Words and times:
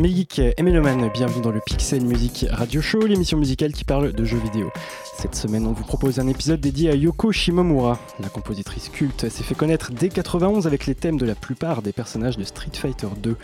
Amis 0.00 0.16
geeks 0.16 0.38
et 0.56 0.62
mélomanes, 0.62 1.10
bienvenue 1.12 1.42
dans 1.42 1.50
le 1.50 1.60
Pixel 1.60 2.02
Music 2.02 2.46
Radio 2.50 2.80
Show, 2.80 3.00
l'émission 3.00 3.36
musicale 3.36 3.72
qui 3.72 3.84
parle 3.84 4.14
de 4.14 4.24
jeux 4.24 4.38
vidéo. 4.38 4.70
Cette 5.18 5.34
semaine, 5.34 5.66
on 5.66 5.74
vous 5.74 5.84
propose 5.84 6.18
un 6.18 6.26
épisode 6.26 6.58
dédié 6.58 6.88
à 6.88 6.94
Yoko 6.94 7.32
Shimomura. 7.32 7.98
La 8.18 8.30
compositrice 8.30 8.88
culte 8.88 9.28
s'est 9.28 9.42
fait 9.42 9.54
connaître 9.54 9.92
dès 9.92 10.08
91 10.08 10.66
avec 10.66 10.86
les 10.86 10.94
thèmes 10.94 11.18
de 11.18 11.26
la 11.26 11.34
plupart 11.34 11.82
des 11.82 11.92
personnages 11.92 12.38
de 12.38 12.44
Street 12.44 12.70
Fighter 12.72 13.08
2. 13.22 13.36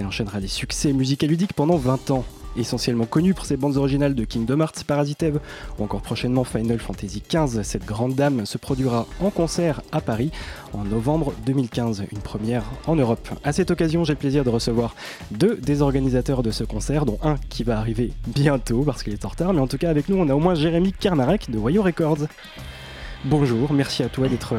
Elle 0.00 0.06
enchaînera 0.06 0.40
des 0.40 0.48
succès 0.48 0.90
et 0.90 1.26
ludiques 1.28 1.52
pendant 1.52 1.76
20 1.76 2.10
ans 2.10 2.24
essentiellement 2.56 3.06
connue 3.06 3.34
pour 3.34 3.44
ses 3.44 3.56
bandes 3.56 3.76
originales 3.76 4.14
de 4.14 4.24
Kingdom 4.24 4.60
Hearts, 4.60 4.84
Parasite 4.86 5.22
Eve 5.22 5.40
ou 5.78 5.84
encore 5.84 6.02
prochainement 6.02 6.44
Final 6.44 6.78
Fantasy 6.78 7.22
XV. 7.28 7.62
Cette 7.62 7.84
grande 7.84 8.14
dame 8.14 8.46
se 8.46 8.58
produira 8.58 9.06
en 9.20 9.30
concert 9.30 9.82
à 9.92 10.00
Paris 10.00 10.30
en 10.72 10.84
novembre 10.84 11.32
2015, 11.46 12.04
une 12.10 12.18
première 12.18 12.64
en 12.86 12.96
Europe. 12.96 13.28
À 13.44 13.52
cette 13.52 13.70
occasion, 13.70 14.04
j'ai 14.04 14.12
le 14.14 14.18
plaisir 14.18 14.44
de 14.44 14.50
recevoir 14.50 14.94
deux 15.30 15.56
des 15.56 15.82
organisateurs 15.82 16.42
de 16.42 16.50
ce 16.50 16.64
concert, 16.64 17.06
dont 17.06 17.18
un 17.22 17.36
qui 17.48 17.64
va 17.64 17.78
arriver 17.78 18.12
bientôt 18.26 18.82
parce 18.82 19.02
qu'il 19.02 19.12
est 19.12 19.24
en 19.24 19.28
retard, 19.28 19.52
mais 19.52 19.60
en 19.60 19.66
tout 19.66 19.78
cas 19.78 19.90
avec 19.90 20.08
nous, 20.08 20.16
on 20.16 20.28
a 20.28 20.34
au 20.34 20.40
moins 20.40 20.54
Jérémy 20.54 20.92
Karnarek 20.92 21.50
de 21.50 21.58
Wayo 21.58 21.82
Records. 21.82 22.26
Bonjour, 23.26 23.74
merci 23.74 24.02
à 24.02 24.08
toi 24.08 24.28
d'être 24.28 24.54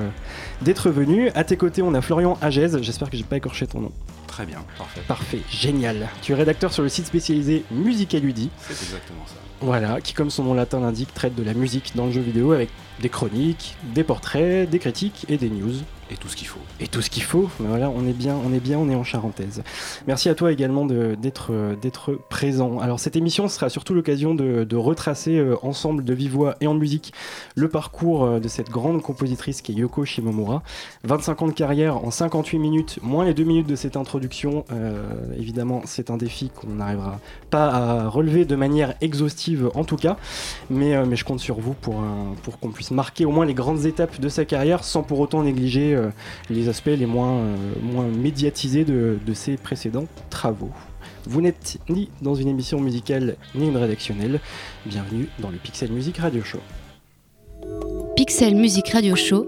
d'être 0.61 0.91
venu. 0.91 1.29
À 1.33 1.43
tes 1.43 1.57
côtés, 1.57 1.81
on 1.81 1.95
a 1.95 2.01
Florian 2.01 2.37
Agez. 2.41 2.67
J'espère 2.83 3.09
que 3.09 3.17
j'ai 3.17 3.23
pas 3.23 3.37
écorché 3.37 3.65
ton 3.65 3.79
nom. 3.79 3.91
Très 4.27 4.45
bien, 4.45 4.59
parfait. 4.77 5.01
Parfait, 5.07 5.41
génial. 5.49 6.07
Tu 6.21 6.33
es 6.33 6.35
rédacteur 6.35 6.71
sur 6.71 6.83
le 6.83 6.89
site 6.89 7.07
spécialisé 7.07 7.65
Musique 7.71 8.13
et 8.13 8.19
Ludi. 8.19 8.51
C'est 8.59 8.73
exactement 8.73 9.25
ça. 9.25 9.33
Voilà, 9.61 9.99
qui 9.99 10.13
comme 10.13 10.29
son 10.29 10.43
nom 10.43 10.53
latin 10.53 10.79
l'indique, 10.79 11.11
traite 11.11 11.33
de 11.33 11.41
la 11.41 11.55
musique 11.55 11.93
dans 11.95 12.05
le 12.05 12.11
jeu 12.11 12.21
vidéo 12.21 12.51
avec 12.51 12.69
des 12.99 13.09
chroniques, 13.09 13.75
des 13.95 14.03
portraits, 14.03 14.69
des 14.69 14.77
critiques 14.77 15.25
et 15.27 15.37
des 15.37 15.49
news. 15.49 15.73
Et 16.11 16.17
tout 16.17 16.27
ce 16.27 16.35
qu'il 16.35 16.47
faut. 16.47 16.59
Et 16.81 16.87
tout 16.87 17.01
ce 17.01 17.09
qu'il 17.09 17.23
faut. 17.23 17.49
Mais 17.61 17.69
voilà, 17.69 17.89
on 17.89 18.05
est 18.05 18.13
bien, 18.13 18.35
on 18.45 18.53
est 18.53 18.59
bien, 18.59 18.77
on 18.77 18.89
est 18.89 18.95
en 18.95 19.03
charentaise. 19.03 19.63
Merci 20.07 20.27
à 20.27 20.35
toi 20.35 20.51
également 20.51 20.85
d'être 20.85 21.51
d'être 21.81 22.19
présent. 22.29 22.79
Alors 22.79 22.99
cette 22.99 23.15
émission 23.15 23.47
sera 23.47 23.69
surtout 23.69 23.93
l'occasion 23.93 24.35
de, 24.35 24.65
de, 24.65 24.75
retracer 24.75 25.37
euh, 25.37 25.55
ensemble 25.61 26.03
de 26.03 26.13
vive 26.13 26.31
voix 26.31 26.55
et 26.59 26.67
en 26.67 26.73
musique 26.73 27.13
le 27.55 27.69
parcours 27.69 28.25
euh, 28.25 28.39
de 28.39 28.47
cette 28.49 28.69
grande 28.69 29.01
compositrice 29.01 29.61
qui 29.61 29.71
est 29.71 29.75
Yoko 29.75 30.03
Shimomura. 30.03 30.63
25 31.05 31.41
ans 31.43 31.47
de 31.47 31.53
carrière 31.53 31.97
en 31.97 32.11
58 32.11 32.59
minutes, 32.59 32.99
moins 33.01 33.23
les 33.23 33.33
2 33.33 33.43
minutes 33.43 33.67
de 33.67 33.75
cette 33.75 33.95
introduction. 33.95 34.65
Euh, 34.73 35.01
évidemment, 35.37 35.81
c'est 35.85 36.09
un 36.09 36.17
défi 36.17 36.49
qu'on 36.49 36.75
n'arrivera 36.75 37.19
pas 37.49 37.67
à 37.67 38.07
relever 38.09 38.43
de 38.43 38.55
manière 38.57 38.95
exhaustive 38.99 39.69
en 39.75 39.85
tout 39.85 39.97
cas. 39.97 40.17
Mais, 40.69 40.93
euh, 40.93 41.05
mais 41.07 41.15
je 41.15 41.23
compte 41.23 41.39
sur 41.39 41.59
vous 41.59 41.73
pour, 41.73 42.03
pour 42.43 42.59
qu'on 42.59 42.69
puisse 42.69 42.91
marquer 42.91 43.23
au 43.23 43.31
moins 43.31 43.45
les 43.45 43.53
grandes 43.53 43.85
étapes 43.85 44.19
de 44.19 44.27
sa 44.27 44.43
carrière 44.43 44.83
sans 44.83 45.03
pour 45.03 45.19
autant 45.21 45.43
négliger 45.43 45.95
euh, 46.00 46.00
les 46.49 46.69
aspects 46.69 46.87
les 46.87 47.05
moins, 47.05 47.39
euh, 47.39 47.55
moins 47.81 48.07
médiatisés 48.07 48.85
de, 48.85 49.17
de 49.25 49.33
ses 49.33 49.57
précédents 49.57 50.07
travaux. 50.29 50.71
Vous 51.25 51.41
n'êtes 51.41 51.77
ni 51.89 52.09
dans 52.21 52.35
une 52.35 52.47
émission 52.47 52.79
musicale 52.79 53.35
ni 53.55 53.67
une 53.67 53.77
rédactionnelle. 53.77 54.39
Bienvenue 54.85 55.27
dans 55.39 55.49
le 55.49 55.57
Pixel 55.57 55.91
Music 55.91 56.17
Radio 56.17 56.43
Show. 56.43 56.59
Pixel 58.15 58.55
Music 58.55 58.89
Radio 58.89 59.15
Show, 59.15 59.47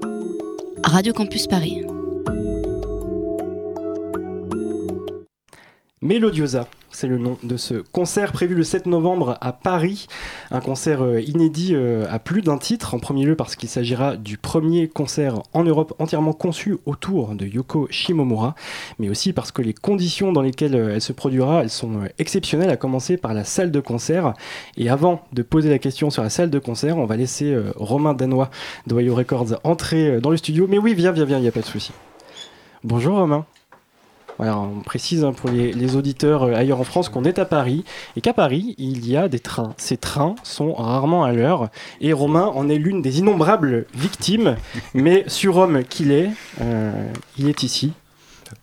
Radio 0.83 1.13
Campus 1.13 1.47
Paris. 1.47 1.83
Melodiosa, 6.01 6.67
c'est 6.93 7.07
le 7.07 7.17
nom 7.17 7.37
de 7.43 7.57
ce 7.57 7.73
concert 7.91 8.31
prévu 8.31 8.55
le 8.55 8.63
7 8.63 8.85
novembre 8.85 9.37
à 9.41 9.51
Paris. 9.51 10.07
Un 10.51 10.61
concert 10.61 11.03
euh, 11.03 11.19
inédit 11.21 11.73
euh, 11.73 12.05
à 12.09 12.19
plus 12.19 12.41
d'un 12.41 12.57
titre. 12.57 12.93
En 12.93 12.99
premier 12.99 13.25
lieu 13.25 13.35
parce 13.35 13.55
qu'il 13.55 13.67
s'agira 13.67 14.15
du 14.15 14.37
premier 14.37 14.87
concert 14.87 15.41
en 15.53 15.63
Europe 15.63 15.93
entièrement 15.99 16.33
conçu 16.33 16.77
autour 16.85 17.35
de 17.35 17.45
Yoko 17.45 17.87
Shimomura, 17.89 18.55
mais 18.99 19.09
aussi 19.09 19.33
parce 19.33 19.51
que 19.51 19.61
les 19.61 19.73
conditions 19.73 20.31
dans 20.31 20.41
lesquelles 20.41 20.75
euh, 20.75 20.93
elle 20.93 21.01
se 21.01 21.13
produira, 21.13 21.63
elles 21.63 21.69
sont 21.69 22.01
exceptionnelles, 22.19 22.69
à 22.69 22.77
commencer 22.77 23.17
par 23.17 23.33
la 23.33 23.43
salle 23.43 23.71
de 23.71 23.79
concert. 23.79 24.33
Et 24.77 24.89
avant 24.89 25.23
de 25.33 25.41
poser 25.41 25.69
la 25.69 25.79
question 25.79 26.09
sur 26.09 26.21
la 26.21 26.29
salle 26.29 26.49
de 26.51 26.59
concert, 26.59 26.97
on 26.97 27.05
va 27.05 27.17
laisser 27.17 27.57
Romain 27.75 28.13
Danois 28.13 28.49
de 28.87 28.93
Wayo 28.93 29.15
Records 29.15 29.59
entrer 29.63 30.21
dans 30.21 30.29
le 30.29 30.37
studio. 30.37 30.67
Mais 30.69 30.77
oui, 30.77 30.93
viens, 30.93 31.11
viens, 31.11 31.25
viens, 31.25 31.37
il 31.39 31.41
n'y 31.41 31.47
a 31.47 31.51
pas 31.51 31.61
de 31.61 31.65
souci. 31.65 31.91
Bonjour 32.83 33.17
Romain. 33.17 33.45
Voilà, 34.37 34.57
on 34.57 34.81
précise 34.81 35.23
hein, 35.23 35.33
pour 35.33 35.49
les, 35.49 35.71
les, 35.73 35.95
auditeurs 35.95 36.43
euh, 36.43 36.55
ailleurs 36.55 36.79
en 36.79 36.83
France 36.83 37.09
qu'on 37.09 37.23
est 37.23 37.39
à 37.39 37.45
Paris 37.45 37.83
et 38.15 38.21
qu'à 38.21 38.33
Paris, 38.33 38.75
il 38.77 39.07
y 39.07 39.15
a 39.15 39.27
des 39.27 39.39
trains. 39.39 39.73
Ces 39.77 39.97
trains 39.97 40.35
sont 40.43 40.73
rarement 40.73 41.23
à 41.23 41.31
l'heure 41.31 41.69
et 42.01 42.13
Romain 42.13 42.51
en 42.53 42.69
est 42.69 42.77
l'une 42.77 43.01
des 43.01 43.19
innombrables 43.19 43.85
victimes, 43.93 44.55
mais 44.93 45.23
surhomme 45.27 45.83
qu'il 45.83 46.11
est, 46.11 46.29
euh, 46.61 46.91
il 47.37 47.47
est 47.47 47.63
ici. 47.63 47.93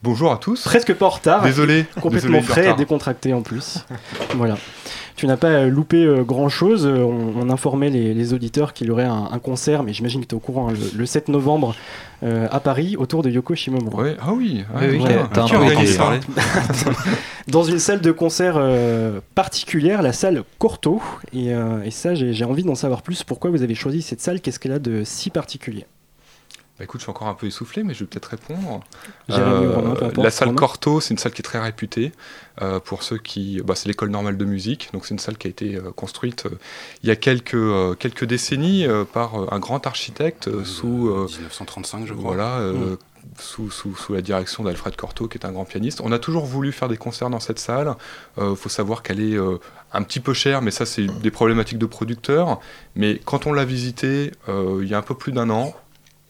Bonjour 0.02 0.32
à 0.32 0.36
tous. 0.36 0.62
Presque 0.64 0.94
pas 0.94 1.06
en 1.06 1.10
retard. 1.10 1.42
Désolé. 1.42 1.84
Complètement 2.00 2.38
Désolé 2.38 2.42
frais 2.42 2.70
et 2.70 2.74
décontracté 2.74 3.32
en 3.32 3.42
plus. 3.42 3.84
voilà. 4.36 4.56
Tu 5.16 5.26
n'as 5.26 5.36
pas 5.36 5.66
loupé 5.66 6.04
euh, 6.04 6.22
grand 6.22 6.48
chose. 6.48 6.86
On, 6.86 7.34
on 7.36 7.50
informait 7.50 7.91
les, 7.91 8.14
les, 8.14 8.32
auditeurs 8.32 8.72
qu'il 8.72 8.86
y 8.86 8.91
aurait 8.91 9.04
un, 9.04 9.28
un 9.30 9.38
concert, 9.38 9.82
mais 9.82 9.92
j'imagine 9.92 10.22
que 10.22 10.26
tu 10.26 10.34
es 10.34 10.36
au 10.36 10.41
courant, 10.41 10.70
hein, 10.70 10.72
le, 10.72 10.98
le, 10.98 11.06
7 11.06 11.28
novembre 11.28 11.74
euh, 12.22 12.48
à 12.50 12.60
Paris 12.60 12.96
autour 12.98 13.22
de 13.22 13.30
Yoko 13.30 13.54
Shimomura. 13.54 14.02
Ouais. 14.02 14.16
Ah 14.20 14.32
oui, 14.34 14.62
oui, 14.74 14.86
oui 14.91 14.98
ouais. 14.98 15.20
t'as 15.32 15.44
un 15.44 16.20
Dans 17.48 17.62
une 17.62 17.78
salle 17.78 18.02
de 18.02 18.12
concert 18.12 18.56
euh, 18.58 19.20
particulière, 19.34 20.02
la 20.02 20.12
salle 20.12 20.44
Corto. 20.58 21.00
Et, 21.32 21.54
euh, 21.54 21.82
et 21.82 21.91
ça, 21.91 22.14
j'ai 22.14 22.44
envie 22.44 22.62
d'en 22.62 22.74
savoir 22.74 23.00
plus. 23.00 23.24
Pourquoi 23.24 23.50
vous 23.50 23.62
avez 23.62 23.74
choisi 23.74 24.02
cette 24.02 24.20
salle? 24.20 24.42
Qu'est-ce 24.42 24.58
qu'elle 24.58 24.72
a 24.72 24.78
de 24.78 25.02
si 25.02 25.30
particulier? 25.30 25.86
Bah 26.80 26.84
écoute, 26.84 27.00
je 27.00 27.04
suis 27.04 27.10
encore 27.10 27.28
un 27.28 27.34
peu 27.34 27.46
essoufflé, 27.46 27.82
mais 27.82 27.92
je 27.92 28.00
vais 28.00 28.06
peut-être 28.06 28.24
répondre. 28.24 28.82
Euh, 29.28 30.10
la 30.16 30.30
salle 30.30 30.48
Romain. 30.48 30.58
Corto, 30.58 31.02
c'est 31.02 31.10
une 31.10 31.18
salle 31.18 31.32
qui 31.32 31.42
est 31.42 31.44
très 31.44 31.60
réputée. 31.60 32.10
Euh, 32.62 32.80
pour 32.80 33.02
ceux 33.02 33.18
qui, 33.18 33.60
bah, 33.62 33.74
c'est 33.74 33.86
l'école 33.86 34.08
normale 34.08 34.38
de 34.38 34.46
musique, 34.46 34.88
donc 34.94 35.04
c'est 35.04 35.12
une 35.12 35.18
salle 35.18 35.36
qui 35.36 35.46
a 35.46 35.50
été 35.50 35.76
euh, 35.76 35.92
construite 35.92 36.46
il 37.02 37.10
y 37.10 37.12
a 37.12 37.16
quelques 37.16 37.52
euh, 37.52 37.94
quelques 37.94 38.24
décennies 38.24 38.86
par 39.12 39.52
un 39.52 39.58
grand 39.58 39.86
architecte 39.86 40.48
sous 40.64 41.10
1935, 41.28 42.06
je 42.06 42.14
crois. 42.14 42.32
Voilà. 42.32 42.60
Mmh. 42.72 42.97
Sous, 43.38 43.70
sous, 43.70 43.94
sous, 43.97 44.14
la 44.14 44.22
direction 44.22 44.64
d'Alfred 44.64 44.97
Cortot, 44.97 45.28
qui 45.28 45.38
est 45.38 45.44
un 45.44 45.52
grand 45.52 45.64
pianiste. 45.64 46.00
On 46.02 46.12
a 46.12 46.18
toujours 46.18 46.47
voulu 46.47 46.72
faire 46.72 46.88
des 46.88 46.97
concerts 46.97 47.30
dans 47.30 47.41
cette 47.41 47.58
salle. 47.58 47.94
Il 48.36 48.42
euh, 48.42 48.54
faut 48.54 48.68
savoir 48.68 49.02
qu'elle 49.02 49.20
est 49.20 49.36
euh, 49.36 49.58
un 49.92 50.02
petit 50.02 50.20
peu 50.20 50.32
chère, 50.32 50.62
mais 50.62 50.70
ça, 50.70 50.86
c'est 50.86 51.06
des 51.06 51.30
problématiques 51.30 51.78
de 51.78 51.86
producteurs. 51.86 52.60
Mais 52.97 53.20
quand 53.24 53.47
on 53.47 53.52
l'a 53.52 53.64
visitée 53.64 54.32
euh, 54.48 54.80
il 54.82 54.88
y 54.88 54.94
a 54.94 54.98
un 54.98 55.02
peu 55.02 55.14
plus 55.14 55.32
d'un 55.32 55.50
an, 55.50 55.74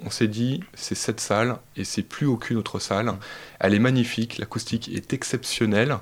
on 0.04 0.10
s'est 0.10 0.28
dit, 0.28 0.62
c'est 0.74 0.94
cette 0.94 1.20
salle 1.20 1.56
et 1.80 1.84
c'est 1.84 2.02
plus 2.02 2.26
aucune 2.26 2.56
autre 2.56 2.78
salle. 2.78 3.12
Elle 3.58 3.74
est 3.74 3.78
magnifique, 3.78 4.38
l'acoustique 4.38 4.90
est 4.94 5.12
exceptionnelle. 5.12 5.98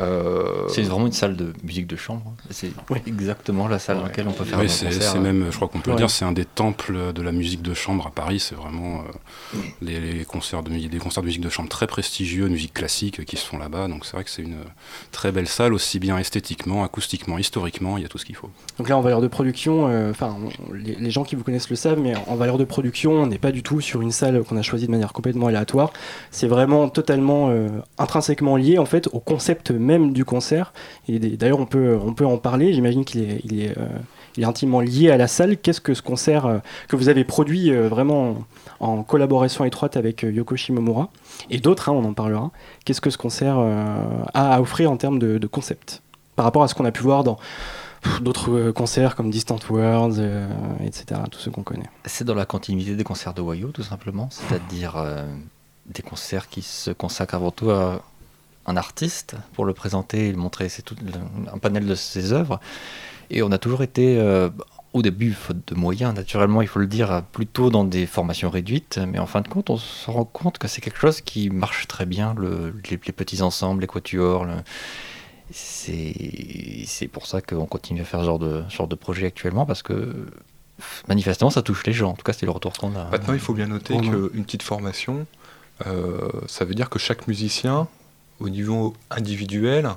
Euh... 0.00 0.68
C'est 0.68 0.82
vraiment 0.82 1.06
une 1.06 1.12
salle 1.12 1.36
de 1.36 1.52
musique 1.62 1.86
de 1.86 1.96
chambre. 1.96 2.34
C'est 2.50 2.70
oui. 2.88 2.98
exactement 3.06 3.68
la 3.68 3.78
salle 3.78 3.96
ouais. 3.96 4.02
dans 4.02 4.08
laquelle 4.08 4.28
on 4.28 4.32
peut 4.32 4.44
faire 4.44 4.58
oui, 4.58 4.64
un 4.64 4.68
concert. 4.68 4.92
C'est 4.92 5.18
même, 5.18 5.46
je 5.50 5.56
crois 5.56 5.68
qu'on 5.68 5.80
peut 5.80 5.90
ouais. 5.90 5.96
le 5.96 6.00
dire, 6.00 6.10
c'est 6.10 6.24
un 6.24 6.32
des 6.32 6.46
temples 6.46 7.12
de 7.12 7.22
la 7.22 7.32
musique 7.32 7.60
de 7.62 7.74
chambre 7.74 8.06
à 8.06 8.10
Paris. 8.10 8.40
C'est 8.40 8.54
vraiment 8.54 9.00
euh, 9.00 9.58
les, 9.82 10.00
les, 10.00 10.24
concerts 10.24 10.62
de, 10.62 10.70
des 10.70 10.98
concerts 10.98 11.22
de 11.22 11.26
musique 11.26 11.42
de 11.42 11.50
chambre 11.50 11.68
très 11.68 11.86
prestigieux, 11.86 12.44
de 12.44 12.52
musique 12.52 12.72
classique 12.72 13.24
qui 13.24 13.36
se 13.36 13.44
font 13.44 13.58
là-bas. 13.58 13.88
Donc 13.88 14.06
c'est 14.06 14.12
vrai 14.12 14.24
que 14.24 14.30
c'est 14.30 14.42
une 14.42 14.58
très 15.10 15.32
belle 15.32 15.48
salle, 15.48 15.74
aussi 15.74 15.98
bien 15.98 16.16
esthétiquement, 16.18 16.84
acoustiquement, 16.84 17.36
historiquement, 17.36 17.98
il 17.98 18.02
y 18.02 18.06
a 18.06 18.08
tout 18.08 18.18
ce 18.18 18.24
qu'il 18.24 18.36
faut. 18.36 18.50
Donc 18.78 18.88
là, 18.88 18.96
en 18.96 19.02
valeur 19.02 19.20
de 19.20 19.28
production, 19.28 19.84
enfin, 20.10 20.36
euh, 20.42 20.76
les, 20.76 20.94
les, 20.94 21.10
gens 21.10 21.24
qui 21.24 21.36
vous 21.36 21.44
connaissent 21.44 21.70
le 21.70 21.76
savent, 21.76 22.00
mais 22.00 22.14
en 22.26 22.36
valeur 22.36 22.56
de 22.56 22.64
production, 22.64 23.12
on 23.12 23.26
n'est 23.26 23.38
pas 23.38 23.52
du 23.52 23.62
tout 23.62 23.82
sur 23.82 24.00
une 24.00 24.12
salle 24.12 24.42
qu'on 24.44 24.56
a 24.56 24.62
choisie 24.62 24.86
de 24.86 24.90
manière 24.90 25.12
complètement 25.22 25.46
aléatoire. 25.46 25.92
C'est 26.32 26.48
vraiment 26.48 26.88
totalement 26.88 27.50
euh, 27.50 27.68
intrinsèquement 27.96 28.56
lié 28.56 28.78
en 28.78 28.86
fait 28.86 29.08
au 29.12 29.20
concept 29.20 29.70
même 29.70 30.12
du 30.12 30.24
concert. 30.24 30.72
Et 31.08 31.20
d'ailleurs, 31.20 31.60
on 31.60 31.66
peut, 31.66 31.96
on 32.04 32.12
peut 32.12 32.26
en 32.26 32.38
parler. 32.38 32.72
J'imagine 32.72 33.04
qu'il 33.04 33.22
est, 33.22 33.40
il 33.44 33.62
est, 33.62 33.78
euh, 33.78 34.44
intimement 34.44 34.80
lié 34.80 35.10
à 35.12 35.16
la 35.16 35.28
salle. 35.28 35.56
Qu'est-ce 35.58 35.80
que 35.80 35.94
ce 35.94 36.02
concert 36.02 36.46
euh, 36.46 36.58
que 36.88 36.96
vous 36.96 37.08
avez 37.08 37.22
produit 37.22 37.70
vraiment 37.70 38.38
en, 38.80 39.04
collaboration 39.04 39.64
étroite 39.64 39.96
avec 39.96 40.22
Yoko 40.22 40.56
Shimomura 40.56 41.10
et 41.50 41.58
d'autres, 41.58 41.88
hein, 41.88 41.92
on 41.92 42.04
en 42.04 42.14
parlera. 42.14 42.50
Qu'est-ce 42.84 43.00
que 43.00 43.10
ce 43.10 43.18
concert 43.18 43.58
a 43.58 44.54
à 44.54 44.60
offrir 44.60 44.90
en 44.90 44.96
termes 44.96 45.20
de, 45.20 45.46
concept 45.46 46.02
par 46.34 46.44
rapport 46.44 46.64
à 46.64 46.68
ce 46.68 46.74
qu'on 46.74 46.84
a 46.84 46.90
pu 46.90 47.02
voir 47.02 47.22
dans 47.22 47.38
d'autres 48.20 48.70
concerts 48.70 49.16
comme 49.16 49.30
Distant 49.30 49.58
Worlds, 49.68 50.16
euh, 50.18 50.46
etc., 50.84 51.20
tous 51.30 51.38
ceux 51.38 51.50
qu'on 51.50 51.62
connaît. 51.62 51.88
C'est 52.04 52.24
dans 52.24 52.34
la 52.34 52.46
continuité 52.46 52.96
des 52.96 53.04
concerts 53.04 53.34
de 53.34 53.40
Wayo, 53.40 53.68
tout 53.68 53.82
simplement, 53.82 54.28
c'est-à-dire 54.30 54.96
euh, 54.96 55.26
des 55.86 56.02
concerts 56.02 56.48
qui 56.48 56.62
se 56.62 56.90
consacrent 56.90 57.34
avant 57.34 57.50
tout 57.50 57.70
à 57.70 58.02
un 58.66 58.76
artiste 58.76 59.36
pour 59.54 59.64
le 59.64 59.72
présenter 59.72 60.28
et 60.28 60.32
le 60.32 60.38
montrer. 60.38 60.68
C'est 60.68 60.82
tout 60.82 60.96
un 61.52 61.58
panel 61.58 61.86
de 61.86 61.94
ses 61.94 62.32
œuvres. 62.32 62.60
Et 63.30 63.42
on 63.42 63.50
a 63.50 63.58
toujours 63.58 63.82
été 63.82 64.18
euh, 64.18 64.50
au 64.92 65.02
début, 65.02 65.32
faute 65.32 65.66
de 65.68 65.74
moyens, 65.74 66.14
naturellement, 66.14 66.60
il 66.60 66.68
faut 66.68 66.78
le 66.78 66.86
dire, 66.86 67.22
plutôt 67.32 67.70
dans 67.70 67.84
des 67.84 68.06
formations 68.06 68.50
réduites, 68.50 69.00
mais 69.08 69.18
en 69.18 69.26
fin 69.26 69.40
de 69.40 69.48
compte, 69.48 69.70
on 69.70 69.78
se 69.78 70.10
rend 70.10 70.24
compte 70.26 70.58
que 70.58 70.68
c'est 70.68 70.82
quelque 70.82 70.98
chose 70.98 71.22
qui 71.22 71.48
marche 71.48 71.88
très 71.88 72.04
bien, 72.04 72.34
le, 72.36 72.74
les, 72.90 72.98
petits 72.98 73.40
ensembles, 73.40 73.80
les 73.80 73.86
quatuors. 73.86 74.46
C'est 75.50 77.08
pour 77.08 77.26
ça 77.26 77.40
qu'on 77.40 77.66
continue 77.66 78.00
à 78.00 78.04
faire 78.04 78.20
ce 78.20 78.26
genre 78.26 78.38
de, 78.38 78.62
genre 78.68 78.88
de 78.88 78.94
projet 78.94 79.26
actuellement, 79.26 79.66
parce 79.66 79.82
que 79.82 80.26
manifestement, 81.08 81.50
ça 81.50 81.62
touche 81.62 81.84
les 81.86 81.92
gens. 81.92 82.10
En 82.10 82.14
tout 82.14 82.22
cas, 82.22 82.32
c'est 82.32 82.46
le 82.46 82.52
retour 82.52 82.72
qu'on 82.72 82.94
a. 82.96 83.04
Maintenant, 83.10 83.34
il 83.34 83.40
faut 83.40 83.54
bien 83.54 83.66
noter 83.66 83.96
qu'une 83.98 84.44
petite 84.44 84.62
formation, 84.62 85.26
euh, 85.86 86.30
ça 86.46 86.64
veut 86.64 86.74
dire 86.74 86.90
que 86.90 86.98
chaque 86.98 87.26
musicien, 87.28 87.88
au 88.40 88.48
niveau 88.48 88.94
individuel, 89.10 89.90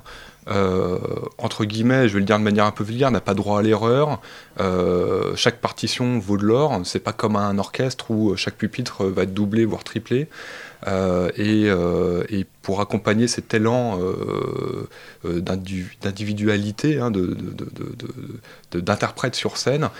euh, 0.48 0.98
entre 1.38 1.64
guillemets, 1.64 2.08
je 2.08 2.14
vais 2.14 2.20
le 2.20 2.24
dire 2.24 2.38
de 2.38 2.44
manière 2.44 2.64
un 2.64 2.70
peu 2.70 2.84
vulgaire, 2.84 3.10
n'a 3.10 3.20
pas 3.20 3.34
droit 3.34 3.58
à 3.58 3.62
l'erreur. 3.62 4.20
Euh, 4.60 5.34
chaque 5.34 5.60
partition 5.60 6.18
vaut 6.18 6.36
de 6.36 6.44
l'or. 6.44 6.80
C'est 6.84 7.00
pas 7.00 7.12
comme 7.12 7.34
un 7.36 7.58
orchestre 7.58 8.10
où 8.10 8.36
chaque 8.36 8.54
pupitre 8.54 9.04
va 9.06 9.24
être 9.24 9.34
doublé 9.34 9.64
voire 9.64 9.82
triplé. 9.82 10.28
et, 10.86 11.70
pour 12.62 12.80
accompagner 12.80 13.28
cet 13.28 13.54
élan 13.54 13.98
d'individualité, 15.24 17.00
hein, 17.00 17.10
d'interprète 18.72 19.34
sur 19.34 19.56
scène, 19.56 19.90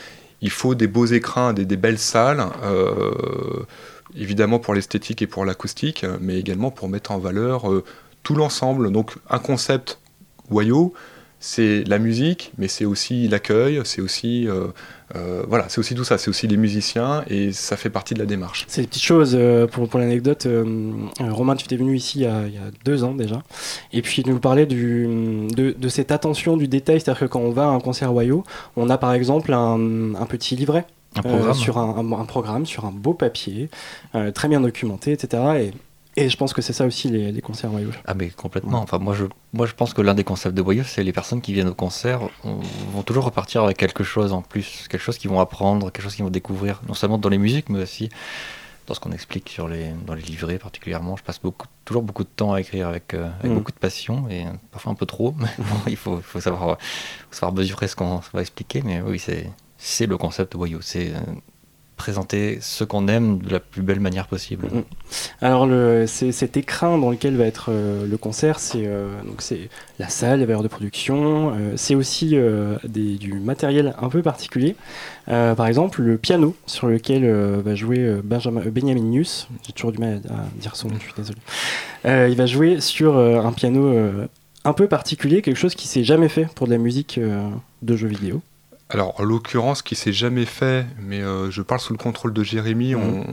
il 0.40 0.50
faut 0.50 0.74
des 0.74 0.86
beaux 0.86 1.06
écrans, 1.06 1.52
des, 1.52 1.76
belles 1.76 1.98
salles, 1.98 2.44
euh, 2.62 3.64
évidemment 4.16 4.58
pour 4.58 4.74
l'esthétique 4.74 5.22
et 5.22 5.26
pour 5.26 5.44
l'acoustique, 5.44 6.04
mais 6.20 6.38
également 6.38 6.70
pour 6.70 6.88
mettre 6.88 7.10
en 7.10 7.18
valeur 7.18 7.70
euh, 7.70 7.84
tout 8.26 8.34
l'ensemble. 8.34 8.90
Donc 8.90 9.12
un 9.30 9.38
concept 9.38 10.00
Wayo, 10.50 10.92
c'est 11.38 11.84
la 11.84 12.00
musique, 12.00 12.52
mais 12.58 12.66
c'est 12.66 12.84
aussi 12.84 13.28
l'accueil, 13.28 13.80
c'est 13.84 14.00
aussi 14.00 14.48
euh, 14.48 14.66
euh, 15.14 15.44
voilà, 15.48 15.66
c'est 15.68 15.78
aussi 15.78 15.94
tout 15.94 16.02
ça, 16.02 16.18
c'est 16.18 16.28
aussi 16.28 16.48
les 16.48 16.56
musiciens 16.56 17.22
et 17.28 17.52
ça 17.52 17.76
fait 17.76 17.88
partie 17.88 18.14
de 18.14 18.18
la 18.18 18.26
démarche. 18.26 18.64
C'est 18.66 18.80
des 18.80 18.88
petites 18.88 19.04
choses 19.04 19.36
euh, 19.38 19.68
pour, 19.68 19.88
pour 19.88 20.00
l'anecdote. 20.00 20.48
Romain, 21.20 21.54
tu 21.54 21.66
étais 21.66 21.76
venu 21.76 21.94
ici 21.94 22.18
il 22.18 22.24
y, 22.24 22.26
a, 22.26 22.70
deux 22.84 23.04
ans 23.04 23.14
déjà, 23.14 23.44
et 23.92 24.02
puis 24.02 24.24
tu 24.24 24.28
nous 24.28 24.40
parlais 24.40 24.66
du, 24.66 25.46
de, 25.54 25.88
cette 25.88 26.10
attention 26.10 26.56
du 26.56 26.66
détail, 26.66 27.00
c'est-à-dire 27.00 27.20
que 27.20 27.26
quand 27.26 27.40
on 27.40 27.52
va 27.52 27.66
à 27.66 27.70
un 27.70 27.80
concert 27.80 28.12
Wayo, 28.12 28.42
on 28.74 28.90
a 28.90 28.98
par 28.98 29.12
exemple 29.12 29.52
un, 29.52 30.16
un 30.16 30.26
petit 30.26 30.56
livret. 30.56 30.84
sur 31.54 31.78
un, 31.78 31.96
un, 31.96 32.24
programme, 32.24 32.66
sur 32.66 32.86
un 32.86 32.90
beau 32.90 33.14
papier, 33.14 33.70
très 34.34 34.48
bien 34.48 34.60
documenté, 34.60 35.12
etc. 35.12 35.42
Et 35.60 35.70
et 36.16 36.30
je 36.30 36.36
pense 36.36 36.54
que 36.54 36.62
c'est 36.62 36.72
ça 36.72 36.86
aussi 36.86 37.08
les, 37.08 37.40
concerts 37.42 37.72
Wayo. 37.72 37.90
Ah 38.06 38.14
mais 38.14 38.30
complètement. 38.30 38.78
Enfin 38.78 38.98
moi 38.98 39.14
je 39.14 39.24
moi 39.52 39.66
je 39.66 39.74
pense 39.74 39.92
que 39.92 40.00
l'un 40.00 40.14
des 40.14 40.24
concepts 40.24 40.54
de 40.54 40.62
Wayo 40.62 40.82
c'est 40.82 41.02
les 41.02 41.12
personnes 41.12 41.42
qui 41.42 41.52
viennent 41.52 41.68
au 41.68 41.74
concert 41.74 42.20
vont 42.44 43.02
toujours 43.02 43.24
repartir 43.24 43.64
avec 43.64 43.76
quelque 43.76 44.02
chose 44.02 44.32
en 44.32 44.40
plus, 44.40 44.86
quelque 44.88 45.02
chose 45.02 45.18
qu'ils 45.18 45.30
vont 45.30 45.40
apprendre, 45.40 45.92
quelque 45.92 46.02
chose 46.02 46.14
qu'ils 46.14 46.24
vont 46.24 46.30
découvrir, 46.30 46.80
non 46.88 46.94
seulement 46.94 47.18
dans 47.18 47.28
les 47.28 47.38
musiques 47.38 47.68
mais 47.68 47.82
aussi 47.82 48.08
dans 48.86 48.94
ce 48.94 49.00
qu'on 49.00 49.12
explique 49.12 49.50
sur 49.50 49.68
les 49.68 49.90
dans 50.06 50.14
les 50.14 50.22
livrets 50.22 50.58
particulièrement. 50.58 51.16
Je 51.16 51.22
passe 51.22 51.40
beaucoup 51.40 51.66
toujours 51.84 52.02
beaucoup 52.02 52.24
de 52.24 52.30
temps 52.34 52.54
à 52.54 52.60
écrire 52.60 52.88
avec, 52.88 53.12
euh, 53.12 53.28
avec 53.40 53.52
mm. 53.52 53.54
beaucoup 53.54 53.72
de 53.72 53.78
passion 53.78 54.28
et 54.30 54.44
parfois 54.70 54.92
un 54.92 54.96
peu 54.96 55.06
trop. 55.06 55.34
Mais 55.38 55.48
il 55.86 55.96
faut, 55.96 56.20
faut 56.22 56.40
savoir 56.40 56.78
faut 57.30 57.34
savoir 57.34 57.52
mesurer 57.52 57.88
ce 57.88 57.96
qu'on 57.96 58.20
va 58.32 58.40
expliquer. 58.40 58.80
Mais 58.82 59.02
oui 59.02 59.18
c'est 59.18 59.50
c'est 59.76 60.06
le 60.06 60.16
concept 60.16 60.52
de 60.52 60.56
Wayo. 60.56 60.80
C'est 60.80 61.10
euh, 61.10 61.20
présenter 61.96 62.58
ce 62.60 62.84
qu'on 62.84 63.08
aime 63.08 63.38
de 63.38 63.50
la 63.50 63.60
plus 63.60 63.82
belle 63.82 64.00
manière 64.00 64.26
possible. 64.26 64.66
Mm. 64.66 64.82
Alors 65.40 65.68
cet 66.06 66.56
écran 66.56 66.98
dans 66.98 67.10
lequel 67.10 67.36
va 67.36 67.44
être 67.44 67.70
euh, 67.70 68.06
le 68.06 68.16
concert, 68.16 68.58
c'est 68.58 68.86
euh, 68.86 69.08
la 69.98 70.08
salle, 70.08 70.40
les 70.40 70.46
valeurs 70.46 70.62
de 70.62 70.68
production, 70.68 71.52
euh, 71.54 71.72
c'est 71.76 71.94
aussi 71.94 72.36
des, 72.84 73.16
du 73.16 73.34
matériel 73.34 73.94
un 74.00 74.08
peu 74.08 74.22
particulier. 74.22 74.76
par 75.26 75.66
exemple, 75.66 76.02
le 76.02 76.18
piano 76.18 76.54
sur 76.66 76.86
lequel 76.86 77.28
va 77.30 77.74
jouer 77.74 78.20
Benjamin, 78.22 78.62
Benjamin 78.66 79.00
Nius, 79.00 79.48
j'ai 79.66 79.72
toujours 79.72 79.92
du 79.92 79.98
mal 79.98 80.20
à 80.28 80.60
dire 80.60 80.76
son 80.76 80.88
nom, 80.88 80.96
je 80.98 81.04
suis 81.04 81.14
désolé. 81.16 81.38
il 82.30 82.36
va 82.36 82.46
jouer 82.46 82.80
sur 82.80 83.18
un 83.18 83.52
piano 83.52 83.94
un 84.64 84.72
peu 84.72 84.88
particulier, 84.88 85.42
quelque 85.42 85.56
chose 85.56 85.74
qui 85.74 85.88
s'est 85.88 86.04
jamais 86.04 86.28
fait 86.28 86.46
pour 86.54 86.66
de 86.66 86.72
la 86.72 86.78
musique 86.78 87.18
de 87.82 87.96
jeux 87.96 88.08
vidéo. 88.08 88.42
Alors, 88.88 89.20
en 89.20 89.24
l'occurrence, 89.24 89.82
qui 89.82 89.96
s'est 89.96 90.12
jamais 90.12 90.44
fait, 90.44 90.86
mais 91.00 91.20
euh, 91.20 91.50
je 91.50 91.60
parle 91.62 91.80
sous 91.80 91.92
le 91.92 91.98
contrôle 91.98 92.32
de 92.32 92.42
Jérémy, 92.44 92.94
mhm. 92.94 93.24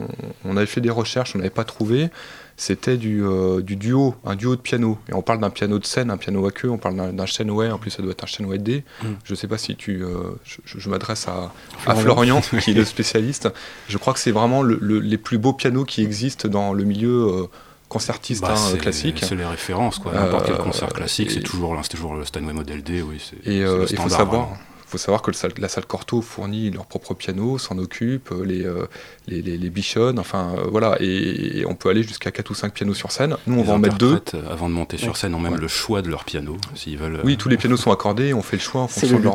on, 0.44 0.56
avait 0.56 0.66
fait 0.66 0.80
des 0.80 0.90
recherches, 0.90 1.36
on 1.36 1.38
n'avait 1.38 1.50
pas 1.50 1.64
trouvé. 1.64 2.10
C'était 2.56 2.98
euh, 3.04 3.60
du, 3.62 3.76
duo, 3.76 4.16
un 4.24 4.34
duo 4.34 4.56
de 4.56 4.60
piano. 4.60 4.98
Et 5.08 5.14
on 5.14 5.22
parle 5.22 5.38
d'un 5.40 5.50
piano 5.50 5.78
de 5.78 5.86
scène, 5.86 6.10
un 6.10 6.16
piano 6.16 6.44
à 6.46 6.50
queue, 6.50 6.70
on 6.70 6.78
parle 6.78 7.14
d'un 7.14 7.26
Steinway, 7.26 7.70
en 7.70 7.78
plus 7.78 7.90
ça 7.90 8.02
doit 8.02 8.12
être 8.12 8.24
un 8.24 8.26
Steinway 8.26 8.58
D. 8.58 8.82
Mhm. 9.02 9.16
Je 9.22 9.32
ne 9.32 9.36
sais 9.36 9.46
pas 9.46 9.58
si 9.58 9.76
tu. 9.76 10.02
Euh, 10.02 10.32
je, 10.64 10.88
m'adresse 10.88 11.28
à, 11.28 11.52
Florian, 11.94 12.40
qui 12.60 12.72
est 12.72 12.74
le 12.74 12.84
spécialiste. 12.84 13.48
Je 13.88 13.98
crois 13.98 14.12
que 14.12 14.20
c'est 14.20 14.32
vraiment 14.32 14.64
les 14.64 15.18
plus 15.18 15.38
beaux 15.38 15.52
pianos 15.52 15.84
qui 15.84 16.02
existent 16.02 16.48
dans 16.48 16.72
le 16.72 16.82
milieu 16.82 17.48
concertiste 17.88 18.42
bah, 18.42 18.54
hein, 18.56 18.76
classique. 18.76 19.20
C'est 19.22 19.36
les 19.36 19.44
références, 19.44 20.00
quoi. 20.00 20.12
N'importe 20.12 20.46
quel 20.46 20.58
concert 20.58 20.88
classique, 20.88 21.30
c'est 21.30 21.42
toujours, 21.42 21.80
toujours 21.88 22.14
le 22.14 22.24
Steinway 22.24 22.52
Model 22.52 22.82
D, 22.82 23.02
oui. 23.02 23.22
Et 23.44 23.60
il 23.60 23.96
faut 23.96 24.08
savoir, 24.08 24.56
faut 24.94 24.98
savoir 24.98 25.22
que 25.22 25.32
la 25.58 25.68
salle 25.68 25.86
Corto 25.86 26.22
fournit 26.22 26.70
leur 26.70 26.86
propre 26.86 27.14
piano, 27.14 27.58
s'en 27.58 27.78
occupe, 27.78 28.30
euh, 28.30 28.44
les, 28.44 28.64
euh, 28.64 28.86
les, 29.26 29.42
les, 29.42 29.70
bichonnes, 29.70 30.20
enfin 30.20 30.54
euh, 30.56 30.68
voilà, 30.70 30.96
et, 31.00 31.64
on 31.66 31.74
peut 31.74 31.88
aller 31.88 32.04
jusqu'à 32.04 32.30
4 32.30 32.50
ou 32.50 32.54
5 32.54 32.72
pianos 32.72 32.94
sur 32.94 33.10
scène. 33.10 33.36
Nous, 33.48 33.58
on 33.58 33.64
va 33.64 33.72
en 33.72 33.78
mettre 33.78 33.98
deux. 33.98 34.20
Avant 34.48 34.68
de 34.68 34.74
monter 34.74 34.96
sur 34.96 35.16
scène, 35.16 35.34
ont 35.34 35.40
même 35.40 35.56
le 35.56 35.66
choix 35.66 36.00
de 36.00 36.10
leur 36.10 36.24
piano, 36.24 36.56
s'ils 36.76 36.96
veulent. 36.96 37.20
Oui, 37.24 37.36
tous 37.36 37.48
les 37.48 37.56
pianos 37.56 37.76
sont 37.76 37.90
accordés, 37.90 38.34
on 38.34 38.42
fait 38.42 38.56
le 38.56 38.62
choix 38.62 38.82
en 38.82 38.88
fonction 38.88 39.18
de 39.18 39.24
leur. 39.24 39.34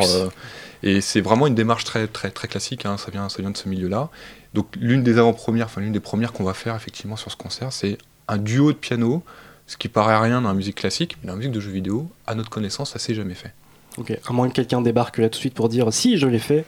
et 0.82 1.02
c'est 1.02 1.20
vraiment 1.20 1.46
une 1.46 1.56
démarche 1.56 1.84
très, 1.84 2.08
très, 2.08 2.32
très 2.32 2.48
classique, 2.48 2.86
hein, 2.86 2.98
ça, 2.98 3.12
vient, 3.12 3.28
ça 3.28 3.42
vient 3.42 3.52
de 3.52 3.58
ce 3.58 3.68
milieu-là. 3.68 4.10
Donc, 4.54 4.68
l'une 4.80 5.04
des 5.04 5.18
avant-premières, 5.18 5.66
enfin, 5.66 5.82
l'une 5.82 5.92
des 5.92 6.00
premières 6.00 6.32
qu'on 6.32 6.46
va 6.46 6.54
faire 6.54 6.76
effectivement 6.76 7.18
sur 7.18 7.32
ce 7.32 7.36
concert, 7.36 7.74
c'est 7.74 7.98
un 8.30 8.38
duo 8.38 8.72
de 8.72 8.78
piano, 8.78 9.24
ce 9.68 9.76
qui 9.76 9.90
paraît 9.90 10.18
rien 10.18 10.42
dans 10.42 10.48
la 10.48 10.56
musique 10.56 10.78
classique, 10.78 11.18
mais 11.22 11.28
dans 11.28 11.34
la 11.34 11.38
musique 11.40 11.52
de 11.52 11.60
jeux 11.60 11.72
vidéo, 11.72 12.10
à 12.28 12.34
notre 12.34 12.50
connaissance, 12.50 12.94
ça 12.94 13.00
s'est 13.00 13.14
jamais 13.14 13.36
fait. 13.36 13.54
Ok, 14.00 14.18
à 14.28 14.34
moins 14.34 14.48
que 14.48 14.54
quelqu'un 14.54 14.82
débarque 14.82 15.18
là 15.18 15.30
tout 15.30 15.38
de 15.38 15.42
suite 15.42 15.54
pour 15.54 15.70
dire 15.70 15.92
si 15.92 16.18
je 16.18 16.28
l'ai 16.28 16.40
fait. 16.40 16.66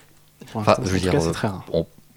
Enfin, 0.53 0.75
je 0.83 0.89
veux 0.89 0.99
dire, 0.99 1.13
c'est 1.21 1.31
très 1.31 1.47
rare. 1.47 1.65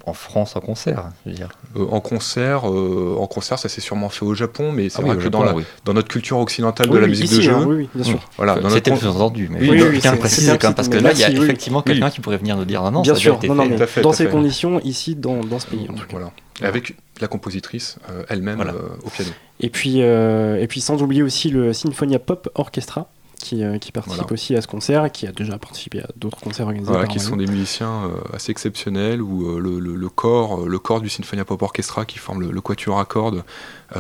en 0.07 0.13
France 0.13 0.57
en 0.57 0.61
concert, 0.61 1.11
je 1.25 1.31
veux 1.31 1.37
dire. 1.37 1.49
Euh, 1.77 1.87
en 1.91 2.01
concert, 2.01 2.69
euh, 2.69 3.17
en 3.19 3.27
concert, 3.27 3.59
ça 3.59 3.69
s'est 3.69 3.81
sûrement 3.81 4.09
fait 4.09 4.25
au 4.25 4.35
Japon, 4.35 4.73
mais 4.73 4.89
c'est 4.89 4.99
ah 5.03 5.07
vrai 5.07 5.17
que 5.17 5.29
dans, 5.29 5.45
dans, 5.85 5.95
notre 5.95 6.09
culture 6.09 6.39
occidentale 6.39 6.89
de 6.89 6.99
la 6.99 7.07
musique 7.07 7.31
de 7.31 7.41
jeu, 7.41 7.53
hein, 7.53 7.65
oui, 7.67 7.89
bien 7.95 8.05
sûr. 8.05 8.19
Voilà, 8.37 8.59
c'était 8.71 8.91
con... 8.91 9.07
entendu, 9.07 9.49
mais 9.51 9.61
oui, 9.61 9.83
oui, 9.83 10.01
bien 10.01 10.17
préciser 10.17 10.59
quand 10.59 10.69
même 10.69 10.75
parce 10.75 10.89
que 10.89 10.99
là, 10.99 11.13
il 11.13 11.21
y 11.21 11.25
a 11.25 11.31
effectivement 11.31 11.83
quelqu'un 11.83 12.11
qui 12.11 12.21
pourrait 12.21 12.39
venir 12.39 12.57
nous 12.57 12.65
dire 12.65 12.83
non, 12.83 12.91
non, 12.91 13.03
bien 13.03 13.15
sûr, 13.15 13.39
non, 13.47 13.55
non, 13.55 13.67
mais 13.67 14.03
dans 14.03 14.13
ces 14.13 14.27
conditions 14.27 14.81
ici, 14.81 15.15
dans, 15.15 15.45
dans 15.45 15.59
ce 15.59 15.67
pays, 15.67 15.87
en 15.89 15.95
tout 15.95 16.07
cas. 16.07 16.11
Voilà. 16.11 16.33
Avec 16.63 16.97
la 17.21 17.27
compositrice 17.27 17.99
euh, 18.11 18.25
elle-même 18.29 18.61
au 19.05 19.11
piano. 19.11 19.31
Et 19.61 19.71
puis, 19.71 20.01
et 20.01 20.67
puis 20.69 20.81
sans 20.81 21.03
oublier 21.03 21.23
aussi 21.23 21.51
le 21.51 21.73
Sinfonia 21.73 22.19
Pop 22.19 22.51
Orchestra, 22.57 23.09
euh, 23.53 23.79
qui, 23.79 23.93
participe 23.93 24.31
aussi 24.33 24.57
à 24.57 24.63
ce 24.63 24.67
concert, 24.67 25.11
qui 25.13 25.27
a 25.27 25.33
déjà 25.33 25.59
participé 25.59 26.01
à 26.01 26.09
d'autres 26.17 26.41
concerts 26.41 26.67
organisés. 26.67 26.91
Voilà, 26.91 27.07
qui 27.07 27.21
sont 27.21 27.37
des 27.37 27.47
musiciens 27.47 28.05
euh, 28.05 28.35
assez 28.35 28.51
exceptionnels, 28.51 29.21
où 29.23 29.47
euh, 29.47 29.61
le, 29.61 30.09
corps, 30.09 30.67
le 30.67 30.79
corps 30.79 31.01
du 31.01 31.09
Sinfonia 31.09 31.45
Pop 31.45 31.61
Orchestra, 31.63 32.05
qui 32.05 32.19
forme 32.19 32.41
le, 32.51 32.61
quatuor 32.61 32.99
à 32.99 33.05
cordes, 33.05 33.45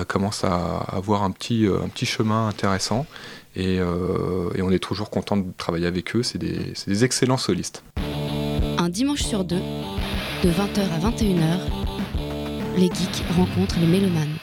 commence 0.08 0.42
à 0.44 0.78
avoir 0.78 1.22
un 1.22 1.30
petit, 1.30 1.66
un 1.66 1.88
petit 1.88 2.06
chemin 2.06 2.48
intéressant. 2.48 3.06
Et, 3.56 3.80
on 3.80 4.70
est 4.70 4.82
toujours 4.82 5.10
content 5.10 5.36
de 5.36 5.44
travailler 5.56 5.86
avec 5.86 6.16
eux, 6.16 6.22
c'est 6.22 6.38
des, 6.38 6.72
des 6.86 7.04
excellents 7.04 7.36
solistes. 7.36 7.84
Un 8.78 8.88
dimanche 8.88 9.22
sur 9.22 9.44
deux, 9.44 9.62
de 10.42 10.50
20h 10.50 10.80
à 10.80 11.10
21h, 11.10 11.58
les 12.76 12.86
geeks 12.86 13.22
rencontrent 13.36 13.78
les 13.78 13.86
mélomanes. 13.86 14.34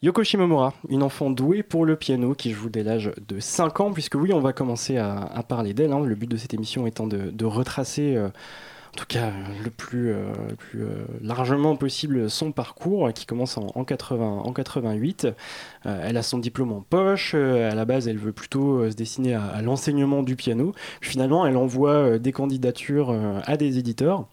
Yoko 0.00 0.22
Shimomura, 0.22 0.74
une 0.88 1.02
enfant 1.02 1.28
douée 1.28 1.64
pour 1.64 1.84
le 1.84 1.96
piano 1.96 2.32
qui 2.32 2.52
joue 2.52 2.68
dès 2.68 2.84
l'âge 2.84 3.10
de 3.26 3.40
5 3.40 3.80
ans, 3.80 3.92
puisque 3.92 4.14
oui, 4.14 4.32
on 4.32 4.38
va 4.38 4.52
commencer 4.52 4.96
à, 4.96 5.44
parler 5.48 5.74
d'elle. 5.74 5.92
Hein. 5.92 6.04
le 6.04 6.14
but 6.14 6.30
de 6.30 6.36
cette 6.36 6.54
émission 6.54 6.86
étant 6.86 7.08
de, 7.08 7.44
retracer, 7.44 8.14
euh, 8.14 8.28
en 8.28 8.96
tout 8.96 9.06
cas 9.08 9.32
le 9.64 9.70
plus, 9.70 10.12
euh, 10.12 10.32
plus 10.56 10.84
euh, 10.84 11.04
largement 11.20 11.74
possible, 11.74 12.30
son 12.30 12.52
parcours 12.52 13.12
qui 13.12 13.26
commence 13.26 13.58
en, 13.58 13.84
80, 13.84 14.42
en 14.44 14.52
88. 14.52 15.26
elle 15.84 16.16
a 16.16 16.22
son 16.22 16.38
diplôme 16.38 16.70
en 16.70 16.80
poche. 16.80 17.34
à 17.34 17.74
la 17.74 17.84
base, 17.84 18.06
elle 18.06 18.18
veut 18.18 18.30
plutôt 18.30 18.88
se 18.88 18.94
destiner 18.94 19.34
à 19.34 19.60
l'enseignement 19.62 20.22
du 20.22 20.36
piano. 20.36 20.76
Finalement, 21.00 21.44
elle 21.44 21.56
envoie 21.56 22.20
des 22.20 22.30
candidatures 22.30 23.12
à 23.44 23.56
des 23.56 23.78
éditeurs. 23.78 24.28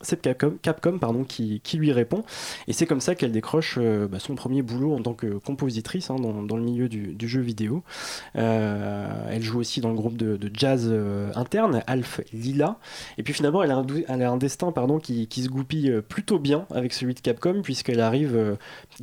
C'est 0.00 0.20
Capcom, 0.62 0.98
qui, 1.24 1.60
lui 1.74 1.92
répond. 1.92 2.24
Et 2.66 2.72
c'est 2.72 2.86
comme 2.86 3.00
ça 3.00 3.14
qu'elle 3.14 3.32
décroche 3.32 3.76
euh, 3.78 4.08
bah, 4.08 4.18
son 4.18 4.34
premier 4.34 4.62
boulot 4.62 4.94
en 4.94 5.02
tant 5.02 5.14
que 5.14 5.26
compositrice 5.38 6.10
hein, 6.10 6.16
dans, 6.16 6.56
le 6.56 6.62
milieu 6.62 6.88
du, 6.88 7.28
jeu 7.28 7.40
vidéo. 7.40 7.82
Euh, 8.36 9.08
elle 9.30 9.42
joue 9.42 9.58
aussi 9.58 9.80
dans 9.80 9.90
le 9.90 9.94
groupe 9.94 10.16
de, 10.16 10.38
jazz 10.52 10.88
euh, 10.90 11.30
interne, 11.34 11.82
Alf 11.86 12.20
Lila. 12.32 12.78
Et 13.16 13.22
puis 13.22 13.32
finalement, 13.32 13.62
elle 13.62 13.72
a 13.72 14.30
un, 14.30 14.36
destin 14.36 14.72
pardon, 14.72 14.98
qui, 14.98 15.26
qui, 15.26 15.42
se 15.42 15.48
goupille 15.48 16.02
plutôt 16.08 16.38
bien 16.38 16.66
avec 16.70 16.92
celui 16.92 17.14
de 17.14 17.20
Capcom, 17.20 17.62
puisqu'elle 17.62 18.00
arrive 18.00 18.56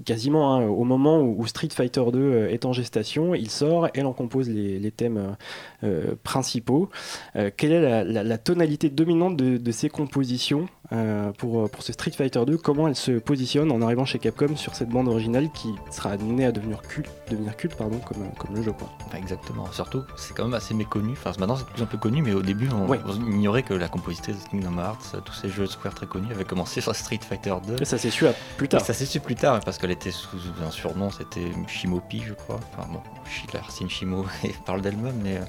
quasiment 0.06 0.56
hein, 0.56 0.66
au 0.66 0.84
moment 0.84 1.22
où, 1.22 1.46
Street 1.48 1.70
Fighter 1.72 2.04
2 2.12 2.48
est 2.50 2.66
en 2.66 2.74
gestation. 2.74 3.36
Il 3.36 3.50
sort, 3.50 3.90
elle 3.94 4.06
en 4.06 4.14
compose 4.14 4.50
les, 4.50 4.92
thèmes 4.92 5.36
principaux. 6.24 6.90
quelle 7.34 7.72
est 7.72 8.04
la, 8.04 8.38
tonalité 8.38 8.90
dominante 8.90 9.38
de, 9.38 9.72
ces 9.72 9.90
compositions? 9.90 10.68
Euh, 10.92 11.32
pour, 11.32 11.70
pour 11.70 11.84
ce 11.84 11.94
Street 11.94 12.12
Fighter 12.12 12.44
2, 12.46 12.58
comment 12.58 12.88
elle 12.88 12.96
se 12.96 13.12
positionne 13.13 13.72
en 13.72 13.82
arrivant 13.82 14.06
chez 14.06 14.20
Capcom 14.20 14.56
sur 14.56 14.75
cette 14.75 14.89
bande 14.89 15.08
originale 15.08 15.50
qui 15.51 15.74
sera 15.92 16.12
amenée 16.12 16.46
à 16.46 16.51
devenir 16.51 16.82
culte, 16.82 17.10
devenir 17.30 17.56
culte 17.56 17.75
pardon, 17.75 18.00
comme, 18.00 18.30
comme 18.38 18.56
le 18.56 18.62
jeu. 18.62 18.72
Quoi. 18.72 18.89
Enfin, 19.06 19.18
exactement, 19.18 19.72
surtout 19.72 20.04
c'est 20.15 20.36
quand 20.36 20.44
même 20.46 20.54
assez 20.54 20.74
méconnu, 20.74 21.13
enfin 21.13 21.32
maintenant 21.39 21.56
c'est 21.56 21.65
de 21.65 21.70
plus 21.70 21.84
en 21.84 21.88
plus 21.88 21.98
connu, 21.98 22.22
mais 22.22 22.34
au 22.34 22.42
début 22.42 22.70
on, 22.72 22.88
ouais. 22.88 23.00
on 23.06 23.13
ignorait 23.15 23.63
que 23.63 23.74
la 23.74 23.88
compositrice 23.88 24.44
de 24.44 24.50
Kingdom 24.50 24.77
Hearts, 24.77 25.15
tous 25.24 25.34
ces 25.34 25.50
jeux 25.50 25.65
Square 25.65 25.96
très 25.96 26.06
connus, 26.06 26.32
avaient 26.32 26.46
commencé 26.46 26.82
sur 26.82 26.96
Street 26.96 27.20
Fighter 27.22 27.56
2. 27.68 27.82
Et 27.82 27.86
ça 27.86 27.98
s'est 27.98 28.12
su 28.12 28.25
plus 28.58 28.68
tard. 28.68 28.82
Et 28.82 28.84
ça 28.84 28.94
s'est 28.94 29.06
su 29.06 29.20
plus 29.20 29.36
tard 29.36 29.60
parce 29.62 29.77
qu'elle 29.77 29.92
était 29.92 30.12
sous 30.12 30.38
un 30.65 30.72
surnom, 30.72 31.10
c'était 31.10 31.51
Shimopi 31.68 32.22
je 32.27 32.34
crois. 32.34 32.60
Enfin 32.74 32.88
bon, 32.92 33.00
Larcine 33.54 33.89
Shimo 33.89 34.25
parle 34.65 34.82
d'elle-même, 34.82 35.20
mais. 35.24 35.38
Euh, 35.38 35.46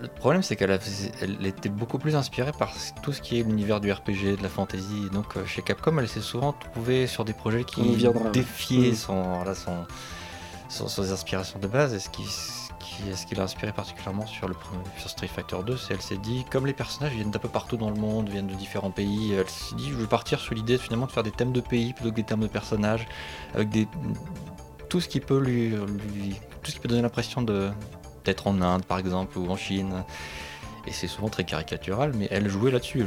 le 0.00 0.08
problème, 0.08 0.42
c'est 0.42 0.56
qu'elle 0.56 0.78
elle 1.20 1.46
était 1.46 1.68
beaucoup 1.68 1.98
plus 1.98 2.16
inspirée 2.16 2.52
par 2.52 2.72
tout 3.02 3.12
ce 3.12 3.20
qui 3.20 3.38
est 3.38 3.42
l'univers 3.42 3.80
du 3.80 3.90
RPG, 3.90 4.36
de 4.36 4.42
la 4.42 4.48
fantasy. 4.48 5.08
Donc, 5.12 5.36
euh, 5.36 5.44
chez 5.44 5.62
Capcom, 5.62 5.98
elle 5.98 6.08
s'est 6.08 6.20
souvent 6.20 6.52
trouvée 6.52 7.06
sur 7.06 7.24
des 7.24 7.32
projets 7.32 7.64
qui 7.64 7.96
défiaient 8.32 8.92
mmh. 8.92 8.94
son, 8.94 9.22
voilà, 9.36 9.54
son, 9.54 9.86
son, 10.68 10.88
ses 10.88 11.12
inspirations 11.12 11.58
de 11.58 11.66
base. 11.66 11.94
Et 11.94 11.98
ce 11.98 12.10
qui, 12.10 12.22
qui, 12.22 13.16
ce 13.16 13.26
qui 13.26 13.34
l'a 13.34 13.44
inspiré 13.44 13.72
particulièrement 13.72 14.26
sur, 14.26 14.48
le, 14.48 14.54
sur 14.98 15.10
Street 15.10 15.28
Fighter 15.28 15.56
2, 15.66 15.76
c'est 15.76 15.94
elle 15.94 16.02
s'est 16.02 16.18
dit, 16.18 16.44
comme 16.50 16.66
les 16.66 16.74
personnages 16.74 17.12
viennent 17.12 17.30
d'un 17.30 17.38
peu 17.38 17.48
partout 17.48 17.76
dans 17.76 17.90
le 17.90 17.96
monde, 17.96 18.28
viennent 18.28 18.46
de 18.46 18.54
différents 18.54 18.90
pays, 18.90 19.32
elle 19.32 19.48
s'est 19.48 19.74
dit, 19.74 19.88
je 19.90 19.94
veux 19.94 20.06
partir 20.06 20.38
sur 20.38 20.54
l'idée 20.54 20.78
finalement 20.78 21.06
de 21.06 21.12
faire 21.12 21.24
des 21.24 21.32
thèmes 21.32 21.52
de 21.52 21.60
pays 21.60 21.92
plutôt 21.92 22.10
que 22.10 22.16
des 22.16 22.24
thèmes 22.24 22.40
de 22.40 22.46
personnages, 22.46 23.06
avec 23.54 23.68
des, 23.70 23.88
tout 24.88 25.00
ce 25.00 25.08
qui 25.08 25.20
peut 25.20 25.38
lui, 25.38 25.70
lui 25.70 26.36
tout 26.62 26.70
ce 26.70 26.76
qui 26.76 26.80
peut 26.80 26.88
donner 26.88 27.02
l'impression 27.02 27.42
de 27.42 27.70
peut-être 28.28 28.46
en 28.46 28.60
Inde 28.60 28.84
par 28.84 28.98
exemple 28.98 29.38
ou 29.38 29.48
en 29.48 29.56
Chine. 29.56 30.04
Et 30.86 30.92
c'est 30.92 31.06
souvent 31.06 31.28
très 31.28 31.44
caricatural, 31.44 32.12
mais 32.16 32.28
elle 32.30 32.48
jouait 32.48 32.70
là-dessus. 32.70 33.04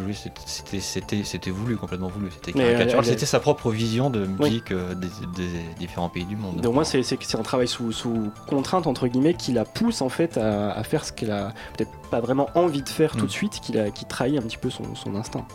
C'était 0.78 1.50
voulu, 1.50 1.78
complètement 1.78 2.10
voulu. 2.10 2.30
C'était 2.32 2.54
caricatural. 2.54 3.06
C'était 3.06 3.26
sa 3.26 3.40
propre 3.40 3.72
vision 3.72 4.12
de 4.12 4.28
musique 4.28 4.66
oui. 4.70 4.76
euh, 4.76 4.94
des, 4.94 5.08
des, 5.08 5.50
différents 5.80 6.10
pays 6.10 6.26
du 6.26 6.36
monde. 6.36 6.62
Donc 6.62 6.76
moi, 6.76 6.86
c'est 6.86 7.36
un 7.36 7.42
travail 7.42 7.68
sous, 7.68 7.92
sous, 7.92 8.32
contrainte 8.48 8.86
entre 8.86 9.08
guillemets 9.08 9.34
qui 9.34 9.52
la 9.52 9.66
pousse 9.66 10.02
en 10.02 10.10
fait 10.10 10.38
à, 10.38 10.72
à 10.72 10.84
faire 10.84 11.06
ce 11.06 11.12
qu'elle 11.12 11.32
a 11.32 11.54
peut-être 11.76 11.92
pas 12.12 12.20
vraiment 12.20 12.50
envie 12.54 12.84
de 12.84 12.90
faire 12.90 13.16
tout 13.16 13.26
de 13.26 13.32
suite, 13.32 13.60
qui, 13.62 13.72
la, 13.72 13.90
qui 13.90 14.06
trahit 14.06 14.38
un 14.38 14.44
petit 14.44 14.58
peu 14.58 14.70
son, 14.70 14.94
son 14.94 15.16
instinct. 15.16 15.46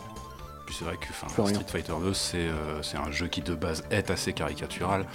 Puis 0.67 0.75
c'est 0.77 0.83
vrai 0.83 0.97
que 0.97 1.07
Street 1.13 1.65
Fighter 1.65 1.93
2, 1.97 2.13
c'est 2.13 2.37
euh, 2.39 2.81
un 3.01 3.09
jeu 3.09 3.27
qui 3.27 3.41
de 3.41 3.55
base 3.55 3.85
est 3.89 4.11
assez 4.11 4.33
caricatural. 4.33 5.05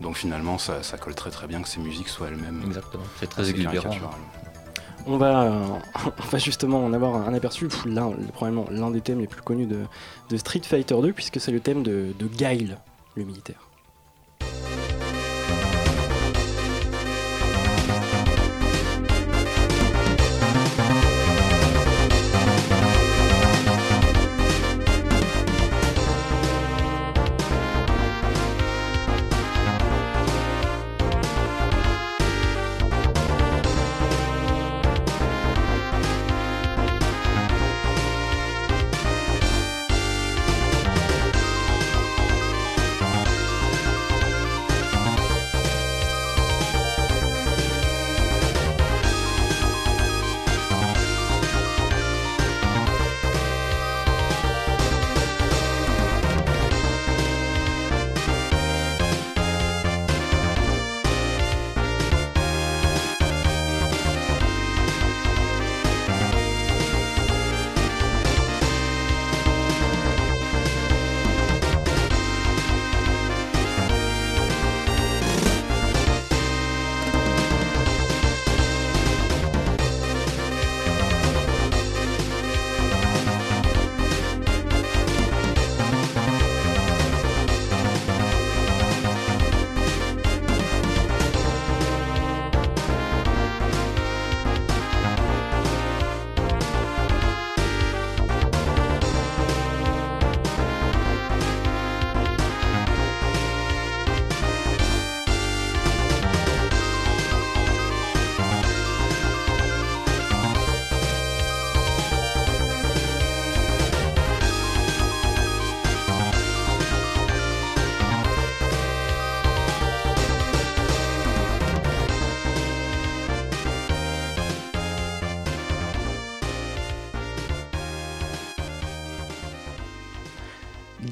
Donc 0.00 0.16
finalement, 0.16 0.56
ça, 0.56 0.82
ça, 0.82 0.96
colle 0.96 1.14
très 1.14 1.30
très 1.30 1.46
bien 1.46 1.60
que 1.60 1.68
ces 1.68 1.80
musiques 1.80 2.08
soient 2.08 2.28
elles-mêmes. 2.28 2.62
Exactement, 2.64 3.04
c'est 3.20 3.28
très 3.28 3.50
exubérant. 3.50 3.90
On 5.04 5.18
va, 5.18 5.42
euh, 5.42 5.66
on 6.06 6.26
va 6.26 6.38
justement 6.38 6.82
en 6.82 6.94
avoir 6.94 7.28
un 7.28 7.34
aperçu, 7.34 7.68
probablement 7.68 8.66
l'un 8.70 8.90
des 8.90 9.02
thèmes 9.02 9.20
les 9.20 9.26
plus 9.26 9.42
connus 9.42 9.66
de, 9.66 9.80
de 10.30 10.36
Street 10.38 10.62
Fighter 10.64 10.96
2, 10.98 11.12
puisque 11.12 11.38
c'est 11.38 11.52
le 11.52 11.60
thème 11.60 11.82
de, 11.82 12.14
de 12.18 12.26
Guile, 12.26 12.78
le 13.14 13.24
militaire. 13.24 13.68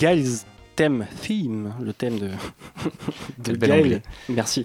Guile's 0.00 0.46
theme 0.76 1.06
theme, 1.20 1.74
le 1.82 1.92
thème 1.92 2.18
de, 2.18 2.30
de 3.52 3.52
Guile, 3.54 4.00
merci, 4.30 4.64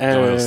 euh, 0.00 0.38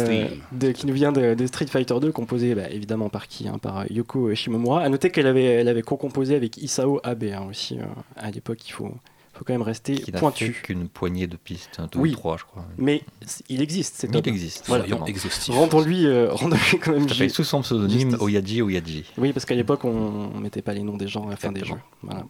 de, 0.53 0.71
qui 0.71 0.87
nous 0.87 0.93
vient 0.93 1.11
de, 1.11 1.33
de, 1.33 1.45
Street 1.45 1.67
Fighter 1.67 1.95
2, 1.99 2.13
composé 2.13 2.55
bah, 2.55 2.69
évidemment 2.69 3.09
par 3.09 3.27
qui 3.27 3.49
hein, 3.49 3.57
Par 3.61 3.91
Yoko 3.91 4.33
Shimomura. 4.33 4.81
À 4.81 4.87
noter 4.87 5.09
qu'elle 5.09 5.27
avait, 5.27 5.43
elle 5.43 5.67
avait 5.67 5.81
co-composé 5.81 6.37
avec 6.37 6.55
Isao 6.55 7.01
Abe 7.03 7.25
hein, 7.25 7.47
aussi 7.49 7.79
euh, 7.79 7.83
à 8.15 8.31
l'époque. 8.31 8.65
Il 8.65 8.71
faut, 8.71 8.93
faut 9.39 9.45
quand 9.45 9.53
même 9.53 9.61
rester 9.61 9.95
qui 9.95 10.11
pointu. 10.11 10.51
qu'une 10.63 10.89
poignée 10.89 11.25
de 11.25 11.37
pistes, 11.37 11.79
un 11.79 11.87
tout 11.87 11.99
oui, 11.99 12.11
trois, 12.11 12.35
je 12.35 12.43
crois. 12.43 12.65
Mais 12.77 13.03
il 13.47 13.61
existe, 13.61 13.95
c'est 13.97 14.13
Il 14.13 14.27
existe. 14.27 14.65
Voilà. 14.67 14.85
exhaustif. 15.07 15.55
Rendons-lui, 15.55 16.05
euh, 16.05 16.33
rendons 16.33 16.57
quand 16.81 16.91
même. 16.91 17.07
Ça 17.07 17.29
sous 17.29 17.45
son 17.45 17.61
pseudonyme 17.61 18.17
Oyaji 18.19 18.61
Oyaji. 18.61 19.05
Oui, 19.17 19.31
parce 19.31 19.45
qu'à 19.45 19.55
l'époque, 19.55 19.85
on 19.85 20.29
ne 20.35 20.41
mettait 20.41 20.61
pas 20.61 20.73
les 20.73 20.83
noms 20.83 20.97
des 20.97 21.07
gens 21.07 21.25
à 21.27 21.29
la 21.29 21.37
fin 21.37 21.53
des 21.53 21.63
jeux. 21.63 21.79
Voilà. 22.03 22.25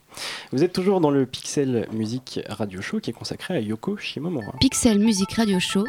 Vous 0.52 0.64
êtes 0.64 0.74
toujours 0.74 1.02
dans 1.02 1.10
le 1.10 1.26
Pixel 1.26 1.88
Music 1.92 2.42
Radio 2.48 2.80
Show 2.80 3.00
qui 3.00 3.10
est 3.10 3.14
consacré 3.14 3.56
à 3.56 3.60
Yoko 3.60 3.98
Shimomura. 3.98 4.54
Pixel 4.60 5.00
Music 5.00 5.34
Radio 5.34 5.60
Show. 5.60 5.86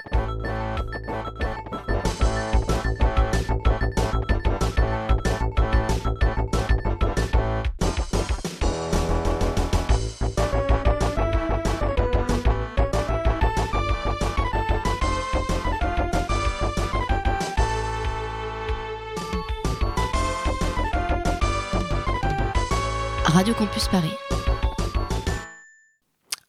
Radio 23.40 23.54
Campus 23.54 23.88
Paris. 23.88 24.29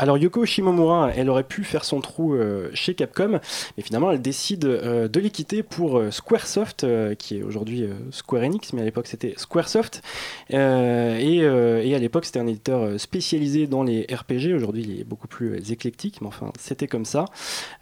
Alors 0.02 0.18
Yoko 0.18 0.48
Shimomura, 0.48 1.12
elle 1.16 1.30
aurait 1.30 1.44
pu 1.44 1.64
faire 1.64 1.86
son 1.86 2.02
trou 2.02 2.34
euh, 2.34 2.72
chez 2.74 2.96
Capcom, 2.96 3.40
mais 3.78 3.84
finalement 3.84 4.10
elle 4.10 4.20
décide 4.20 4.66
euh, 4.66 5.08
de 5.08 5.20
les 5.20 5.30
quitter 5.30 5.62
pour 5.62 6.00
euh, 6.00 6.10
Squaresoft, 6.10 6.88
qui 7.20 7.38
est 7.38 7.44
aujourd'hui 7.44 7.88
Square 8.10 8.42
Enix, 8.42 8.74
mais 8.74 8.82
à 8.82 8.86
l'époque 8.86 9.06
c'était 9.06 9.36
Squaresoft. 9.38 10.02
Et, 10.50 11.46
à 11.46 12.00
l'époque 12.00 12.26
c'était 12.26 12.40
un 12.40 12.48
éditeur 12.48 13.00
spécialisé 13.00 13.68
dans 13.68 13.84
les 13.84 14.08
RPG, 14.12 14.56
aujourd'hui 14.56 14.82
il 14.82 15.02
est 15.02 15.04
beaucoup 15.04 15.28
plus 15.28 15.72
éclectique, 15.72 16.20
mais 16.22 16.28
enfin 16.28 16.52
c'était 16.58 16.88
comme 16.88 17.06
ça. 17.06 17.26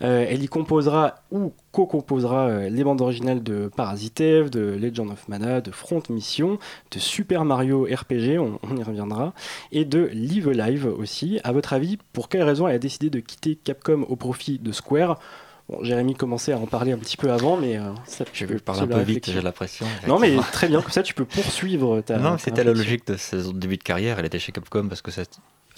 elle 0.01 0.43
y 0.43 0.47
composera 0.49 1.15
ou 1.31 1.53
co-composera 1.71 2.67
les 2.67 2.83
bandes 2.83 2.99
originales 2.99 3.43
de 3.43 3.69
Parasite 3.73 4.19
Eve, 4.19 4.49
de 4.49 4.59
Legend 4.59 5.11
of 5.11 5.27
Mana, 5.29 5.61
de 5.61 5.71
Front 5.71 6.03
Mission, 6.09 6.57
de 6.91 6.99
Super 6.99 7.45
Mario 7.45 7.83
RPG, 7.89 8.39
on, 8.39 8.59
on 8.63 8.75
y 8.75 8.83
reviendra, 8.83 9.33
et 9.71 9.85
de 9.85 10.09
Live 10.11 10.49
Live 10.49 10.85
aussi. 10.85 11.39
À 11.43 11.53
votre 11.53 11.71
avis, 11.71 11.97
pour 12.19 12.27
quelle 12.27 12.43
raison 12.43 12.67
elle 12.67 12.75
a 12.75 12.79
décidé 12.79 13.09
de 13.09 13.21
quitter 13.21 13.55
Capcom 13.55 14.05
au 14.09 14.17
profit 14.17 14.59
de 14.59 14.73
Square? 14.73 15.19
Bon, 15.69 15.81
Jérémy 15.85 16.15
commençait 16.15 16.51
à 16.51 16.57
en 16.57 16.65
parler 16.65 16.91
un 16.91 16.97
petit 16.97 17.15
peu 17.15 17.31
avant, 17.31 17.55
mais 17.55 17.77
euh, 17.77 17.93
ça, 18.03 18.25
je 18.33 18.45
parler 18.55 18.81
un 18.81 18.87
peu 18.87 18.99
vite, 18.99 19.31
j'ai 19.31 19.39
l'impression. 19.39 19.85
Non, 20.05 20.19
mais 20.19 20.35
très 20.51 20.67
bien, 20.67 20.81
comme 20.81 20.91
ça 20.91 21.01
tu 21.01 21.13
peux 21.13 21.23
poursuivre 21.23 22.01
ta. 22.01 22.17
Non, 22.17 22.37
c'était 22.37 22.65
la 22.65 22.73
logique 22.73 23.07
de 23.07 23.15
ce 23.15 23.53
début 23.53 23.77
de 23.77 23.83
carrière. 23.83 24.19
Elle 24.19 24.25
était 24.25 24.37
chez 24.37 24.51
Capcom 24.51 24.89
parce 24.89 25.01
que 25.01 25.11
ça, 25.11 25.23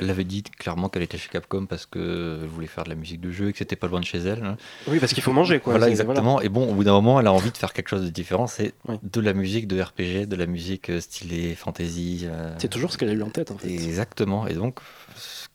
elle 0.01 0.09
avait 0.09 0.23
dit 0.23 0.41
clairement 0.43 0.89
qu'elle 0.89 1.03
était 1.03 1.17
chez 1.17 1.29
Capcom 1.29 1.65
parce 1.65 1.85
qu'elle 1.85 2.47
voulait 2.47 2.67
faire 2.67 2.83
de 2.85 2.89
la 2.89 2.95
musique 2.95 3.21
de 3.21 3.31
jeu 3.31 3.49
et 3.49 3.51
que 3.51 3.57
c'était 3.57 3.75
pas 3.75 3.87
loin 3.87 3.99
de 3.99 4.05
chez 4.05 4.17
elle. 4.17 4.43
Hein. 4.43 4.57
Oui, 4.87 4.99
parce 4.99 5.13
qu'il 5.13 5.21
faut 5.21 5.33
manger, 5.33 5.59
quoi. 5.59 5.73
Voilà, 5.73 5.89
exactement. 5.89 6.41
Et 6.41 6.49
bon, 6.49 6.69
au 6.69 6.73
bout 6.73 6.83
d'un 6.83 6.93
moment, 6.93 7.19
elle 7.19 7.27
a 7.27 7.33
envie 7.33 7.51
de 7.51 7.57
faire 7.57 7.71
quelque 7.71 7.89
chose 7.89 8.03
de 8.03 8.09
différent. 8.09 8.47
C'est 8.47 8.73
de 9.03 9.21
la 9.21 9.33
musique 9.33 9.67
de 9.67 9.79
RPG, 9.79 10.27
de 10.27 10.35
la 10.35 10.47
musique 10.47 10.89
euh, 10.89 10.99
stylée, 10.99 11.55
fantasy. 11.55 12.21
Euh. 12.23 12.53
C'est 12.57 12.67
toujours 12.67 12.91
ce 12.91 12.97
qu'elle 12.97 13.09
a 13.09 13.13
eu 13.13 13.21
en 13.21 13.29
tête, 13.29 13.51
en 13.51 13.57
fait. 13.57 13.69
Exactement. 13.69 14.47
Et 14.47 14.55
donc, 14.55 14.79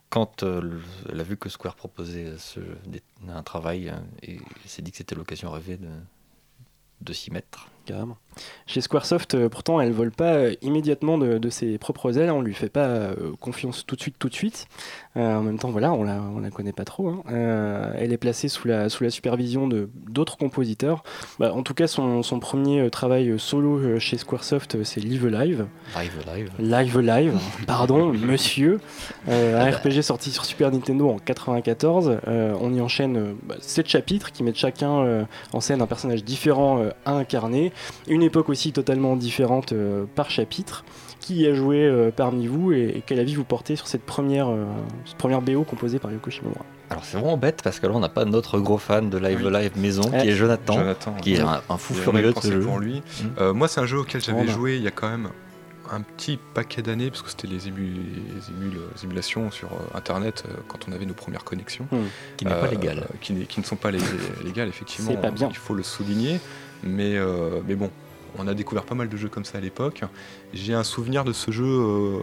quand 0.09 0.43
euh, 0.43 0.79
elle 1.09 1.19
a 1.19 1.23
vu 1.23 1.37
que 1.37 1.49
Square 1.49 1.75
proposait 1.75 2.37
ce, 2.37 2.59
un 3.27 3.43
travail, 3.43 3.93
et 4.21 4.35
elle 4.35 4.69
s'est 4.69 4.81
dit 4.81 4.91
que 4.91 4.97
c'était 4.97 5.15
l'occasion 5.15 5.51
rêvée 5.51 5.77
de, 5.77 5.89
de 7.01 7.13
s'y 7.13 7.31
mettre. 7.31 7.69
Carrément. 7.85 8.17
Chez 8.65 8.81
Squaresoft, 8.81 9.35
euh, 9.35 9.49
pourtant, 9.49 9.79
elle 9.79 9.91
vole 9.91 10.11
pas 10.11 10.33
euh, 10.33 10.55
immédiatement 10.61 11.17
de, 11.17 11.49
ses 11.49 11.77
propres 11.77 12.17
ailes. 12.17 12.29
On 12.31 12.41
lui 12.41 12.53
fait 12.53 12.69
pas 12.69 12.85
euh, 12.85 13.15
confiance 13.39 13.85
tout 13.85 13.95
de 13.95 14.01
suite, 14.01 14.15
tout 14.19 14.29
de 14.29 14.33
suite. 14.33 14.67
en 15.15 15.41
même 15.41 15.57
temps, 15.57 15.69
voilà, 15.69 15.93
on 15.93 16.03
la, 16.03 16.21
on 16.21 16.39
la 16.39 16.51
connaît 16.51 16.73
pas 16.73 16.85
trop. 16.85 17.09
Hein. 17.09 17.23
elle 17.97 18.11
est 18.11 18.17
placée 18.17 18.49
sous 18.49 18.67
la, 18.67 18.89
sous 18.89 19.03
la 19.03 19.09
supervision 19.09 19.67
de 19.67 19.89
d'autres 20.07 20.37
compositeurs. 20.37 21.03
Bah, 21.39 21.53
en 21.53 21.63
tout 21.63 21.73
cas, 21.73 21.87
son, 21.87 22.21
son, 22.23 22.39
premier 22.39 22.89
travail 22.91 23.39
solo 23.39 23.99
chez 23.99 24.17
Squaresoft, 24.17 24.83
c'est 24.83 24.99
Live 24.99 25.27
Live. 25.27 25.65
Live 25.95 26.23
Live. 26.27 26.51
Live 26.59 26.99
Live. 26.99 27.39
Pardon, 27.67 28.13
monsieur. 28.13 28.79
un 29.27 29.71
RPG 29.71 30.01
sorti 30.01 30.31
sur 30.31 30.45
Super 30.45 30.71
Nintendo 30.71 31.09
en 31.09 31.17
94. 31.17 32.19
on 32.27 32.73
y 32.73 32.81
enchaîne 32.81 33.35
bah, 33.43 33.55
sept 33.59 33.87
chapitres 33.87 34.31
qui 34.31 34.43
mettent 34.43 34.57
chacun 34.57 35.25
en 35.53 35.61
scène 35.61 35.81
un 35.81 35.87
personnage 35.87 36.23
différent 36.23 36.83
à 37.05 37.13
incarner. 37.13 37.71
Une 38.07 38.23
époque 38.27 38.49
aussi 38.49 38.71
totalement 38.71 39.15
différente 39.15 39.73
euh, 39.73 40.05
par 40.15 40.29
chapitre. 40.29 40.85
Qui 41.19 41.45
a 41.47 41.53
joué 41.53 41.83
euh, 41.83 42.11
parmi 42.15 42.47
vous 42.47 42.71
et, 42.71 43.03
quel 43.05 43.19
avis 43.19 43.35
vous 43.35 43.43
portez 43.43 43.75
sur 43.75 43.87
cette 43.87 44.03
première, 44.03 44.49
euh, 44.49 44.65
première 45.17 45.41
BO 45.41 45.63
composée 45.63 45.99
par 45.99 46.11
Yoko 46.11 46.29
Shimomura? 46.29 46.63
Alors 46.89 47.03
c'est 47.03 47.17
vraiment 47.17 47.35
bête 47.35 47.61
parce 47.63 47.81
que 47.81 47.87
là 47.87 47.93
on 47.95 47.99
n'a 47.99 48.07
pas 48.07 48.23
notre 48.23 48.59
gros 48.59 48.77
fan 48.77 49.09
de 49.09 49.17
Live 49.17 49.45
Live 49.45 49.71
Maison 49.75 50.03
qui 50.03 50.29
est 50.29 50.35
Jonathan, 50.35 50.77
qui 51.21 51.33
est 51.33 51.41
un, 51.41 51.77
fou 51.77 51.93
furieux 51.93 52.31
de 52.31 52.39
ce 52.39 52.51
jeu. 52.51 52.61
Pour 52.61 52.79
lui. 52.79 53.01
Mmh. 53.23 53.51
moi 53.51 53.67
c'est 53.67 53.81
un 53.81 53.85
jeu 53.85 53.99
auquel 53.99 54.21
j'avais 54.21 54.47
joué 54.47 54.77
il 54.77 54.83
y 54.83 54.87
a 54.87 54.91
quand 54.91 55.09
même 55.09 55.27
un 55.91 56.01
petit 56.01 56.39
paquet 56.53 56.81
d'années, 56.81 57.09
parce 57.09 57.21
que 57.21 57.29
c'était 57.29 57.47
les, 57.47 57.67
émulations 59.03 59.51
sur 59.51 59.69
internet 59.93 60.43
quand 60.67 60.79
on 60.87 60.93
avait 60.93 61.05
nos 61.05 61.13
premières 61.13 61.43
connexions. 61.43 61.87
Mmh. 61.91 61.97
Qui 62.37 62.45
n'est 62.45 62.51
pas 62.51 62.67
légal. 62.67 63.05
Qui, 63.19 63.33
qui, 63.47 63.59
ne 63.59 63.65
sont 63.65 63.75
pas 63.75 63.91
légales, 63.91 64.69
effectivement. 64.69 65.13
Pas 65.15 65.31
bien. 65.31 65.49
Il 65.49 65.57
faut 65.57 65.73
le 65.73 65.83
souligner. 65.83 66.39
Mais, 66.83 67.15
mais 67.65 67.75
bon, 67.75 67.89
on 68.37 68.47
a 68.47 68.53
découvert 68.53 68.83
pas 68.83 68.95
mal 68.95 69.09
de 69.09 69.17
jeux 69.17 69.29
comme 69.29 69.45
ça 69.45 69.57
à 69.57 69.61
l'époque. 69.61 70.01
J'ai 70.53 70.73
un 70.73 70.83
souvenir 70.83 71.23
de 71.23 71.33
ce 71.33 71.51
jeu 71.51 71.65
euh, 71.65 72.19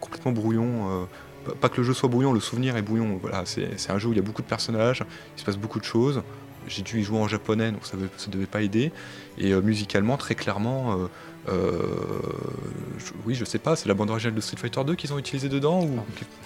complètement 0.00 0.32
brouillon. 0.32 1.06
Euh, 1.48 1.52
pas 1.60 1.68
que 1.68 1.78
le 1.78 1.84
jeu 1.84 1.94
soit 1.94 2.08
brouillon, 2.08 2.32
le 2.32 2.40
souvenir 2.40 2.76
est 2.76 2.82
brouillon. 2.82 3.20
C'est 3.44 3.90
un 3.90 3.98
jeu 3.98 4.08
où 4.08 4.12
il 4.12 4.16
y 4.16 4.20
a 4.20 4.22
beaucoup 4.22 4.42
de 4.42 4.48
personnages, 4.48 5.04
il 5.36 5.40
se 5.40 5.44
passe 5.44 5.56
beaucoup 5.56 5.78
de 5.78 5.84
choses. 5.84 6.22
J'ai 6.66 6.82
dû 6.82 6.98
y 6.98 7.04
jouer 7.04 7.18
en 7.18 7.28
japonais, 7.28 7.70
donc 7.70 7.86
ça 7.86 7.96
ne 7.96 8.32
devait 8.32 8.46
pas 8.46 8.62
aider. 8.62 8.90
Et 9.38 9.52
euh, 9.52 9.60
musicalement, 9.60 10.16
très 10.16 10.34
clairement, 10.34 11.08
oui, 13.24 13.34
je 13.34 13.44
sais 13.44 13.58
pas, 13.58 13.76
c'est 13.76 13.88
la 13.88 13.94
bande 13.94 14.10
originale 14.10 14.34
de 14.34 14.40
Street 14.40 14.56
Fighter 14.56 14.82
2 14.84 14.94
qu'ils 14.94 15.12
ont 15.12 15.18
utilisé 15.18 15.48
dedans 15.48 15.82
ou 15.82 16.00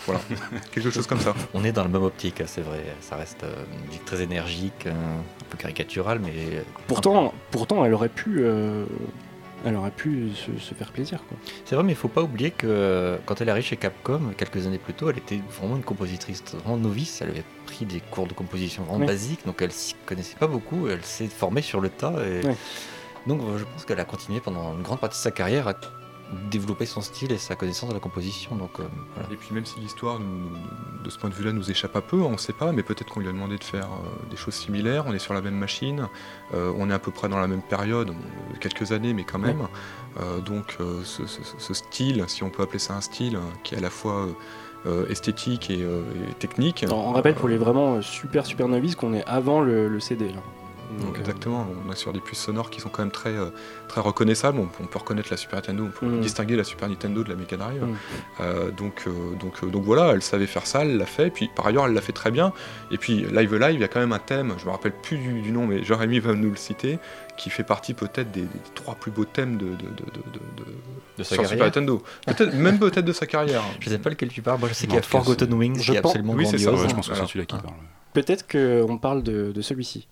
voilà, 0.07 0.21
quelque 0.73 0.91
chose 0.91 1.07
comme 1.07 1.21
ça. 1.21 1.35
On 1.55 1.65
est 1.65 1.73
dans 1.73 1.85
le 1.85 1.91
même 1.91 2.03
optique, 2.03 2.41
hein, 2.41 2.47
c'est 2.47 2.63
vrai. 2.63 2.85
Ça 3.01 3.17
reste 3.17 3.45
une 3.45 3.87
musique 3.87 4.05
très 4.05 4.23
énergique, 4.23 4.87
un 4.87 5.23
peu 5.49 5.57
caricaturale, 5.57 6.21
mais 6.23 6.63
pourtant, 6.87 7.33
pourtant, 7.51 7.85
elle 7.85 7.95
aurait 7.95 8.09
pu 8.09 8.45
elle 9.65 9.77
aurait 9.77 9.91
pu 9.91 10.31
se, 10.35 10.75
faire 10.75 10.91
plaisir. 10.91 11.23
C'est 11.65 11.75
vrai, 11.75 11.85
mais 11.85 11.93
il 11.93 11.97
faut 11.97 12.09
pas 12.09 12.23
oublier 12.23 12.51
que 12.51 13.19
quand 13.27 13.41
elle 13.41 13.49
est 13.49 13.51
arrivée 13.51 13.67
chez 13.67 13.77
Capcom, 13.77 14.33
quelques 14.37 14.67
années 14.67 14.79
plus 14.79 14.95
tôt, 14.95 15.11
elle 15.11 15.19
était 15.19 15.41
vraiment 15.59 15.77
une 15.77 15.83
compositrice 15.83 16.43
vraiment 16.55 16.77
novice. 16.77 17.21
Elle 17.21 17.31
avait 17.31 17.45
pris 17.67 17.85
des 17.85 18.01
cours 18.01 18.27
de 18.27 18.33
composition 18.33 18.85
vraiment 18.85 19.05
basiques, 19.05 19.45
donc 19.45 19.61
elle 19.61 19.73
s'y 19.73 19.95
connaissait 20.07 20.37
pas 20.37 20.47
beaucoup. 20.47 20.89
Elle 20.89 21.05
s'est 21.05 21.27
formée 21.27 21.63
sur 21.63 21.81
le 21.81 21.91
tas. 21.91 22.15
Et... 22.27 22.41
Donc 23.27 23.41
je 23.57 23.65
pense 23.65 23.85
qu'elle 23.85 24.01
a 24.01 24.05
continué 24.05 24.41
pendant 24.41 24.75
une 24.75 24.83
grande 24.83 25.01
partie 25.01 25.19
de 25.19 25.23
sa 25.23 25.31
carrière 25.31 25.69
à 25.69 25.75
développer 26.51 26.87
son 26.87 27.01
style 27.01 27.33
et 27.33 27.39
sa 27.39 27.57
connaissance 27.57 27.89
de 27.89 27.95
la 27.95 28.01
composition. 28.01 28.55
Donc, 28.55 28.79
euh, 28.79 28.85
Et 29.31 29.37
puis 29.37 29.49
même 29.53 29.65
si 29.65 29.81
l'histoire, 29.81 30.19
de 30.19 31.11
ce 31.11 31.19
point 31.19 31.31
de 31.31 31.35
vue-là, 31.35 31.53
nous 31.53 31.71
échappe 31.71 31.97
un 31.97 32.01
peu, 32.01 32.21
on 32.21 32.33
ne 32.33 32.37
sait 32.37 32.53
pas, 32.53 32.73
mais 32.73 32.83
peut-être 32.83 33.13
qu'on 33.13 33.21
lui 33.21 33.29
a 33.29 33.33
demandé 33.33 33.57
de 33.57 33.65
faire 33.65 33.87
euh, 33.87 34.31
des 34.31 34.37
choses 34.37 34.55
similaires, 34.55 35.05
on 35.07 35.13
est 35.13 35.19
sur 35.19 35.35
la 35.35 35.41
même 35.41 35.57
machine, 35.57 36.09
euh, 36.55 36.73
on 36.77 36.91
est 36.91 36.95
à 36.95 36.99
peu 36.99 37.11
près 37.11 37.29
dans 37.29 37.41
la 37.41 37.49
même 37.49 37.63
période, 37.63 38.13
quelques 38.61 38.93
années, 38.93 39.15
mais 39.15 39.25
quand 39.25 39.39
même. 39.39 39.67
donc 40.45 40.79
ce, 41.05 41.75
style, 41.75 42.25
si 42.29 42.43
on 42.43 42.51
peut 42.51 42.63
appeler 42.63 42.79
ça 42.79 42.95
un 42.95 43.01
style, 43.01 43.39
qui 43.65 43.75
est 43.75 43.79
à 43.79 43.81
la 43.81 43.91
fois... 43.91 44.29
esthétique 45.11 45.69
et, 45.71 45.85
technique. 46.39 46.87
on 46.91 47.13
rappelle 47.13 47.35
pour 47.35 47.49
les 47.49 47.59
vraiment 47.59 48.01
super 48.01 48.47
super 48.47 48.67
novices 48.67 48.97
qu'on 48.97 49.13
est 49.13 49.25
avant 49.27 49.61
le, 49.61 50.01
CD. 50.01 50.29
Là. 50.29 50.41
Donc, 50.99 51.17
euh, 51.17 51.21
exactement, 51.21 51.67
on 51.87 51.93
est 51.93 51.97
sur 51.97 52.13
des 52.13 52.21
puces 52.21 52.41
sonores 52.41 52.71
qui 52.71 52.81
sont 52.81 52.89
quand 52.89 53.03
même 53.03 53.13
très, 53.13 53.31
euh, 53.31 53.51
très 53.89 54.01
reconnaissables. 54.01 54.59
On, 54.59 54.87
peut 54.87 54.99
reconnaître 54.99 55.29
la 55.31 55.37
Super 55.37 55.57
Nintendo, 55.57 55.85
on 55.87 55.91
peut 55.91 56.07
mm. 56.07 56.21
distinguer 56.21 56.57
la 56.57 56.65
Super 56.65 56.89
Nintendo 56.89 57.23
de 57.23 57.29
la 57.29 57.37
Mega 57.37 57.57
Drive. 57.57 57.83
Mm. 57.85 57.97
Euh, 58.41 58.71
donc, 58.71 59.05
donc, 59.39 59.65
donc 59.69 59.85
voilà, 59.85 60.13
elle 60.13 60.23
savait 60.23 60.47
faire 60.47 60.67
ça, 60.67 60.83
elle 60.83 60.97
l'a 60.97 61.07
fait. 61.07 61.31
Puis 61.31 61.51
par 61.55 61.67
ailleurs, 61.67 61.87
elle 61.87 61.95
l'a 61.95 62.01
fait 62.01 62.13
très 62.13 62.31
bien. 62.31 62.53
Et 62.91 62.99
puis 62.99 63.27
Live 63.31 63.55
Live, 63.55 63.75
il 63.75 63.81
y 63.81 63.85
a 63.85 63.89
quand 63.89 64.01
même 64.01 64.13
un 64.13 64.19
thème, 64.19 64.55
je 64.59 64.67
me 64.67 64.71
rappelle 64.71 64.93
plus 64.93 65.19
du, 65.19 65.53
nom, 65.53 65.67
mais 65.67 65.85
Jérémy 65.85 66.19
va 66.19 66.35
nous 66.35 66.51
le 66.51 66.57
citer, 66.57 66.99
qui 67.37 67.51
fait 67.51 67.65
partie 67.65 67.95
peut-être 67.95 68.31
des, 68.31 68.47
trois 68.75 68.95
plus 68.95 69.11
beaux 69.11 69.25
thèmes 69.25 69.57
de, 69.57 69.67
de, 69.67 69.73
de, 69.73 70.65
de 71.19 71.23
sa 71.23 71.37
Super 71.45 71.67
Nintendo. 71.67 72.03
Peut 72.37 72.51
même 72.53 72.79
peut-être 72.79 73.05
de 73.05 73.13
sa 73.13 73.27
carrière. 73.27 73.63
Je 73.81 73.91
sais 73.91 73.99
pas 73.99 74.11
lequel 74.11 74.29
tu 74.29 74.43
parles. 74.43 74.59
Moi, 74.59 74.69
je 74.69 74.75
sais 74.75 74.87
qu'il 74.87 74.97
y 74.97 74.99
a 74.99 75.03
Forgotten 75.03 75.53
Wings, 75.53 75.79
qui 75.79 75.93
est 75.93 75.99
absolument 75.99 76.35
oui, 76.35 76.45
grandiose. 76.45 76.81
Ça, 76.81 76.89
je 76.89 76.95
pense 76.95 77.09
que 77.09 77.15
c'est 77.15 77.27
celui-là 77.27 77.47
qui 77.47 77.57
parle. 77.57 77.75
Peut-être 78.13 78.47
qu'on 78.49 78.99
parle 78.99 79.23
de 79.23 79.63
celui-ci. 79.63 80.09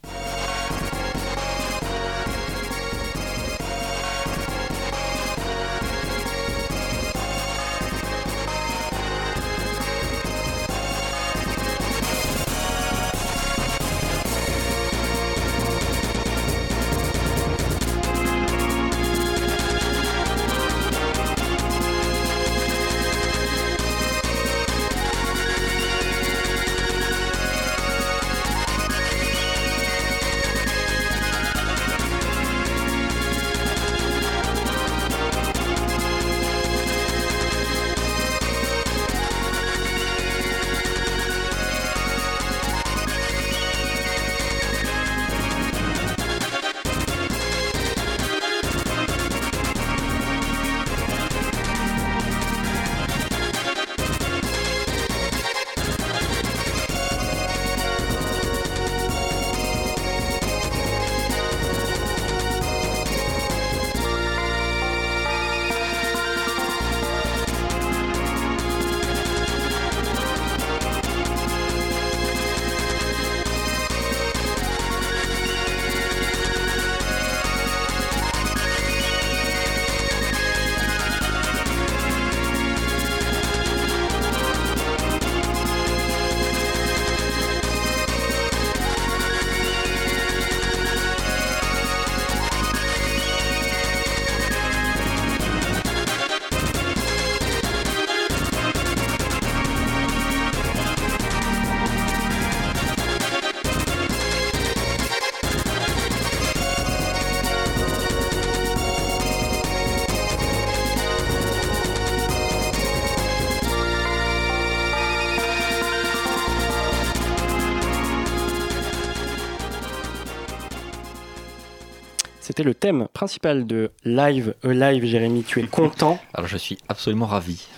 C'était 122.58 122.70
le 122.70 122.74
thème 122.74 123.06
principal 123.12 123.68
de 123.68 123.92
Live 124.04 124.52
Live. 124.64 125.04
Jérémy, 125.04 125.44
tu 125.44 125.60
es 125.60 125.66
content 125.68 126.18
Alors 126.34 126.48
je 126.48 126.56
suis 126.56 126.76
absolument 126.88 127.26
ravi. 127.26 127.68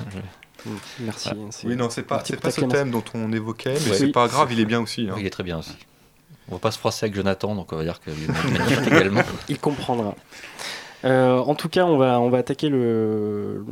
Merci. 1.00 1.28
Oui, 1.64 1.76
non, 1.76 1.90
c'est 1.90 2.02
pas, 2.02 2.22
pas 2.40 2.50
ce 2.50 2.62
thème 2.62 2.90
dont 2.90 3.04
on 3.12 3.30
évoquait, 3.30 3.74
mais 3.74 3.92
c'est 3.92 4.08
pas 4.10 4.26
grave, 4.26 4.50
il 4.54 4.58
est 4.58 4.64
bien 4.64 4.80
aussi. 4.80 5.06
Hein. 5.10 5.16
Il 5.18 5.26
est 5.26 5.30
très 5.30 5.42
bien 5.42 5.58
aussi. 5.58 5.76
On 6.48 6.54
va 6.54 6.60
pas 6.60 6.70
se 6.70 6.78
froisser 6.78 7.04
avec 7.04 7.14
Jonathan, 7.14 7.54
donc 7.54 7.70
on 7.74 7.76
va 7.76 7.82
dire 7.82 8.00
qu'il 8.00 8.14
est 8.14 8.86
également. 8.86 9.20
Il 9.50 9.58
comprendra. 9.58 10.14
Euh, 11.04 11.36
en 11.36 11.54
tout 11.54 11.68
cas, 11.68 11.84
on 11.84 11.98
va, 11.98 12.18
on 12.18 12.30
va 12.30 12.38
attaquer 12.38 12.70
le, 12.70 13.62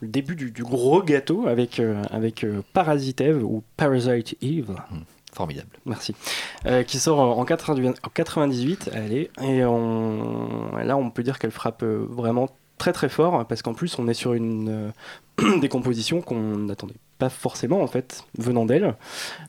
le 0.00 0.08
début 0.08 0.34
du, 0.34 0.50
du, 0.50 0.62
gros 0.62 1.02
gâteau 1.02 1.46
avec, 1.46 1.78
euh, 1.78 2.02
avec 2.10 2.42
euh, 2.42 2.62
Parasite 2.72 3.20
Eve 3.20 3.44
ou 3.44 3.62
Parasite 3.76 4.38
Eve. 4.40 4.70
Mmh, 4.70 4.96
formidable. 5.34 5.70
Merci. 5.86 6.14
Euh, 6.66 6.82
qui 6.82 6.98
sort 6.98 7.18
en, 7.18 7.44
80, 7.44 7.94
en 8.02 8.08
98, 8.08 8.90
allez, 8.92 9.30
et 9.40 9.64
on, 9.64 10.76
là 10.76 10.96
on 10.96 11.10
peut 11.10 11.22
dire 11.22 11.38
qu'elle 11.38 11.50
frappe 11.50 11.82
vraiment 11.82 12.48
très 12.78 12.92
très 12.92 13.08
fort 13.08 13.46
parce 13.46 13.62
qu'en 13.62 13.74
plus 13.74 13.98
on 13.98 14.08
est 14.08 14.14
sur 14.14 14.34
une 14.34 14.92
des 15.60 15.68
compositions 15.68 16.20
qu'on 16.20 16.58
n'attendait 16.58 16.96
pas 17.22 17.28
forcément 17.28 17.80
en 17.82 17.86
fait 17.86 18.24
venant 18.36 18.66
d'elle, 18.66 18.96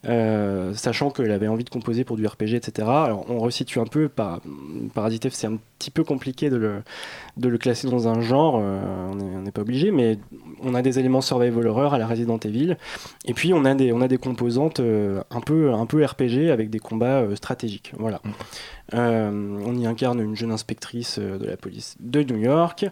euh, 0.05 0.75
sachant 0.75 1.09
qu'elle 1.09 1.31
avait 1.31 1.47
envie 1.47 1.63
de 1.63 1.71
composer 1.71 2.03
pour 2.03 2.17
du 2.17 2.27
RPG, 2.27 2.53
etc. 2.53 2.87
Alors 2.87 3.25
on 3.31 3.39
resitue 3.39 3.79
un 3.79 3.87
peu, 3.87 4.09
par, 4.09 4.41
Parasite 4.93 5.27
c'est 5.31 5.47
un 5.47 5.57
petit 5.79 5.89
peu 5.89 6.03
compliqué 6.03 6.51
de 6.51 6.55
le, 6.55 6.83
de 7.37 7.49
le 7.49 7.57
classer 7.57 7.89
dans 7.89 8.07
un 8.07 8.21
genre, 8.21 8.59
euh, 8.61 9.07
on 9.11 9.41
n'est 9.41 9.51
pas 9.51 9.61
obligé, 9.61 9.89
mais 9.89 10.19
on 10.61 10.75
a 10.75 10.83
des 10.83 10.99
éléments 10.99 11.21
survival 11.21 11.65
horror 11.65 11.95
à 11.95 11.97
la 11.97 12.05
Resident 12.05 12.37
Evil, 12.37 12.77
et 13.25 13.33
puis 13.33 13.55
on 13.55 13.65
a 13.65 13.73
des, 13.73 13.91
on 13.91 14.01
a 14.01 14.07
des 14.07 14.19
composantes 14.19 14.79
euh, 14.79 15.23
un, 15.31 15.41
peu, 15.41 15.73
un 15.73 15.87
peu 15.87 16.05
RPG 16.05 16.51
avec 16.51 16.69
des 16.69 16.79
combats 16.79 17.25
stratégiques. 17.33 17.91
Voilà. 17.97 18.21
Euh, 18.93 19.59
on 19.65 19.75
y 19.75 19.87
incarne 19.87 20.19
une 20.19 20.35
jeune 20.35 20.51
inspectrice 20.51 21.17
euh, 21.19 21.37
de 21.37 21.45
la 21.45 21.57
police 21.57 21.95
de 21.99 22.21
New 22.23 22.37
York 22.37 22.85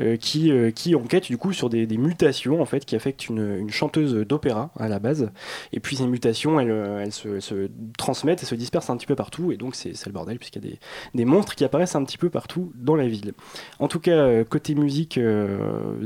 euh, 0.00 0.16
qui, 0.16 0.94
enquête 0.94 1.26
du 1.26 1.38
coup 1.38 1.52
sur 1.52 1.70
des, 1.70 1.86
mutations 1.96 2.60
en 2.60 2.64
fait 2.64 2.84
qui 2.84 2.96
affectent 2.96 3.28
une, 3.28 3.70
chanteuse 3.70 4.14
d'opéra 4.14 4.70
à 4.78 4.88
la 4.88 4.98
base. 4.98 5.30
Et 5.72 5.80
puis 5.80 5.96
ces 5.96 6.06
mutations, 6.06 6.60
elles, 6.60 7.12
se, 7.12 7.68
transmettent 7.96 8.42
et 8.42 8.46
se 8.46 8.54
dispersent 8.54 8.90
un 8.90 8.96
petit 8.96 9.06
peu 9.06 9.14
partout. 9.14 9.52
Et 9.52 9.56
donc 9.56 9.74
c'est 9.74 10.06
le 10.06 10.12
bordel 10.12 10.38
puisqu'il 10.38 10.64
y 10.64 10.66
a 10.66 10.70
des, 10.70 10.78
des, 11.14 11.24
monstres 11.24 11.54
qui 11.54 11.64
apparaissent 11.64 11.94
un 11.94 12.04
petit 12.04 12.18
peu 12.18 12.30
partout 12.30 12.72
dans 12.74 12.96
la 12.96 13.06
ville. 13.06 13.32
En 13.78 13.88
tout 13.88 14.00
cas, 14.00 14.44
côté 14.44 14.74
musique, 14.74 15.18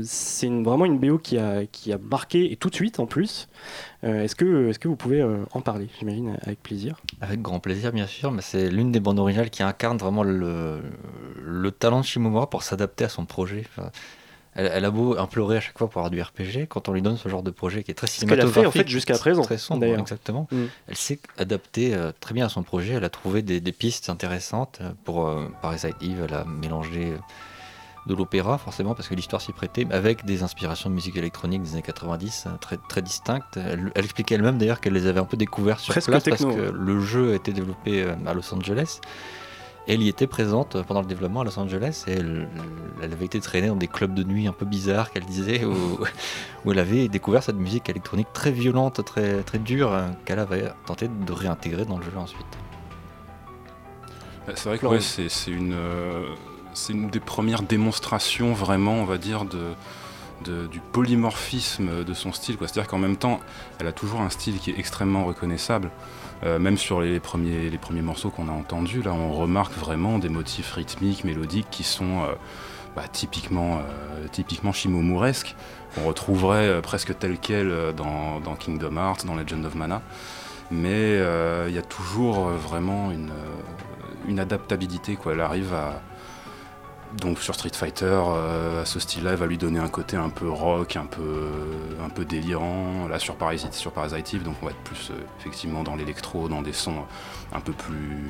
c'est 0.03 0.49
vraiment 0.49 0.85
une 0.85 0.99
BO 0.99 1.17
qui 1.17 1.37
a, 1.37 1.65
qui 1.65 1.91
a 1.91 1.97
marqué 1.97 2.51
et 2.51 2.55
tout 2.55 2.69
de 2.69 2.75
suite 2.75 2.99
en 2.99 3.05
plus. 3.05 3.47
Euh, 4.03 4.23
est-ce 4.23 4.35
que, 4.35 4.69
est 4.69 4.77
que 4.77 4.87
vous 4.87 4.95
pouvez 4.95 5.21
euh, 5.21 5.43
en 5.51 5.61
parler, 5.61 5.89
j'imagine, 5.99 6.37
avec 6.43 6.63
plaisir 6.63 7.01
Avec 7.19 7.41
grand 7.41 7.59
plaisir, 7.59 7.91
bien 7.91 8.07
sûr, 8.07 8.31
mais 8.31 8.41
c'est 8.41 8.69
l'une 8.69 8.91
des 8.91 8.99
bandes 8.99 9.19
originales 9.19 9.49
qui 9.49 9.61
incarne 9.61 9.97
vraiment 9.97 10.23
le, 10.23 10.81
le 11.43 11.71
talent 11.71 11.99
de 11.99 12.05
Shimomura 12.05 12.49
pour 12.49 12.63
s'adapter 12.63 13.05
à 13.05 13.09
son 13.09 13.25
projet. 13.25 13.65
Enfin, 13.69 13.89
elle, 14.55 14.71
elle, 14.73 14.85
a 14.85 14.91
beau 14.91 15.17
implorer 15.17 15.57
à 15.57 15.59
chaque 15.59 15.77
fois 15.77 15.89
pour 15.89 15.99
avoir 15.99 16.11
du 16.11 16.21
RPG, 16.21 16.67
quand 16.69 16.87
on 16.87 16.93
lui 16.93 17.01
donne 17.01 17.17
ce 17.17 17.27
genre 17.27 17.43
de 17.43 17.51
projet 17.51 17.83
qui 17.83 17.91
est 17.91 17.93
très 17.93 18.07
cinématographique, 18.07 18.53
ce 18.53 18.53
qu'elle 18.53 18.67
a 18.67 18.71
fait 18.71 18.79
en 18.79 18.83
fait 18.83 18.89
jusqu'à 18.89 19.17
présent, 19.17 19.41
très 19.41 19.57
sombre, 19.57 19.85
exactement. 19.85 20.47
Mm. 20.51 20.63
Elle 20.87 20.97
s'est 20.97 21.19
adaptée 21.37 21.93
euh, 21.93 22.11
très 22.19 22.33
bien 22.33 22.45
à 22.45 22.49
son 22.49 22.63
projet. 22.63 22.93
Elle 22.93 23.03
a 23.03 23.09
trouvé 23.09 23.41
des, 23.41 23.59
des 23.59 23.71
pistes 23.73 24.09
intéressantes 24.09 24.81
pour 25.03 25.27
euh, 25.27 25.49
Parasite 25.61 25.95
Eve. 26.01 26.25
Elle 26.27 26.33
a 26.33 26.45
mélangé 26.45 27.13
de 28.05 28.15
l'opéra, 28.15 28.57
forcément, 28.57 28.95
parce 28.95 29.07
que 29.07 29.15
l'histoire 29.15 29.41
s'y 29.41 29.51
prêtait, 29.51 29.87
avec 29.91 30.25
des 30.25 30.43
inspirations 30.43 30.89
de 30.89 30.95
musique 30.95 31.15
électronique 31.15 31.61
des 31.61 31.73
années 31.73 31.81
90 31.81 32.45
euh, 32.47 32.57
très, 32.59 32.77
très 32.77 33.01
distinctes. 33.01 33.57
Elle, 33.57 33.91
elle 33.95 34.03
expliquait 34.03 34.35
elle-même 34.35 34.57
d'ailleurs 34.57 34.81
qu'elle 34.81 34.93
les 34.93 35.07
avait 35.07 35.19
un 35.19 35.25
peu 35.25 35.37
découvertes 35.37 35.79
sur 35.79 35.93
Presque 35.93 36.09
place 36.09 36.23
techno. 36.23 36.47
parce 36.47 36.55
que 36.55 36.71
le 36.71 36.99
jeu 37.01 37.31
a 37.31 37.35
été 37.35 37.51
développé 37.51 38.03
euh, 38.03 38.15
à 38.25 38.33
Los 38.33 38.53
Angeles. 38.53 38.99
Elle 39.87 40.03
y 40.03 40.07
était 40.07 40.27
présente 40.27 40.81
pendant 40.83 41.01
le 41.01 41.07
développement 41.07 41.41
à 41.41 41.43
Los 41.43 41.57
Angeles 41.57 42.03
et 42.07 42.11
elle, 42.11 42.47
elle 43.01 43.11
avait 43.11 43.25
été 43.25 43.39
traînée 43.39 43.69
dans 43.69 43.75
des 43.75 43.87
clubs 43.87 44.13
de 44.13 44.23
nuit 44.23 44.47
un 44.47 44.51
peu 44.51 44.65
bizarres 44.65 45.09
qu'elle 45.09 45.25
disait 45.25 45.65
où, 45.65 45.73
où, 46.65 46.71
elle 46.71 46.79
avait 46.79 47.07
découvert 47.07 47.41
cette 47.41 47.55
musique 47.55 47.89
électronique 47.89 48.27
très 48.31 48.51
violente, 48.51 49.03
très, 49.03 49.41
très 49.41 49.57
dure 49.57 49.91
euh, 49.91 50.07
qu'elle 50.25 50.39
avait 50.39 50.71
tenté 50.85 51.07
de 51.07 51.31
réintégrer 51.31 51.85
dans 51.85 51.97
le 51.97 52.03
jeu 52.03 52.11
ensuite. 52.17 52.45
C'est 54.55 54.69
vrai 54.69 54.77
que 54.79 54.85
ouais, 54.87 54.99
c'est 54.99 55.51
une, 55.51 55.73
euh, 55.73 56.35
c'est 56.73 56.93
une 56.93 57.09
des 57.09 57.19
premières 57.19 57.63
démonstrations 57.63 58.53
vraiment, 58.53 58.93
on 58.93 59.05
va 59.05 59.17
dire, 59.17 59.45
du 59.45 60.79
polymorphisme 60.91 62.03
de 62.03 62.13
son 62.13 62.31
style. 62.31 62.57
C'est-à-dire 62.59 62.87
qu'en 62.87 62.97
même 62.97 63.17
temps, 63.17 63.39
elle 63.79 63.87
a 63.87 63.91
toujours 63.91 64.21
un 64.21 64.29
style 64.29 64.59
qui 64.59 64.71
est 64.71 64.79
extrêmement 64.79 65.25
reconnaissable. 65.25 65.91
Euh, 66.45 66.57
même 66.57 66.77
sur 66.77 67.01
les 67.01 67.19
premiers, 67.19 67.69
morceaux 68.01 68.29
qu'on 68.29 68.47
a 68.47 68.51
entendus, 68.51 69.01
là, 69.01 69.13
on 69.13 69.33
remarque 69.33 69.73
vraiment 69.73 70.19
des 70.19 70.29
motifs 70.29 70.71
rythmiques, 70.71 71.25
mélodiques 71.25 71.67
qui 71.69 71.83
sont 71.83 72.23
euh, 72.23 72.33
bah, 72.95 73.03
typiquement, 73.11 73.79
euh, 73.79 74.27
typiquement 74.31 74.71
qu'on 74.71 76.07
retrouverait 76.07 76.81
presque 76.81 77.17
tel 77.17 77.37
quel 77.41 77.93
dans, 77.95 78.39
dans, 78.39 78.55
Kingdom 78.55 78.95
Hearts, 78.95 79.25
dans 79.25 79.35
Legend 79.35 79.65
of 79.65 79.75
Mana. 79.75 80.01
Mais 80.71 81.17
il 81.67 81.73
y 81.73 81.77
a 81.79 81.81
toujours 81.81 82.49
vraiment 82.49 83.11
une, 83.11 83.31
une 84.27 84.39
adaptabilité. 84.39 85.17
Elle 85.25 85.41
arrive 85.41 85.73
à, 85.73 86.01
donc 87.17 87.39
sur 87.39 87.55
Street 87.55 87.71
Fighter, 87.73 88.05
euh, 88.05 88.81
à 88.81 88.85
ce 88.85 88.99
style-là, 88.99 89.35
va 89.35 89.47
lui 89.47 89.57
donner 89.57 89.79
un 89.79 89.87
côté 89.87 90.15
un 90.15 90.29
peu 90.29 90.49
rock, 90.49 90.95
un 90.95 91.05
peu, 91.05 91.47
un 92.03 92.09
peu 92.09 92.25
délirant. 92.25 93.07
Là, 93.07 93.19
sur 93.19 93.35
Parasite, 93.35 93.73
sur 93.73 93.91
Parasite 93.91 94.33
Eve, 94.33 94.43
donc 94.43 94.55
on 94.61 94.65
va 94.65 94.71
être 94.71 94.83
plus 94.83 95.09
euh, 95.09 95.15
effectivement 95.39 95.83
dans 95.83 95.95
l'électro, 95.95 96.47
dans 96.49 96.61
des 96.61 96.73
sons 96.73 97.05
un 97.51 97.59
peu 97.59 97.73
plus 97.73 98.29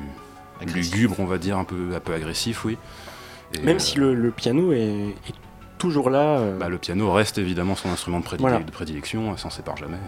Agressif. 0.60 0.94
lugubres, 0.94 1.20
on 1.20 1.26
va 1.26 1.38
dire, 1.38 1.58
un 1.58 1.64
peu, 1.64 1.94
un 1.94 2.00
peu 2.00 2.14
agressifs, 2.14 2.64
oui. 2.64 2.78
Et 3.54 3.60
Même 3.60 3.76
euh, 3.76 3.80
si 3.80 3.98
le, 3.98 4.14
le 4.14 4.30
piano 4.30 4.72
est, 4.72 4.78
est, 4.78 5.34
toujours 5.78 6.08
là. 6.08 6.38
Euh... 6.38 6.58
Bah, 6.58 6.68
le 6.68 6.78
piano 6.78 7.12
reste 7.12 7.38
évidemment 7.38 7.74
son 7.74 7.90
instrument 7.90 8.20
de, 8.20 8.24
prédile 8.24 8.42
voilà. 8.42 8.60
de 8.60 8.70
prédilection, 8.70 9.36
s'en 9.36 9.50
sépare 9.50 9.76
jamais. 9.76 9.98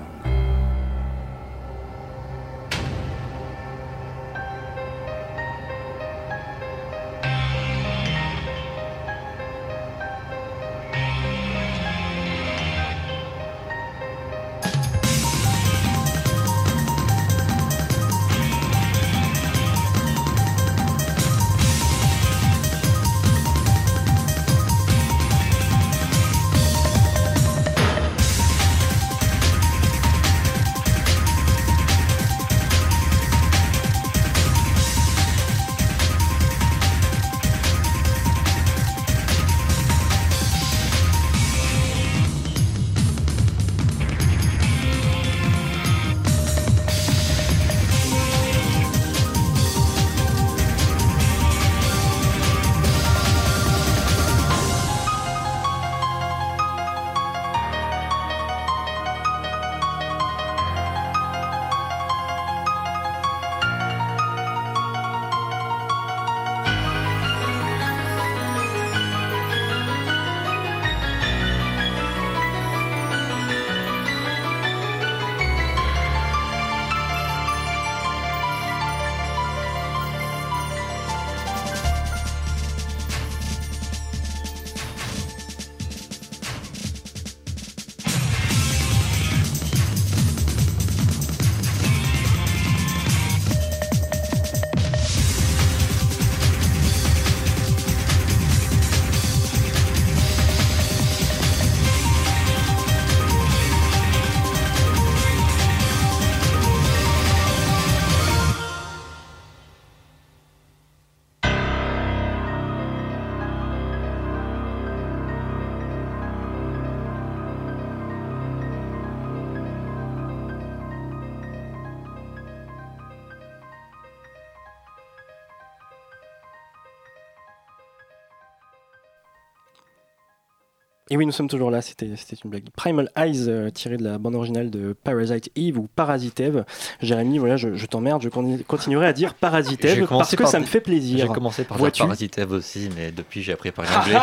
Et 131.12 131.16
oui, 131.18 131.26
nous 131.26 131.32
sommes 131.32 131.48
toujours 131.48 131.70
là, 131.70 131.82
c'était 131.82 132.06
une 132.06 132.50
blague. 132.50 132.70
Primal 132.74 133.10
Eyes, 133.16 133.44
euh, 133.46 133.68
tiré 133.68 133.98
de 133.98 134.02
la 134.02 134.16
bande 134.16 134.34
originale 134.34 134.70
de 134.70 134.94
Parasite 134.94 135.50
Eve 135.56 135.76
ou 135.76 135.86
Parasite 135.94 136.40
Eve. 136.40 136.64
Jérémy, 137.02 137.36
voilà, 137.36 137.58
je, 137.58 137.74
je 137.74 137.84
t'emmerde, 137.84 138.22
je 138.22 138.30
continuerai 138.30 139.08
à 139.08 139.12
dire 139.12 139.34
Parasite 139.34 139.84
Eve 139.84 140.06
parce 140.08 140.34
que 140.34 140.46
ça 140.46 140.58
me 140.58 140.64
fait 140.64 140.80
plaisir. 140.80 141.26
J'ai 141.26 141.28
commencé 141.34 141.64
par 141.64 141.76
dire 141.76 141.92
Parasite 141.92 142.38
Eve 142.38 142.52
aussi, 142.52 142.88
mais 142.96 143.12
depuis 143.12 143.42
j'ai 143.42 143.52
appris 143.52 143.68
à 143.68 143.72
parler 143.72 143.90
anglais. 143.94 144.18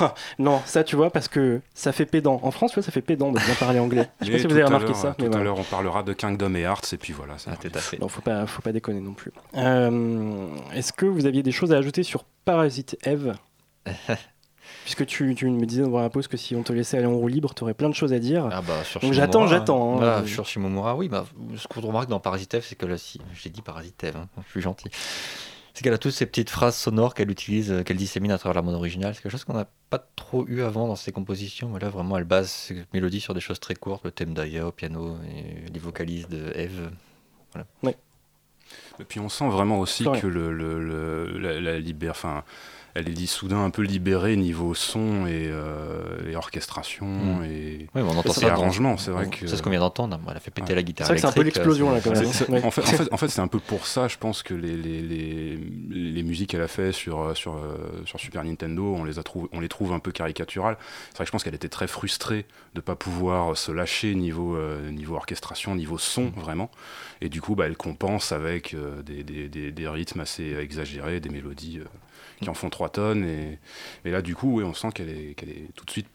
non, 0.38 0.62
ça 0.64 0.84
tu 0.84 0.96
vois, 0.96 1.10
parce 1.10 1.28
que 1.28 1.60
ça 1.74 1.92
fait 1.92 2.06
pédant. 2.06 2.40
En 2.44 2.50
France, 2.50 2.80
ça 2.80 2.90
fait 2.90 3.02
pédant 3.02 3.30
de 3.30 3.38
bien 3.38 3.54
parler 3.56 3.78
anglais. 3.78 4.08
Je 4.22 4.24
sais 4.24 4.32
pas 4.32 4.38
si 4.38 4.46
vous 4.46 4.52
avez 4.52 4.64
remarqué 4.64 4.94
ça. 4.94 5.14
Tout 5.18 5.30
à 5.30 5.42
l'heure, 5.42 5.58
on 5.58 5.64
parlera 5.64 6.02
de 6.02 6.14
Kingdom 6.14 6.54
et 6.54 6.62
Hearts, 6.62 6.94
et 6.94 6.96
puis 6.96 7.12
voilà. 7.12 7.36
Ça 7.36 7.50
ah, 7.52 7.58
tout 7.60 7.68
à 7.74 7.78
fait. 7.78 7.98
Non, 7.98 8.08
faut 8.08 8.22
pas, 8.22 8.46
faut 8.46 8.62
pas 8.62 8.72
déconner 8.72 9.00
non 9.00 9.12
plus. 9.12 9.32
Euh, 9.54 10.48
est-ce 10.74 10.94
que 10.94 11.04
vous 11.04 11.26
aviez 11.26 11.42
des 11.42 11.52
choses 11.52 11.74
à 11.74 11.76
ajouter 11.76 12.04
sur 12.04 12.24
Parasite 12.46 12.96
Eve? 13.04 13.34
Puisque 14.90 15.06
tu, 15.06 15.36
tu, 15.36 15.48
me 15.48 15.66
disais 15.66 15.82
dans 15.82 16.00
la 16.00 16.10
pause 16.10 16.26
que 16.26 16.36
si 16.36 16.56
on 16.56 16.64
te 16.64 16.72
laissait 16.72 16.98
aller 16.98 17.06
en 17.06 17.14
roue 17.14 17.28
libre, 17.28 17.54
tu 17.54 17.62
aurais 17.62 17.74
plein 17.74 17.88
de 17.88 17.94
choses 17.94 18.12
à 18.12 18.18
dire. 18.18 18.48
Ah 18.50 18.60
bah, 18.60 18.82
Donc 19.00 19.12
j'attends, 19.12 19.46
j'attends. 19.46 19.98
Hein. 19.98 20.00
Bah, 20.00 20.22
sur 20.26 20.46
Shimomura, 20.46 20.96
oui. 20.96 21.08
Bah, 21.08 21.26
ce 21.56 21.68
qu'on 21.68 21.80
remarque 21.80 22.08
dans 22.08 22.18
Parasitev, 22.18 22.64
c'est 22.66 22.74
que 22.74 22.86
là, 22.86 22.98
si, 22.98 23.20
j'ai 23.32 23.50
dit 23.50 23.62
Parasitev, 23.62 24.16
hein, 24.16 24.26
je 24.44 24.50
suis 24.50 24.60
gentil. 24.60 24.88
C'est 25.74 25.84
qu'elle 25.84 25.94
a 25.94 25.98
toutes 25.98 26.10
ces 26.10 26.26
petites 26.26 26.50
phrases 26.50 26.74
sonores 26.74 27.14
qu'elle 27.14 27.30
utilise, 27.30 27.70
euh, 27.70 27.82
qu'elle 27.84 27.98
dissémine 27.98 28.32
à 28.32 28.38
travers 28.38 28.56
la 28.56 28.62
mode 28.62 28.74
originale. 28.74 29.14
C'est 29.14 29.22
quelque 29.22 29.30
chose 29.30 29.44
qu'on 29.44 29.54
n'a 29.54 29.68
pas 29.90 30.04
trop 30.16 30.44
eu 30.48 30.62
avant 30.62 30.88
dans 30.88 30.96
ses 30.96 31.12
compositions. 31.12 31.68
Mais 31.68 31.78
là, 31.78 31.88
vraiment, 31.88 32.18
elle 32.18 32.24
base 32.24 32.50
ses 32.50 32.84
mélodies 32.92 33.20
sur 33.20 33.32
des 33.32 33.40
choses 33.40 33.60
très 33.60 33.76
courtes. 33.76 34.02
Le 34.02 34.10
thème 34.10 34.34
d'Aya 34.34 34.66
au 34.66 34.72
piano 34.72 35.18
et 35.32 35.70
les 35.70 35.78
vocalises 35.78 36.26
de 36.26 36.50
Eve. 36.56 36.90
Voilà. 37.52 37.68
Oui. 37.84 37.92
Et 38.98 39.04
puis 39.04 39.20
on 39.20 39.28
sent 39.28 39.48
vraiment 39.48 39.78
aussi 39.78 40.04
que 40.04 40.26
le, 40.26 40.52
le, 40.52 41.38
la, 41.38 41.60
la 41.60 42.10
enfin, 42.10 42.44
elle 43.00 43.08
est 43.08 43.14
dit 43.14 43.26
soudain 43.26 43.64
un 43.64 43.70
peu 43.70 43.82
libérée 43.82 44.36
niveau 44.36 44.74
son 44.74 45.26
et, 45.26 45.48
euh, 45.48 46.34
orchestration 46.34 47.06
mm. 47.06 47.44
et, 47.44 47.86
oui, 47.94 48.02
on 48.02 48.16
entend 48.16 48.32
ça 48.32 48.52
arrangement. 48.52 48.96
C'est 48.96 49.10
vrai 49.10 49.28
que 49.28 49.46
c'est 49.46 49.56
ce 49.56 49.62
qu'on 49.62 49.70
vient 49.70 49.80
d'entendre. 49.80 50.18
Elle 50.28 50.36
a 50.36 50.40
fait 50.40 50.50
péter 50.50 50.74
la 50.74 50.82
guitare. 50.82 51.06
C'est 51.06 51.18
c'est 51.18 51.26
un 51.26 51.32
peu 51.32 51.42
l'explosion 51.42 51.90
là. 51.90 52.00
Quand 52.00 52.12
même. 52.12 52.64
En 52.64 52.70
fait, 52.70 53.08
en 53.12 53.16
fait, 53.16 53.28
c'est 53.28 53.40
un 53.40 53.48
peu 53.48 53.58
pour 53.58 53.86
ça, 53.86 54.08
je 54.08 54.16
pense 54.16 54.42
que 54.42 54.54
les, 54.54 54.76
les, 54.76 55.02
les, 55.02 55.58
les 55.90 56.22
musiques 56.22 56.50
qu'elle 56.50 56.62
a 56.62 56.68
fait 56.68 56.92
sur 56.92 57.36
sur 57.36 57.60
sur 58.04 58.20
Super 58.20 58.44
Nintendo, 58.44 58.94
on 58.94 59.04
les 59.04 59.18
a 59.18 59.22
trouve, 59.22 59.48
on 59.52 59.60
les 59.60 59.68
trouve 59.68 59.92
un 59.92 59.98
peu 59.98 60.12
caricaturales. 60.12 60.76
C'est 61.10 61.16
vrai 61.16 61.24
que 61.24 61.28
je 61.28 61.32
pense 61.32 61.44
qu'elle 61.44 61.54
était 61.54 61.68
très 61.68 61.86
frustrée 61.86 62.46
de 62.74 62.80
pas 62.80 62.96
pouvoir 62.96 63.56
se 63.56 63.72
lâcher 63.72 64.14
niveau 64.14 64.56
euh, 64.56 64.90
niveau 64.90 65.16
orchestration, 65.16 65.74
niveau 65.74 65.98
son 65.98 66.26
mm. 66.26 66.32
vraiment. 66.36 66.70
Et 67.20 67.28
du 67.28 67.40
coup, 67.40 67.54
bah, 67.54 67.66
elle 67.66 67.76
compense 67.76 68.32
avec 68.32 68.74
euh, 68.74 69.02
des, 69.02 69.22
des, 69.24 69.48
des, 69.48 69.70
des, 69.72 69.88
rythmes 69.88 70.20
assez 70.20 70.56
exagérés, 70.56 71.20
des 71.20 71.28
mélodies 71.28 71.80
qui 72.40 72.48
en 72.48 72.54
font 72.54 72.70
3 72.70 72.88
tonnes. 72.90 73.24
Et, 73.24 74.10
là, 74.10 74.22
du 74.22 74.34
coup, 74.34 74.58
oui, 74.58 74.64
on 74.64 74.74
sent 74.74 74.90
qu'elle 74.94 75.10
est, 75.10 75.34
qu'elle 75.34 75.50
est 75.50 75.68
tout 75.74 75.84
de 75.84 75.90
suite 75.90 76.08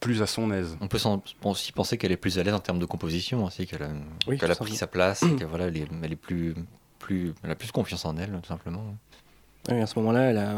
plus 0.00 0.22
à 0.22 0.26
son 0.26 0.50
aise. 0.50 0.76
On 0.80 0.88
peut 0.88 0.98
aussi 1.44 1.72
penser 1.72 1.96
qu'elle 1.96 2.12
est 2.12 2.16
plus 2.16 2.38
à 2.38 2.42
l'aise 2.42 2.54
en 2.54 2.60
termes 2.60 2.80
de 2.80 2.86
composition, 2.86 3.44
aussi, 3.44 3.66
qu'elle 3.66 3.82
a, 3.82 4.52
a 4.52 4.54
pris 4.56 4.76
sa 4.76 4.86
place, 4.86 5.22
et 5.22 5.44
voilà, 5.48 5.66
elle, 5.66 5.76
est, 5.76 5.88
elle, 6.02 6.12
est, 6.12 6.16
plus, 6.16 6.54
plus, 6.98 7.34
elle 7.44 7.50
a 7.50 7.54
plus 7.54 7.70
confiance 7.70 8.04
en 8.04 8.16
elle, 8.16 8.30
tout 8.42 8.48
simplement. 8.48 8.82
Oui, 9.70 9.80
à 9.80 9.86
ce 9.86 9.98
moment-là, 10.00 10.22
elle, 10.22 10.38
a, 10.38 10.56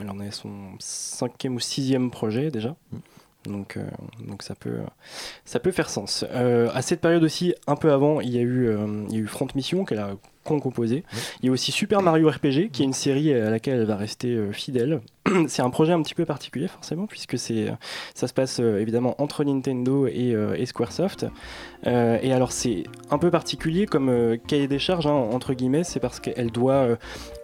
elle 0.00 0.10
en 0.10 0.20
est 0.20 0.28
à 0.28 0.32
son 0.32 0.50
cinquième 0.78 1.56
ou 1.56 1.60
sixième 1.60 2.10
projet 2.10 2.50
déjà. 2.50 2.74
Mm. 2.90 2.98
Donc, 3.46 3.76
euh, 3.76 3.86
donc 4.26 4.42
ça, 4.42 4.54
peut, 4.54 4.80
ça 5.44 5.60
peut 5.60 5.70
faire 5.70 5.88
sens. 5.88 6.24
Euh, 6.30 6.68
à 6.74 6.82
cette 6.82 7.00
période 7.00 7.22
aussi, 7.22 7.54
un 7.66 7.76
peu 7.76 7.92
avant, 7.92 8.20
il 8.20 8.30
y 8.30 8.38
a 8.38 8.42
eu, 8.42 8.66
euh, 8.66 9.04
il 9.08 9.14
y 9.14 9.18
a 9.18 9.20
eu 9.20 9.26
Front 9.26 9.48
Mission 9.54 9.84
qu'elle 9.84 10.00
a 10.00 10.16
composé. 10.46 11.04
Il 11.42 11.46
y 11.46 11.48
a 11.48 11.52
aussi 11.52 11.72
Super 11.72 12.02
Mario 12.02 12.28
RPG, 12.28 12.70
qui 12.72 12.82
est 12.82 12.86
une 12.86 12.92
série 12.92 13.32
à 13.32 13.50
laquelle 13.50 13.80
elle 13.80 13.86
va 13.86 13.96
rester 13.96 14.28
euh, 14.28 14.52
fidèle. 14.52 15.00
c'est 15.48 15.62
un 15.62 15.70
projet 15.70 15.92
un 15.92 16.02
petit 16.02 16.14
peu 16.14 16.24
particulier 16.24 16.68
forcément, 16.68 17.06
puisque 17.06 17.38
c'est, 17.38 17.66
ça 18.14 18.28
se 18.28 18.32
passe 18.32 18.60
euh, 18.60 18.80
évidemment 18.80 19.20
entre 19.20 19.44
Nintendo 19.44 20.06
et, 20.06 20.34
euh, 20.34 20.64
Squaresoft. 20.64 21.26
et 21.84 22.32
alors 22.32 22.50
c'est 22.50 22.84
un 23.10 23.18
peu 23.18 23.30
particulier 23.30 23.86
comme 23.86 24.36
cahier 24.48 24.66
des 24.66 24.80
charges, 24.80 25.06
hein, 25.06 25.12
entre 25.12 25.54
guillemets, 25.54 25.84
c'est 25.84 26.00
parce 26.00 26.18
qu'elle 26.18 26.50
doit 26.50 26.88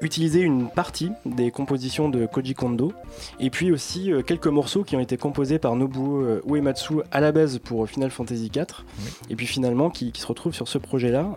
utiliser 0.01 0.41
une 0.41 0.69
partie 0.69 1.11
des 1.25 1.53
compositions 1.53 2.09
de 2.09 2.27
Koji 2.27 2.55
Kondo, 2.55 2.93
et 3.39 3.51
puis 3.51 3.71
aussi 3.71 4.11
quelques 4.27 4.49
morceaux 4.49 4.83
qui 4.83 4.97
ont 4.97 5.01
été 5.01 5.17
composés 5.17 5.61
par 5.61 5.77
Nobuo 5.77 6.41
Uematsu 6.49 6.95
à 7.13 7.21
la 7.21 7.31
base 7.31 7.59
pour 7.59 7.89
Final 7.89 8.11
Fantasy 8.11 8.51
IV, 8.53 8.85
et 9.31 9.37
puis 9.37 9.47
finalement 9.47 9.89
qui, 9.89 10.11
qui, 10.11 10.21
se 10.21 10.27
retrouvent 10.27 10.55
sur 10.55 10.67
ce 10.67 10.79
projet-là 10.79 11.37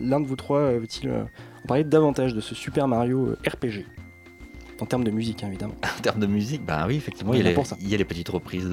l'un 0.00 0.20
de 0.20 0.26
vous 0.26 0.36
trois 0.36 0.58
euh, 0.58 0.78
veut-il 0.78 1.08
euh, 1.08 1.24
parler 1.66 1.84
davantage 1.84 2.34
de 2.34 2.40
ce 2.40 2.54
Super 2.54 2.88
Mario 2.88 3.28
euh, 3.28 3.48
RPG 3.48 3.86
en 4.80 4.86
termes 4.86 5.04
de 5.04 5.10
musique, 5.10 5.44
évidemment. 5.44 5.74
En 5.98 6.02
termes 6.02 6.20
de 6.20 6.26
musique, 6.26 6.64
bah 6.64 6.86
oui, 6.88 6.96
effectivement, 6.96 7.34
il, 7.34 7.40
y 7.40 7.94
a 7.94 7.98
les, 7.98 8.04
petites 8.06 8.30
reprises 8.30 8.66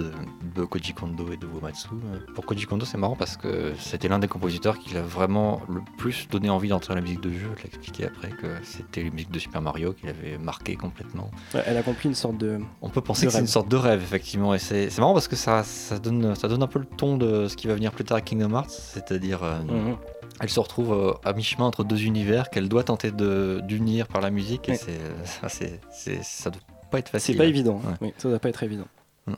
de, 0.56 0.64
Koji 0.64 0.94
Kondo 0.94 1.30
et 1.34 1.36
de 1.36 1.46
Womatsu. 1.46 1.90
Pour 2.34 2.46
Koji 2.46 2.66
Kondo, 2.66 2.86
c'est 2.86 2.98
marrant 2.98 3.18
parce 3.18 3.36
que 3.36 3.74
c'était 3.78 4.08
l'un 4.08 4.20
des 4.20 4.30
compositeurs 4.30 4.80
qui 4.80 4.94
l'a 4.94 5.02
vraiment 5.02 5.62
le 5.68 5.82
plus 5.98 6.30
donné 6.30 6.50
envie 6.50 6.70
d'entrer 6.70 6.94
dans 6.94 6.96
la 6.96 7.02
musique 7.02 7.20
de 7.20 7.32
jeu. 7.32 7.50
Je 7.58 7.64
l'ai 7.64 7.68
expliqué 7.68 8.06
après 8.06 8.30
que 8.30 8.48
c'était 8.64 9.04
les 9.04 9.12
musiques 9.12 9.32
de 9.32 9.40
Super 9.40 9.62
Mario 9.62 9.92
qui 9.92 10.06
l'avaient 10.06 10.38
marqué 10.38 10.78
complètement. 10.78 11.30
elle 11.54 11.76
a 11.76 11.82
accompli 11.82 12.08
une 12.08 12.16
sorte 12.16 12.38
de. 12.38 12.62
On 12.82 12.88
peut 12.88 13.02
penser 13.02 13.26
que 13.26 13.34
c'est 13.34 13.40
une 13.40 13.48
sorte 13.48 13.68
de 13.68 13.76
rêve, 13.76 14.02
effectivement. 14.02 14.54
Et 14.54 14.60
c'est 14.60 14.98
marrant 15.00 15.14
parce 15.14 15.28
que 15.28 15.36
ça, 15.36 15.64
ça, 15.64 16.00
donne, 16.00 16.34
ça 16.36 16.48
donne 16.48 16.64
un 16.64 16.68
peu 16.68 16.80
le 16.80 16.86
ton 16.86 17.18
de 17.18 17.50
ce 17.50 17.58
qui 17.58 17.68
va 17.68 17.76
venir 17.76 17.92
plus 17.92 18.06
tard 18.06 18.20
à 18.20 18.22
Kingdom 18.22 18.54
Hearts, 18.56 18.72
c'est-à-dire. 18.72 19.42
Mhm 19.44 19.98
elle 20.40 20.50
se 20.50 20.60
retrouve 20.60 20.94
euh, 20.94 21.14
à 21.24 21.34
mi-chemin 21.34 21.66
entre 21.66 21.84
deux 21.84 22.04
univers 22.04 22.50
qu'elle 22.50 22.70
doit 22.70 22.84
tenter 22.84 23.12
d'unir 23.12 24.08
par 24.08 24.22
la 24.22 24.30
musique. 24.30 24.70
Et 24.70 24.76
c'est, 24.76 25.00
ça, 25.26 25.50
c'est, 25.50 26.24
ça 26.24 26.50
doit 26.50 26.62
pas 26.92 27.00
être 27.00 27.10
facile. 27.10 27.36
C'est 27.36 27.38
pas 27.38 27.46
évident. 27.46 27.82
Hein. 27.88 27.96
Oui, 28.02 28.14
ça 28.18 28.30
doit 28.30 28.40
pas 28.40 28.50
être 28.50 28.64
évident. 28.64 28.88
Mm. 29.26 29.34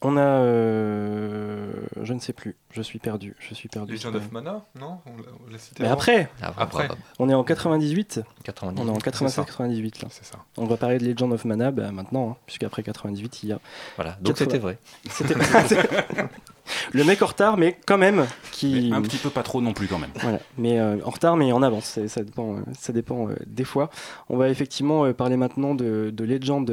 On 0.00 0.16
a, 0.16 0.20
euh, 0.20 1.72
je 2.02 2.12
ne 2.12 2.20
sais 2.20 2.32
plus, 2.32 2.54
je 2.70 2.82
suis 2.82 3.00
perdu, 3.00 3.34
je 3.40 3.52
suis 3.52 3.68
perdu. 3.68 3.94
Legend 3.94 4.14
of 4.14 4.30
Mana, 4.30 4.62
non? 4.78 5.00
Mais 5.80 5.88
après, 5.88 6.30
après, 6.40 6.88
on 7.18 7.28
est 7.28 7.34
en 7.34 7.42
98. 7.42 8.20
On 8.62 8.86
est 8.86 8.90
en 8.90 8.98
97-98 8.98 10.02
là. 10.02 10.08
C'est 10.10 10.24
ça. 10.24 10.38
On 10.56 10.66
va 10.66 10.76
parler 10.76 10.98
de 10.98 11.04
Legend 11.04 11.32
of 11.32 11.44
Mana 11.44 11.72
bah, 11.72 11.90
maintenant, 11.90 12.30
hein, 12.30 12.36
puisqu'après 12.46 12.84
98 12.84 13.42
il 13.42 13.48
y 13.48 13.52
a. 13.52 13.58
Voilà, 13.96 14.16
donc 14.20 14.38
c'était 14.38 14.58
vrai. 14.58 14.78
C'était 15.10 15.34
le 16.92 17.04
mec 17.04 17.22
en 17.22 17.26
retard, 17.26 17.56
mais 17.56 17.78
quand 17.86 17.98
même 17.98 18.26
qui. 18.52 18.90
un 18.92 19.02
petit 19.02 19.18
peu 19.18 19.30
pas 19.30 19.42
trop 19.42 19.60
non 19.60 19.72
plus 19.72 19.86
quand 19.86 19.98
même. 19.98 20.10
Voilà, 20.20 20.40
mais 20.56 20.78
euh, 20.78 20.96
en 21.04 21.10
retard, 21.10 21.36
mais 21.36 21.52
en 21.52 21.62
avance. 21.62 21.98
Ça 22.06 22.22
dépend, 22.22 22.56
euh, 22.56 22.60
ça 22.78 22.92
dépend 22.92 23.28
des 23.46 23.64
fois. 23.64 23.90
On 24.28 24.36
va 24.36 24.48
effectivement 24.48 25.12
parler 25.12 25.36
maintenant 25.36 25.74
de, 25.74 26.10
de 26.12 26.24
Legend 26.24 26.70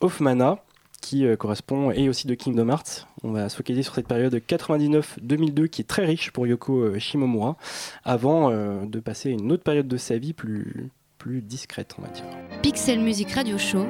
of 0.00 0.20
Mana 0.20 0.58
qui 1.00 1.24
euh, 1.24 1.36
correspond, 1.36 1.90
et 1.90 2.08
aussi 2.08 2.26
de 2.26 2.34
Kingdom 2.34 2.68
Hearts. 2.68 3.06
On 3.22 3.32
va 3.32 3.48
se 3.48 3.56
focaliser 3.56 3.82
sur 3.82 3.94
cette 3.94 4.08
période 4.08 4.34
99-2002 4.34 5.68
qui 5.68 5.82
est 5.82 5.88
très 5.88 6.04
riche 6.04 6.30
pour 6.32 6.46
Yoko 6.46 6.80
euh, 6.80 6.98
Shimomura, 6.98 7.56
avant 8.04 8.50
euh, 8.50 8.84
de 8.84 9.00
passer 9.00 9.30
une 9.30 9.52
autre 9.52 9.62
période 9.62 9.88
de 9.88 9.96
sa 9.96 10.18
vie 10.18 10.32
plus, 10.32 10.90
plus 11.18 11.40
discrète, 11.40 11.94
on 11.98 12.02
va 12.02 12.08
dire. 12.08 12.24
Pixel 12.62 13.00
Music 13.00 13.30
Radio 13.32 13.58
Show, 13.58 13.86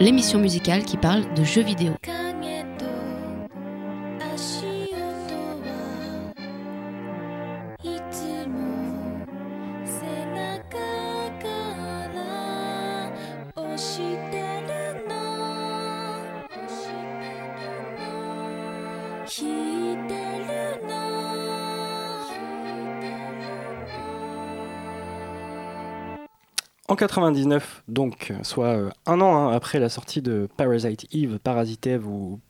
l'émission 0.00 0.38
musicale 0.38 0.84
qui 0.84 0.96
parle 0.96 1.32
de 1.34 1.44
jeux 1.44 1.62
vidéo. 1.62 1.92
99, 26.98 27.84
donc, 27.88 28.32
soit 28.42 28.66
euh, 28.66 28.90
un 29.06 29.20
an 29.20 29.36
hein, 29.36 29.52
après 29.54 29.78
la 29.78 29.88
sortie 29.88 30.20
de 30.20 30.48
Parasite 30.56 31.06
Eve, 31.12 31.38
Parasite 31.38 31.86
Eve 31.86 32.06
ou 32.06 32.40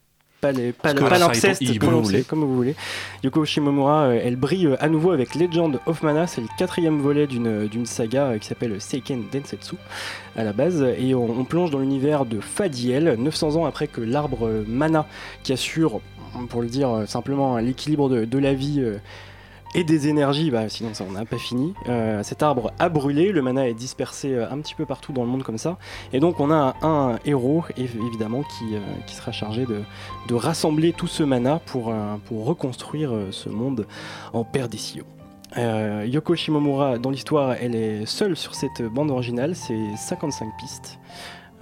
Palimpseste, 0.41 1.79
comme 2.27 2.41
vous 2.41 2.55
voulez. 2.57 2.75
Yoko 3.23 3.45
Shimomura, 3.45 4.05
euh, 4.05 4.21
elle 4.23 4.37
brille 4.37 4.69
euh, 4.69 4.77
à 4.81 4.89
nouveau 4.89 5.11
avec 5.11 5.35
Legend 5.35 5.79
of 5.87 6.03
Mana, 6.03 6.27
c'est 6.27 6.41
le 6.41 6.47
quatrième 6.57 6.99
volet 6.99 7.27
d'une 7.27 7.87
saga 7.87 8.39
qui 8.39 8.47
s'appelle 8.47 8.81
Seiken 8.81 9.25
Densetsu 9.33 9.77
à 10.37 10.45
la 10.45 10.53
base, 10.53 10.83
et 10.99 11.15
on, 11.15 11.45
plonge 11.45 11.71
dans 11.71 11.81
l'univers 11.81 12.25
de 12.25 12.41
Fadiel, 12.41 13.17
900 13.19 13.57
ans 13.57 13.67
après 13.67 13.87
que 13.87 14.01
l'arbre 14.01 14.65
Mana, 14.67 15.07
qui 15.43 15.53
assure, 15.53 16.01
pour 16.49 16.63
le 16.63 16.69
dire 16.69 17.05
simplement, 17.07 17.59
l'équilibre 17.59 18.09
de, 18.09 18.25
de, 18.25 18.39
la 18.39 18.55
vie 18.55 18.83
et 19.75 19.85
des 19.85 20.09
énergies, 20.09 20.51
bah, 20.51 20.69
sinon 20.69 20.95
ça 20.95 21.05
on 21.09 21.13
n'a 21.13 21.25
pas 21.25 21.39
fini. 21.39 21.75
Euh, 21.89 22.23
cet 22.23 22.43
arbre 22.43 22.73
a 22.79 22.89
brûlé, 22.89 23.33
le 23.33 23.43
mana 23.43 23.69
est 23.69 23.75
dispersé 23.75 24.33
euh, 24.33 24.51
un 24.51 24.59
petit 24.61 24.75
peu 24.75 24.87
partout 24.87 25.13
dans 25.13 25.23
le 25.23 25.29
monde 25.29 25.43
comme 25.43 25.59
ça, 25.59 25.79
et 26.13 26.21
donc 26.21 26.41
on 26.41 26.51
a 26.51 26.75
un, 26.83 27.19
héros 27.25 27.65
évidemment 27.77 28.43
qui, 28.43 28.75
euh, 28.75 28.81
qui 29.07 29.15
sera 29.15 29.33
chargé 29.33 29.67
de, 29.67 29.83
de, 30.29 30.35
rassembler 30.35 30.93
tout 30.93 31.07
ce 31.07 31.23
mana 31.23 31.61
pour, 31.67 31.93
pour 32.27 32.45
reconstruire 32.45 33.13
ce 33.31 33.49
monde 33.49 33.87
en 34.33 34.45
perdition. 34.45 35.05
Yoko 35.57 36.35
Shimomura, 36.37 36.99
dans 36.99 37.11
l'histoire, 37.11 37.55
elle 37.61 37.75
est 37.75 38.07
seule 38.07 38.37
sur 38.37 38.55
cette 38.55 38.83
bande 38.83 39.11
originale, 39.11 39.55
c'est 39.57 39.97
55 39.97 40.49
pistes. 40.59 40.99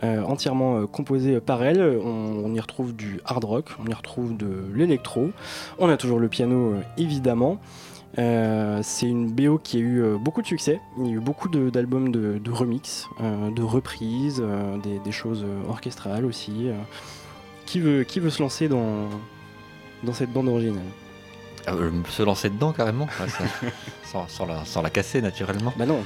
entièrement 0.03 0.79
euh, 0.79 0.87
composée 0.87 1.40
par 1.40 1.62
elle. 1.62 1.81
On, 1.81 2.53
y 2.55 2.61
retrouve 2.61 2.95
du 2.95 3.21
hard 3.25 3.45
rock, 3.45 3.71
on 3.83 3.87
y 3.88 3.95
retrouve 3.95 4.37
de 4.37 4.64
l'électro. 4.75 5.31
On 5.79 5.88
a 5.88 5.97
toujours 5.97 6.19
le 6.19 6.29
piano, 6.29 6.75
évidemment. 6.99 7.59
Euh, 8.18 8.81
c'est 8.83 9.07
une 9.07 9.31
BO 9.31 9.59
qui 9.59 9.76
a 9.76 9.81
eu 9.81 10.02
euh, 10.02 10.16
beaucoup 10.16 10.40
de 10.42 10.46
succès. 10.46 10.81
Il 10.98 11.07
y 11.07 11.11
a 11.11 11.12
eu 11.12 11.20
beaucoup 11.20 11.48
d'albums 11.48 12.11
de, 12.11 12.38
de 12.38 12.50
remix, 12.50 13.09
euh, 13.20 13.50
de 13.50 13.62
reprises, 13.62 14.42
des, 14.83 14.98
des 15.00 15.12
choses 15.12 15.44
orchestrales 15.68 16.24
aussi. 16.24 16.68
Qui, 17.66 17.81
veut, 17.81 18.05
qui 18.05 18.20
veut 18.20 18.31
se 18.31 18.42
lancer 18.42 18.68
dans, 18.68 19.09
dans 20.05 20.12
cette 20.14 20.33
bande 20.33 20.48
originale? 20.48 20.83
Ah, 21.66 21.72
se 22.09 22.22
lancer 22.22 22.48
dedans 22.48 22.72
carrément, 22.72 23.07
ouais, 23.20 23.29
ça- 23.29 23.44
sans, 24.05 24.29
sans 24.29 24.46
la, 24.46 24.64
sans 24.64 24.83
la 24.83 24.90
casser 24.90 25.20
naturellement. 25.20 25.72
Bah 25.76 25.85
non, 25.87 26.02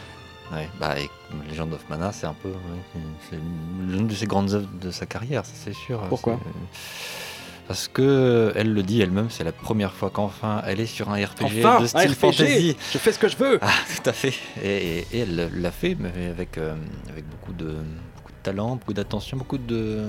Ouais, 0.53 0.69
bah, 0.81 0.99
et 0.99 1.09
Legend 1.49 1.73
of 1.75 1.89
Mana, 1.89 2.11
c'est 2.13 2.27
un 2.27 2.33
peu 2.35 2.49
ouais, 2.49 3.39
l'une 3.87 4.09
de 4.09 4.15
ses 4.15 4.27
grandes 4.27 4.53
œuvres 4.53 4.69
de 4.81 4.91
sa 4.91 5.07
carrière, 5.07 5.47
ça 5.47 5.53
c'est 5.55 5.73
sûr. 5.75 6.01
Pourquoi? 6.09 6.41
C'est- 6.43 7.30
Parce 7.71 7.87
que 7.87 8.53
elle 8.57 8.73
le 8.75 8.83
dit 8.83 9.01
elle-même, 9.01 9.29
c'est 9.31 9.45
la 9.45 9.53
première 9.53 9.93
fois 9.93 10.11
qu'enfin 10.11 10.61
elle 10.67 10.81
est 10.81 10.87
sur 10.87 11.09
un 11.09 11.25
RPG 11.25 11.45
Enfin, 11.65 11.79
de 11.79 11.85
un 11.85 11.87
style 11.87 12.11
RPG. 12.11 12.15
fantasy. 12.17 12.77
je 12.93 12.99
fais 12.99 13.13
ce 13.13 13.19
que 13.21 13.29
je 13.29 13.37
veux 13.37 13.61
Ah, 13.63 13.69
tout 14.03 14.11
à 14.11 14.13
fait. 14.13 14.35
Et, 14.61 14.67
et- 14.99 15.07
et 15.13 15.19
elle 15.21 15.49
l'a 15.55 15.71
fait, 15.71 15.97
mais 15.97 16.11
avec, 16.27 16.59
euh, 16.59 16.75
avec 17.09 17.25
beaucoup, 17.31 17.53
de, 17.53 17.67
beaucoup 18.17 18.33
de 18.33 18.43
talent, 18.43 18.75
beaucoup 18.75 18.93
d'attention, 18.93 19.37
beaucoup 19.37 19.57
de 19.57 20.01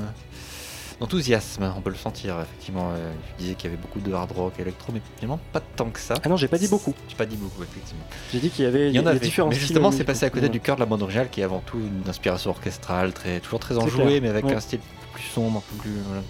d'enthousiasme. 1.00 1.71
On 1.78 1.82
peut 1.82 1.91
le 1.91 1.95
sentir, 1.97 2.39
effectivement. 2.41 2.89
Euh, 2.95 3.12
Je 3.38 3.43
disais 3.43 3.54
qu'il 3.54 3.69
y 3.69 3.74
avait 3.74 3.82
beaucoup 3.82 4.00
de 4.00 4.12
hard 4.12 4.32
rock, 4.32 4.54
électro, 4.60 4.91
mais 4.91 5.02
finalement 5.17 5.39
pas 5.54 5.60
tant 5.60 5.91
que 5.91 6.00
ça. 6.00 6.15
Ah 6.24 6.30
non, 6.30 6.38
j'ai 6.38 6.47
pas 6.47 6.58
dit 6.58 6.67
beaucoup. 6.67 6.95
J'ai 7.10 7.15
pas 7.15 7.28
dit 7.28 7.38
beaucoup, 7.38 7.62
effectivement. 7.62 8.04
J'ai 8.34 8.39
dit 8.39 8.50
qu'il 8.50 8.65
y 8.65 8.67
avait 8.67 8.89
Il 8.89 8.95
y 8.95 9.00
en 9.00 9.06
avait, 9.06 9.19
différents 9.19 9.50
mais 9.50 9.56
justement, 9.56 9.91
c'est 9.91 10.04
passé 10.04 10.26
à 10.26 10.32
côté 10.32 10.45
Ouais. 10.47 10.50
du 10.50 10.62
cœur 10.62 10.78
de 10.78 10.80
la 10.80 10.88
bande 10.88 11.04
originale, 11.04 11.30
qui 11.30 11.41
est 11.41 11.43
avant 11.43 11.62
tout 11.63 11.78
une 11.78 12.10
inspiration 12.10 12.50
orchestrale, 12.50 13.13
très, 13.13 13.39
toujours 13.39 13.60
très 13.60 13.78
enjouée, 13.78 14.19
mais 14.19 14.30
avec 14.30 14.45
Ouais. 14.45 14.56
un 14.56 14.60
style 14.60 14.80
plus 15.13 15.21
sombre, 15.24 15.60
un 15.60 15.76
peu 15.76 15.82
plus, 15.84 15.91
voilà, 16.08 16.21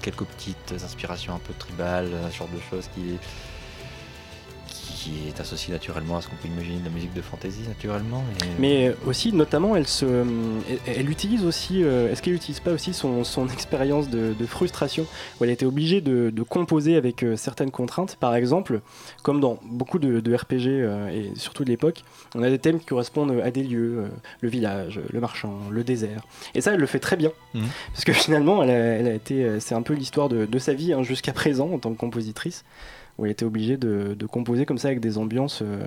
quelques 0.00 0.24
petites 0.24 0.74
inspirations 0.82 1.34
un 1.34 1.38
peu 1.38 1.54
tribales, 1.54 2.10
ce 2.30 2.36
genre 2.36 2.48
de 2.48 2.60
choses 2.70 2.88
qui 2.94 3.18
qui 4.98 5.28
est 5.28 5.40
associé 5.40 5.72
naturellement 5.72 6.16
à 6.16 6.20
ce 6.22 6.28
qu'on 6.28 6.36
peut 6.36 6.48
imaginer 6.48 6.78
de 6.80 6.84
la 6.84 6.90
musique 6.90 7.14
de 7.14 7.20
fantasy, 7.22 7.60
naturellement. 7.68 8.24
Mais 8.58 8.94
aussi, 9.06 9.32
notamment, 9.32 9.76
elle 9.76 9.86
se, 9.86 10.04
elle, 10.06 10.78
elle 10.96 11.10
utilise 11.10 11.44
aussi. 11.44 11.84
euh, 11.84 12.10
Est-ce 12.10 12.20
qu'elle 12.22 12.32
n'utilise 12.32 12.60
pas 12.60 12.72
aussi 12.72 12.92
son, 12.92 13.22
son 13.22 13.48
expérience 13.48 14.08
de, 14.10 14.34
de 14.38 14.46
frustration 14.46 15.06
où 15.40 15.44
elle 15.44 15.50
était 15.50 15.66
obligée 15.66 16.00
de, 16.00 16.30
de 16.30 16.42
composer 16.42 16.96
avec 16.96 17.22
euh, 17.22 17.36
certaines 17.36 17.70
contraintes? 17.70 18.16
Par 18.18 18.34
exemple, 18.34 18.80
comme 19.22 19.40
dans 19.40 19.58
beaucoup 19.64 19.98
de, 19.98 20.20
de 20.20 20.34
RPG 20.34 20.66
euh, 20.68 21.08
et 21.10 21.30
surtout 21.38 21.64
de 21.64 21.68
l'époque, 21.70 22.02
on 22.34 22.42
a 22.42 22.50
des 22.50 22.58
thèmes 22.58 22.80
qui 22.80 22.86
correspondent 22.86 23.40
à 23.44 23.50
des 23.50 23.62
lieux, 23.62 23.98
euh, 23.98 24.08
le 24.40 24.48
village, 24.48 25.00
le 25.12 25.20
marchand, 25.20 25.54
le 25.70 25.84
désert. 25.84 26.22
Et 26.54 26.60
ça, 26.60 26.72
elle 26.74 26.80
le 26.80 26.86
fait 26.86 26.98
très 27.00 27.16
bien, 27.16 27.30
Mhm. 27.54 27.66
parce 27.92 28.04
que 28.04 28.12
finalement, 28.12 28.62
elle 28.62 28.70
a, 28.70 28.74
elle 28.74 29.06
a 29.06 29.14
été, 29.14 29.44
euh, 29.44 29.60
c'est 29.60 29.74
un 29.74 29.82
peu 29.82 29.94
l'histoire 29.94 30.28
de, 30.28 30.44
de 30.46 30.58
sa 30.58 30.74
vie 30.74 30.92
hein, 30.92 31.02
jusqu'à 31.02 31.32
présent 31.32 31.70
en 31.72 31.78
tant 31.78 31.92
que 31.92 31.98
compositrice, 31.98 32.64
où 33.18 33.26
elle 33.26 33.32
était 33.32 33.44
obligée 33.44 33.76
de, 33.76 34.14
de 34.14 34.26
composer 34.26 34.64
comme 34.64 34.78
ça 34.78 34.88
avec 34.88 35.00
des 35.00 35.18
ambiances 35.18 35.60
euh, 35.62 35.84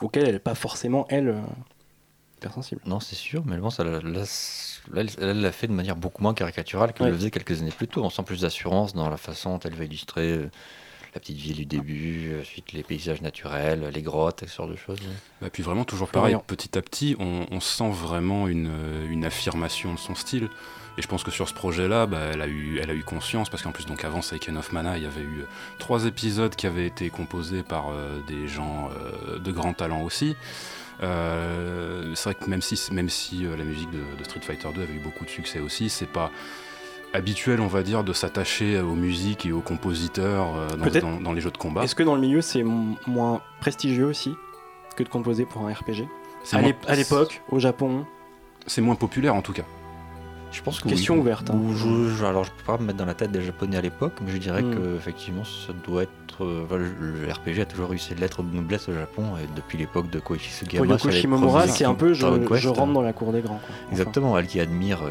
auxquelles 0.00 0.24
elle 0.26 0.32
n'est 0.32 0.38
pas 0.38 0.54
forcément 0.54 1.06
elle. 1.10 1.28
euh, 1.28 1.40
hypersensible. 2.38 2.80
Non, 2.86 3.00
c'est 3.00 3.16
sûr, 3.16 3.42
mais 3.44 3.58
bon, 3.58 3.68
ça, 3.70 3.84
là, 3.84 4.00
là, 4.02 4.22
elle 4.94 5.40
l'a 5.42 5.52
fait 5.52 5.66
de 5.66 5.72
manière 5.74 5.96
beaucoup 5.96 6.22
moins 6.22 6.32
caricaturale 6.32 6.92
qu'elle 6.94 7.04
Ouais. 7.06 7.12
le 7.12 7.18
faisait 7.18 7.30
quelques 7.30 7.60
années 7.60 7.70
plus 7.70 7.86
tôt. 7.86 8.02
On 8.02 8.08
sent 8.10 8.22
plus 8.22 8.40
d'assurance 8.40 8.94
dans 8.94 9.10
la 9.10 9.18
façon 9.18 9.50
dont 9.54 9.58
elle 9.60 9.74
va 9.74 9.84
illustrer 9.84 10.32
euh, 10.32 10.50
la 11.14 11.20
petite 11.20 11.36
ville 11.36 11.56
du 11.56 11.66
début, 11.66 12.38
ensuite 12.40 12.72
les 12.72 12.82
paysages 12.82 13.20
naturels, 13.20 13.90
les 13.92 14.00
grottes, 14.02 14.44
ce 14.46 14.56
genre 14.56 14.68
de 14.68 14.76
choses. 14.76 15.00
Bah, 15.42 15.48
puis 15.52 15.62
vraiment, 15.62 15.84
toujours 15.84 16.08
pareil, 16.08 16.30
Florian. 16.32 16.44
petit 16.46 16.78
à 16.78 16.82
petit, 16.82 17.14
on, 17.18 17.44
on 17.50 17.60
sent 17.60 17.90
vraiment 17.90 18.48
une, 18.48 18.70
une 19.10 19.24
affirmation 19.26 19.92
de 19.92 19.98
son 19.98 20.14
style. 20.14 20.48
Et 20.98 21.02
je 21.02 21.08
pense 21.08 21.22
que 21.22 21.30
sur 21.30 21.48
ce 21.48 21.54
projet-là, 21.54 22.06
bah, 22.06 22.18
elle, 22.32 22.42
a 22.42 22.46
eu, 22.48 22.78
elle 22.82 22.90
a 22.90 22.94
eu 22.94 23.02
conscience, 23.04 23.48
parce 23.48 23.62
qu'en 23.62 23.70
plus, 23.72 23.86
donc 23.86 24.04
avant 24.04 24.22
Seiken 24.22 24.56
of 24.58 24.72
Mana, 24.72 24.96
il 24.98 25.04
y 25.04 25.06
avait 25.06 25.22
eu 25.22 25.40
euh, 25.40 25.46
trois 25.78 26.04
épisodes 26.04 26.54
qui 26.54 26.66
avaient 26.66 26.86
été 26.86 27.10
composés 27.10 27.62
par 27.62 27.90
euh, 27.90 28.20
des 28.26 28.48
gens 28.48 28.90
euh, 28.90 29.38
de 29.38 29.52
grand 29.52 29.72
talent 29.72 30.02
aussi. 30.02 30.36
Euh, 31.02 32.12
c'est 32.14 32.24
vrai 32.30 32.34
que 32.34 32.50
même 32.50 32.60
si, 32.62 32.78
même 32.92 33.08
si 33.08 33.44
la 33.44 33.64
musique 33.64 33.90
de, 33.90 33.98
de 34.18 34.24
Street 34.24 34.40
Fighter 34.42 34.68
2 34.74 34.82
avait 34.82 34.94
eu 34.94 34.98
beaucoup 34.98 35.24
de 35.24 35.30
succès 35.30 35.58
aussi, 35.60 35.88
c'est 35.88 36.06
pas 36.08 36.30
habituel, 37.14 37.60
on 37.60 37.66
va 37.66 37.82
dire, 37.82 38.04
de 38.04 38.12
s'attacher 38.12 38.78
aux 38.80 38.94
musiques 38.94 39.46
et 39.46 39.52
aux 39.52 39.62
compositeurs 39.62 40.54
euh, 40.56 40.68
dans, 40.76 40.84
dans- 41.00 41.20
dans 41.20 41.32
les 41.32 41.40
jeux 41.40 41.50
de 41.50 41.56
combat. 41.58 41.82
Est-ce 41.84 41.94
que 41.94 42.02
dans 42.02 42.14
le 42.14 42.20
milieu 42.20 42.40
c'est 42.42 42.62
moins 42.62 43.40
prestigieux 43.60 44.06
aussi 44.06 44.34
que 44.96 45.02
de 45.02 45.08
composer 45.08 45.44
pour 45.46 45.66
un 45.66 45.72
RPG 45.72 46.06
à 46.86 46.94
l'époque, 46.96 47.42
au 47.50 47.58
Japon, 47.58 48.06
C'est 48.66 48.80
moins 48.82 48.94
populaire 48.94 49.34
en 49.34 49.42
tout 49.42 49.52
cas. 49.52 49.64
Je 50.52 50.62
pense 50.62 50.80
que 50.80 50.88
question 50.88 51.14
oui. 51.14 51.20
ouverte. 51.20 51.50
hein. 51.50 51.60
Je- 51.74 52.14
je- 52.16 52.24
alors 52.24 52.44
je 52.44 52.50
peux 52.50 52.64
pas 52.64 52.78
me 52.78 52.86
mettre 52.86 52.98
dans 52.98 53.04
la 53.04 53.14
tête 53.14 53.30
des 53.30 53.42
japonais 53.42 53.76
à 53.76 53.80
l'époque, 53.80 54.14
mais 54.24 54.32
je 54.32 54.38
dirais 54.38 54.62
Hmm. 54.62 54.74
que 54.74 54.96
effectivement 54.96 55.44
ça 55.44 55.72
doit 55.86 56.02
être. 56.04 56.10
euh, 56.42 56.64
le 56.98 57.30
RPG 57.30 57.60
a 57.60 57.64
toujours 57.66 57.92
eu 57.92 57.98
ses 57.98 58.14
lettres 58.14 58.42
de 58.42 58.54
noblesse 58.56 58.88
au 58.88 58.94
Japon 58.94 59.24
et 59.36 59.46
depuis 59.56 59.76
l'époque 59.76 60.08
de 60.08 60.18
Koichi 60.20 60.50
Sugiyama. 60.50 60.86
Yoko 60.86 60.98
sur 60.98 61.10
les 61.10 61.20
Shimomura, 61.20 61.68
c'est 61.68 61.84
un 61.84 61.92
peu 61.94 62.14
je, 62.14 62.22
Dragon 62.26 62.46
Quest, 62.46 62.62
je 62.62 62.68
rentre 62.70 62.92
dans 62.94 63.02
la 63.02 63.12
cour 63.12 63.30
des 63.32 63.42
grands. 63.42 63.58
quoi. 63.58 63.68
Enfin, 63.68 63.90
Exactement, 63.92 64.38
elle 64.38 64.46
qui 64.46 64.58
admire 64.58 65.02
euh, 65.02 65.10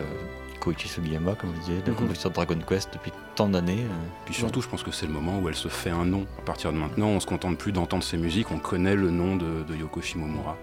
Koichi 0.60 0.88
Sugiyama, 0.88 1.36
comme 1.36 1.52
je 1.56 1.60
disais, 1.60 1.84
le 1.86 1.91
Mhm. 1.91 1.97
compositeur 1.99 2.32
de 2.32 2.36
Dragon 2.36 2.58
Quest 2.67 2.93
depuis 2.93 3.12
tant 3.36 3.47
d'années. 3.47 3.84
euh. 3.84 4.08
Puis 4.25 4.34
surtout, 4.34 4.62
je 4.62 4.67
pense 4.67 4.82
que 4.82 4.89
c'est 4.91 5.06
le 5.06 5.13
moment 5.13 5.38
où 5.39 5.47
elle 5.47 5.56
se 5.56 5.67
fait 5.67 5.91
un 5.91 6.04
nom. 6.04 6.25
À 6.39 6.41
partir 6.41 6.73
de 6.73 6.78
maintenant, 6.78 7.10
on 7.10 7.19
se 7.19 7.28
contente 7.28 7.60
plus 7.60 7.71
d'entendre 7.71 8.04
ses 8.04 8.17
musiques, 8.17 8.49
on 8.52 8.58
connaît 8.58 8.95
le 8.95 9.12
nom 9.12 9.36
de, 9.36 9.63
de 9.67 9.75
Yoko 9.75 10.02
Shimomura. 10.02 10.58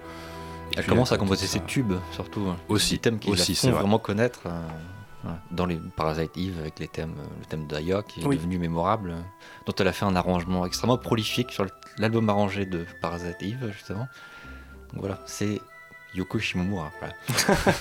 Elle 0.77 0.83
puis, 0.83 0.91
commence 0.93 1.11
à 1.13 1.17
composer 1.19 1.47
ses 1.47 1.61
tubes, 1.61 1.95
surtout. 2.13 2.47
hein. 2.49 2.57
Aussi, 2.69 2.95
Des 2.95 2.99
thèmes 3.01 3.19
qui 3.19 3.31
aussi, 3.31 3.53
la 3.53 3.57
c'est 3.59 3.67
font 3.69 3.73
vrai. 3.73 3.81
vraiment 3.81 3.99
connaître. 3.99 4.41
euh. 4.47 4.61
Dans 5.51 5.67
les 5.67 5.81
Parasite 5.97 6.37
Eve, 6.37 6.57
avec 6.61 6.79
les 6.79 6.87
thèmes, 6.87 7.15
euh, 7.19 7.25
le 7.41 7.47
thème 7.47 7.67
d'Aya, 7.67 8.03
qui 8.07 8.21
est 8.21 8.25
Oui. 8.27 8.37
devenu 8.37 8.59
mémorable, 8.59 9.11
euh, 9.11 9.21
dont 9.67 9.73
elle 9.77 9.89
a 9.89 9.93
fait 9.93 10.05
un 10.05 10.15
arrangement 10.15 10.65
extrêmement 10.65 10.99
prolifique 10.99 11.51
sur 11.51 11.67
l'album 11.99 12.29
arrangé 12.29 12.65
de 12.65 12.85
Parasite 13.03 13.35
Eve, 13.41 13.73
justement. 13.73 14.07
Donc 14.93 15.01
voilà, 15.01 15.19
c'est 15.27 15.61
Yoko 16.15 16.39
Shimomura. 16.39 16.93
voilà. 17.01 17.15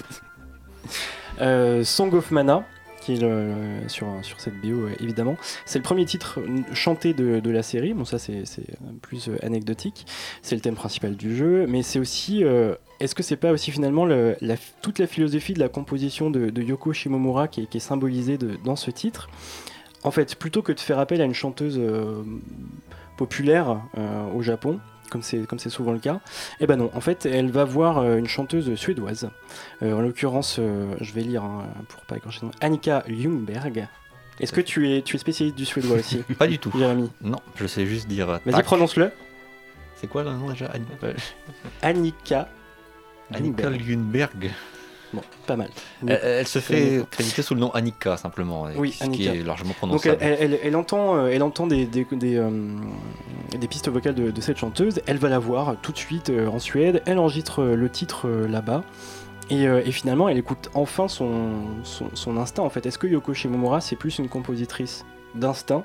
Euh, 1.41 1.83
Song 1.83 2.13
of 2.13 2.31
Mana, 2.31 2.63
qui 3.01 3.13
est 3.15 3.19
le- 3.21 3.87
sur, 3.89 4.07
sur 4.21 4.39
cette 4.39 4.53
euh, 4.63 4.89
évidemment. 4.99 5.35
C'est 5.65 5.79
le 5.79 5.83
premier 5.83 6.05
titre 6.05 6.39
chanté 6.73 7.13
de, 7.13 7.39
de 7.39 7.49
la 7.51 7.61
série, 7.63 7.93
bon 7.93 8.05
ça 8.05 8.17
c'est 8.19 8.45
c'est, 8.45 8.65
plus 9.01 9.27
euh, 9.29 9.37
anecdotique, 9.45 10.05
c'est 10.41 10.55
le 10.55 10.61
thème 10.61 10.75
principal 10.75 11.15
du 11.15 11.35
jeu, 11.35 11.65
mais 11.67 11.83
c'est 11.83 11.99
aussi, 11.99 12.43
euh, 12.43 12.75
est-ce 12.99 13.15
que 13.15 13.23
c'est 13.23 13.35
pas 13.35 13.51
aussi 13.51 13.71
finalement 13.71 14.05
le- 14.05 14.35
la- 14.41 14.55
toute 14.81 14.99
la 14.99 15.07
philosophie 15.07 15.53
de 15.53 15.59
la 15.59 15.69
composition 15.69 16.29
de, 16.29 16.49
de 16.49 16.61
Yoko 16.61 16.93
Shimomura 16.93 17.47
qui 17.47 17.61
est, 17.61 17.65
qui 17.65 17.77
est 17.77 17.81
symbolisée 17.81 18.37
de- 18.37 18.57
dans 18.63 18.75
ce 18.75 18.91
titre? 18.91 19.29
En 20.03 20.11
fait, 20.11 20.35
plutôt 20.35 20.61
que 20.61 20.71
de 20.71 20.79
faire 20.79 20.99
appel 20.99 21.19
à 21.21 21.25
une 21.25 21.33
chanteuse 21.33 21.77
euh, 21.79 22.23
populaire 23.17 23.81
euh, 23.97 24.31
au 24.33 24.41
Japon, 24.41 24.79
comme 25.09 25.21
c'est 25.21 25.45
comme 25.47 25.59
c'est 25.59 25.69
souvent 25.69 25.91
le 25.93 25.99
cas, 25.99 26.19
eh 26.59 26.67
ben 26.67 26.77
non, 26.77 26.89
en 26.93 27.01
fait 27.01 27.25
elle 27.25 27.49
va 27.51 27.63
voir 27.63 27.97
euh, 27.99 28.17
une 28.17 28.27
chanteuse 28.27 28.73
suédoise 28.75 29.29
euh, 29.83 29.93
en 29.93 30.01
l'occurrence, 30.01 30.57
euh, 30.59 30.93
je 31.01 31.11
vais 31.13 31.21
lire 31.21 31.43
hein, 31.43 31.65
pour 31.89 32.01
pas 32.05 32.17
écorcher 32.17 32.41
Annika 32.61 33.03
Ljungberg. 33.07 33.87
Est-ce 34.39 34.51
que 34.51 34.61
tu 34.61 34.91
es, 34.91 35.01
tu 35.01 35.15
es 35.15 35.19
spécialiste 35.19 35.57
du 35.57 35.63
suédois 35.65 35.97
aussi, 35.97 36.17
Pas 36.37 36.47
du 36.47 36.59
tout. 36.59 36.71
Jérémy? 36.77 37.09
Non, 37.21 37.39
je 37.55 37.67
sais 37.67 37.85
juste 37.85 38.07
dire. 38.07 38.27
Vas-y, 38.45 38.63
prononce-le. 38.63 39.11
C'est 39.95 40.07
quoi 40.07 40.23
le 40.23 40.31
nom 40.31 40.49
déjà? 40.49 40.69
Annika. 41.81 42.49
Annika. 43.33 43.69
Lundberg. 43.69 44.51
Bon, 45.13 45.21
pas 45.47 45.55
mal. 45.55 45.69
Elle, 46.05 46.19
elle 46.23 46.47
se 46.47 46.59
fait 46.59 46.75
Annika. 46.95 47.05
créditer 47.11 47.41
sous 47.41 47.53
le 47.53 47.59
nom 47.61 47.69
Annika 47.71 48.17
simplement, 48.17 48.67
Oui, 48.75 48.91
ce 48.91 48.97
qui 48.99 49.03
Annika. 49.29 49.33
est 49.35 49.43
largement 49.43 49.69
Donc 49.69 49.77
prononçable. 49.77 50.17
elle, 50.19 50.37
elle- 50.39 50.59
elle 50.61 50.75
entend, 50.75 51.15
euh, 51.15 51.27
elle 51.31 51.43
entend 51.43 51.67
des, 51.67 51.85
des, 51.85 52.05
des, 52.11 52.35
euh, 52.35 52.49
des 53.57 53.67
pistes 53.67 53.87
vocales 53.89 54.15
de, 54.15 54.31
de 54.31 54.41
cette 54.41 54.57
chanteuse, 54.57 54.99
elle 55.07 55.17
va 55.17 55.29
la 55.29 55.39
voir 55.39 55.75
tout 55.81 55.91
de 55.93 55.97
suite 55.97 56.29
euh, 56.29 56.47
en 56.47 56.59
Suède, 56.59 57.01
elle 57.05 57.17
enregistre 57.19 57.61
euh, 57.61 57.75
le 57.75 57.89
titre 57.89 58.27
euh, 58.27 58.47
là-bas, 58.47 58.83
et, 59.49 59.67
euh, 59.67 59.81
et 59.85 59.91
finalement 59.91 60.27
elle 60.27 60.37
écoute 60.37 60.69
enfin 60.73 61.07
son, 61.07 61.51
son, 61.83 62.09
son 62.13 62.35
instinct 62.37 62.63
en 62.63 62.69
fait. 62.69 62.85
Est-ce 62.85 62.97
que 62.97 63.07
Yoko 63.07 63.33
Shimomura 63.33 63.79
c'est 63.79 63.95
plus 63.95 64.17
une 64.19 64.27
compositrice 64.27 65.05
d'instinct 65.35 65.83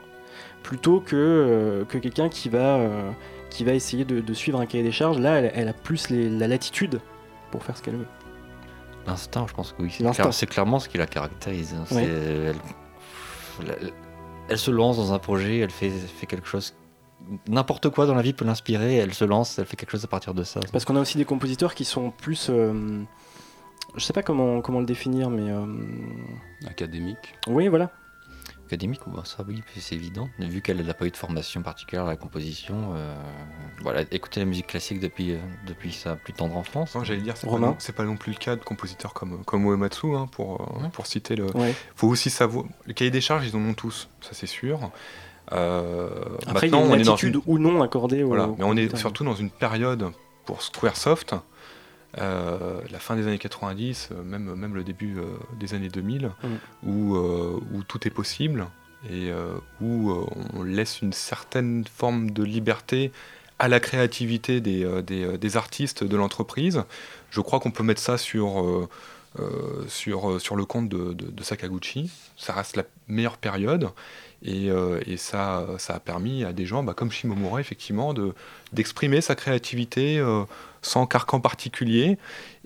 plutôt 0.65 1.01
que, 1.01 1.15
euh, 1.15 1.85
que 1.85 1.99
quelqu'un 1.99 2.29
qui 2.31 2.49
va, 2.49 2.77
euh, 2.79 3.11
qui 3.51 3.65
va 3.65 3.75
essayer 3.75 4.05
de, 4.05 4.21
de 4.21 4.35
suivre 4.35 4.61
un 4.61 4.67
cahier 4.67 4.83
des 4.83 4.93
charges? 4.93 5.19
Là 5.19 5.37
elle, 5.39 5.53
elle 5.55 5.69
a 5.69 5.73
plus 5.73 6.09
les- 6.11 6.29
la 6.31 6.49
latitude 6.49 7.01
pour 7.51 7.63
faire 7.65 7.77
ce 7.77 7.83
qu'elle 7.83 7.97
veut. 7.97 8.07
L'instinct, 9.07 9.47
je 9.49 9.55
pense 9.55 9.73
que 9.73 9.83
oui. 9.83 9.91
C'est, 9.97 10.05
clair- 10.13 10.33
c'est 10.35 10.47
clairement 10.47 10.79
ce 10.79 10.89
qui 10.89 10.99
la 10.99 11.07
caractérise. 11.07 11.75
hein. 11.75 11.85
Oui. 11.93 12.03
elle, 12.03 12.55
elle- 13.61 13.93
elle 14.49 14.59
se 14.59 14.71
lance 14.71 14.97
dans 14.97 15.13
un 15.13 15.19
projet, 15.19 15.59
elle 15.59 15.71
fait, 15.71 15.91
fait 15.91 16.27
quelque 16.27 16.47
chose. 16.49 16.75
N'importe 17.49 17.89
quoi 17.91 18.07
dans 18.07 18.15
la 18.15 18.23
vie 18.23 18.33
peut 18.33 18.45
l'inspirer, 18.45 18.97
elle 18.97 19.15
se 19.15 19.25
lance, 19.25 19.59
elle 19.59 19.67
fait 19.67 19.77
quelque 19.77 19.91
chose 19.93 20.05
à 20.05 20.09
partir 20.09 20.35
de 20.35 20.43
ça. 20.43 20.59
Parce 20.73 20.85
qu'on 20.85 20.97
a 20.97 21.01
aussi 21.01 21.19
des 21.19 21.25
compositeurs 21.25 21.75
qui 21.75 21.85
sont 21.85 22.11
plus... 22.11 22.49
euh, 22.51 23.03
je 23.95 24.01
sais 24.05 24.13
pas 24.13 24.23
comment, 24.23 24.61
comment 24.61 24.81
le 24.81 24.87
définir, 24.87 25.31
mais... 25.31 25.51
euh, 25.51 25.67
Académique. 26.67 27.35
Oui, 27.47 27.69
voilà. 27.69 27.93
Académique, 28.71 29.01
ou 29.09 29.25
ça 29.25 29.45
oui, 29.49 29.63
c'est 29.77 29.97
évident. 29.97 30.29
Vu 30.39 30.61
qu'elle 30.61 30.85
n'a 30.85 30.95
pas 30.95 31.07
eu 31.07 31.11
de 31.11 31.17
formation 31.17 31.61
particulière 31.63 32.05
à 32.05 32.09
la 32.09 32.17
composition, 32.17 32.93
euh, 32.95 33.15
voilà, 33.83 34.03
écouter 34.13 34.39
la 34.39 34.47
musique 34.47 34.69
classique 34.69 35.01
depuis, 35.01 35.33
euh, 35.33 35.39
depuis 35.67 35.93
sa 35.93 36.15
plus 36.15 36.33
tendre 36.33 36.57
enfance. 36.57 36.97
J'allais 37.03 37.21
dire, 37.21 37.37
c'est 37.37 37.49
pas, 37.49 37.59
non, 37.59 37.77
pas 37.97 38.05
non 38.05 38.17
plus 38.17 38.33
le 38.33 38.39
cas 38.39 38.55
de 38.55 38.63
compositeurs 38.63 39.13
comme, 39.13 39.45
comme 39.45 39.65
Uematsu, 39.65 40.15
hein, 40.15 40.29
pour, 40.31 40.61
euh, 40.61 40.89
pour 40.93 41.07
citer 41.07 41.35
le. 41.35 41.47
Il 41.57 41.75
faut 41.97 42.07
aussi 42.07 42.31
savoir. 42.31 42.65
Le 42.87 42.93
cahier 42.93 43.11
des 43.11 43.21
charges, 43.21 43.47
ils 43.47 43.57
en 43.57 43.61
ont 43.61 43.75
tous, 43.75 44.09
ça 44.21 44.31
c'est 44.33 44.47
sûr. 44.47 44.91
Après, 45.49 46.69
il 46.69 46.73
y 46.73 46.77
a 46.77 46.97
une 46.97 47.09
attitude 47.09 47.39
ou 47.47 47.59
non 47.59 47.83
accordée 47.83 48.23
voilà, 48.23 48.49
Mais 48.57 48.65
on 48.65 48.77
est 48.77 48.97
surtout 48.97 49.25
dans 49.25 49.35
une 49.35 49.51
période 49.51 50.13
pour 50.45 50.63
Squaresoft 50.63 51.35
euh, 52.19 52.81
la 52.91 52.99
fin 52.99 53.15
des 53.15 53.27
années 53.27 53.39
90, 53.39 54.09
euh, 54.11 54.23
même, 54.25 54.55
même 54.55 54.75
le 54.75 54.83
début 54.83 55.19
euh, 55.19 55.25
des 55.59 55.75
années 55.75 55.89
2000, 55.89 56.27
mm. 56.27 56.89
où, 56.89 57.17
où, 57.17 57.83
tout 57.85 58.07
est 58.07 58.11
possible 58.11 58.67
et 59.11 59.31
où 59.81 60.13
on 60.53 60.63
laisse 60.63 61.01
une 61.01 61.15
certaine 61.15 61.87
forme 61.87 62.33
de 62.33 62.43
liberté 62.43 63.13
à 63.59 63.67
la 63.67 63.81
créativité 63.81 64.61
des, 64.61 65.03
des, 65.03 65.39
des 65.39 65.57
artistes 65.57 66.05
de 66.05 66.17
l'entreprise. 66.19 66.85
Je 67.31 67.41
crois 67.41 67.61
qu'on 67.61 67.71
peut 67.71 67.83
mettre 67.83 68.03
ça 68.03 68.19
sur, 68.19 68.89
sur, 69.89 70.39
sur 70.39 70.55
le 70.55 70.65
compte 70.67 70.91
de, 70.91 71.15
de, 71.15 71.43
Sakaguchi. 71.43 72.11
Ça 72.37 72.53
reste 72.53 72.77
la 72.77 72.83
meilleure 73.09 73.39
période. 73.39 73.89
Et, 74.43 74.69
et, 75.07 75.17
ça, 75.17 75.67
ça 75.79 75.95
a 75.95 76.01
permis 76.01 76.45
à 76.45 76.53
des 76.53 76.65
gens 76.65 76.83
bah, 76.83 76.95
comme 76.95 77.11
Shimomura, 77.11 77.61
effectivement, 77.61 78.15
d'exprimer 78.73 79.21
sa 79.21 79.35
créativité 79.35 80.19
sans 80.83 81.07
carcan 81.07 81.41
particulier. 81.41 82.19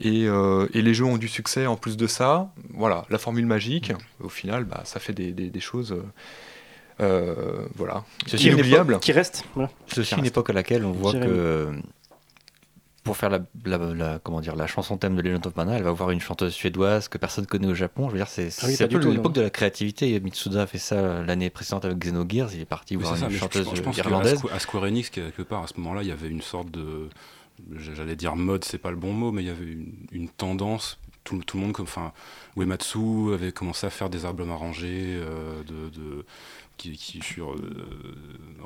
Euh, 0.05 0.69
et, 0.73 0.83
les 0.83 0.95
jeux 0.95 1.05
ont 1.05 1.17
du 1.17 1.29
succès 1.29 1.67
en 1.67 1.77
plus 1.77 1.97
de 1.97 2.07
ça. 2.07 2.51
Voilà, 2.73 3.05
la 3.11 3.19
formule 3.19 3.47
magique. 3.47 3.93
Au 4.21 4.29
final, 4.29 4.65
bah, 4.65 4.83
ça 4.85 5.01
fait 5.01 5.13
des, 5.13 5.61
choses. 5.61 5.93
Euh, 5.93 6.03
euh, 7.01 7.67
voilà. 7.75 8.05
Ceci 8.27 8.49
inoubliable. 8.49 8.99
Qui 9.01 9.13
reste. 9.13 9.45
Ceci 9.89 10.15
une 10.17 10.27
époque 10.27 10.51
à 10.51 10.53
laquelle 10.53 10.85
on 10.85 10.93
voit 10.93 11.13
que 11.13 11.73
pour 13.05 13.17
faire 13.17 13.31
la, 13.31 14.19
comment 14.19 14.41
dire, 14.41 14.57
la 14.57 14.67
chanson 14.67 14.97
thème 14.97 15.15
de 15.15 15.23
Legend 15.23 15.47
of 15.47 15.57
Mana, 15.57 15.77
elle 15.77 15.83
va 15.83 15.93
voir 15.93 16.11
une 16.11 16.21
chanteuse 16.21 16.55
suédoise 16.55 17.09
que 17.09 17.19
personne 17.19 17.47
connaît 17.47 17.69
au 17.69 17.75
Japon. 17.75 18.09
Je 18.09 18.13
veux 18.13 18.19
dire, 18.19 18.29
c'est 18.29 18.49
ah 18.63 18.67
un 18.67 18.89
peu 18.89 19.11
l'époque 19.11 19.35
de 19.35 19.43
la 19.43 19.51
créativité. 19.51 20.19
Mitsuda 20.19 20.63
a 20.63 20.67
fait 20.67 20.79
ça 20.79 21.23
l'année 21.23 21.51
précédente 21.51 21.85
avec 21.85 21.99
Xenogears. 21.99 22.55
Il 22.55 22.61
est 22.61 22.65
parti 22.65 22.97
voir 22.97 23.15
une 23.15 23.31
chanteuse 23.31 23.69
irlandaise. 23.97 24.43
À 24.53 24.59
Square 24.59 24.85
Enix, 24.85 25.11
quelque 25.11 25.43
part, 25.43 25.63
à 25.63 25.67
ce 25.67 25.75
moment-là, 25.79 26.03
il 26.03 26.09
y 26.09 26.13
avait 26.13 26.29
une 26.29 26.43
sorte 26.43 26.71
de 26.71 27.09
j'allais 27.77 28.17
dire 28.17 28.37
mode, 28.37 28.65
c'est 28.65 28.79
pas 28.79 28.91
le 28.91 28.97
bon 28.97 29.13
mot, 29.13 29.33
mais 29.33 29.43
il 29.43 29.47
y 29.47 29.51
avait 29.51 29.77
une, 30.13 30.29
tendance. 30.29 30.99
Tout, 31.23 31.39
tout, 31.39 31.57
le 31.57 31.63
monde, 31.63 31.77
enfin, 31.81 32.13
Uematsu 32.57 33.33
avait 33.33 33.53
commencé 33.53 33.87
à 33.87 33.91
faire 33.91 34.11
des 34.11 34.27
albums 34.27 34.51
arrangés, 34.51 35.17
euh, 35.17 35.63
de, 35.65 36.27
qui, 36.77 36.93
qui 36.93 37.21
sur 37.21 37.53
euh, 37.53 37.59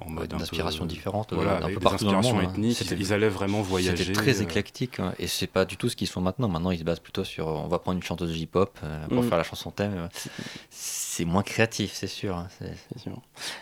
en 0.01 0.11
mode 0.11 0.29
d'inspiration 0.29 0.87
différente 0.87 1.33
voilà, 1.33 1.65
un 1.65 1.69
peu 1.69 1.81
partout 1.81 2.05
dans 2.05 2.21
le 2.21 2.23
monde, 2.23 2.45
hein. 2.45 2.53
ils 2.99 3.13
allaient 3.13 3.29
vraiment 3.29 3.63
voyager 3.63 4.05
c'était 4.05 4.13
très 4.13 4.41
euh. 4.41 4.45
éclectique 4.45 5.01
hein, 5.01 5.15
et 5.19 5.27
c'est 5.27 5.47
pas 5.47 5.65
du 5.65 5.77
tout 5.77 5.89
ce 5.89 5.97
qu'ils 5.97 6.07
sont 6.07 6.21
maintenant 6.21 6.49
maintenant 6.49 6.71
ils 6.71 6.79
se 6.79 6.85
basent 6.85 7.01
plutôt 7.01 7.25
sur 7.25 7.47
on 7.49 7.69
va 7.69 7.79
prendre 7.79 7.97
une 7.97 8.03
chanteuse 8.03 8.33
J-pop 8.33 8.79
pour 9.09 9.23
mm. 9.23 9.29
faire 9.29 9.39
la 9.39 9.45
chanson 9.45 9.71
thème 9.71 10.09
c'est 10.71 11.25
moins 11.25 11.43
créatif 11.43 11.93
c'est 11.95 12.07
sûr, 12.07 12.37
hein, 12.37 12.49
sûr, 12.97 13.13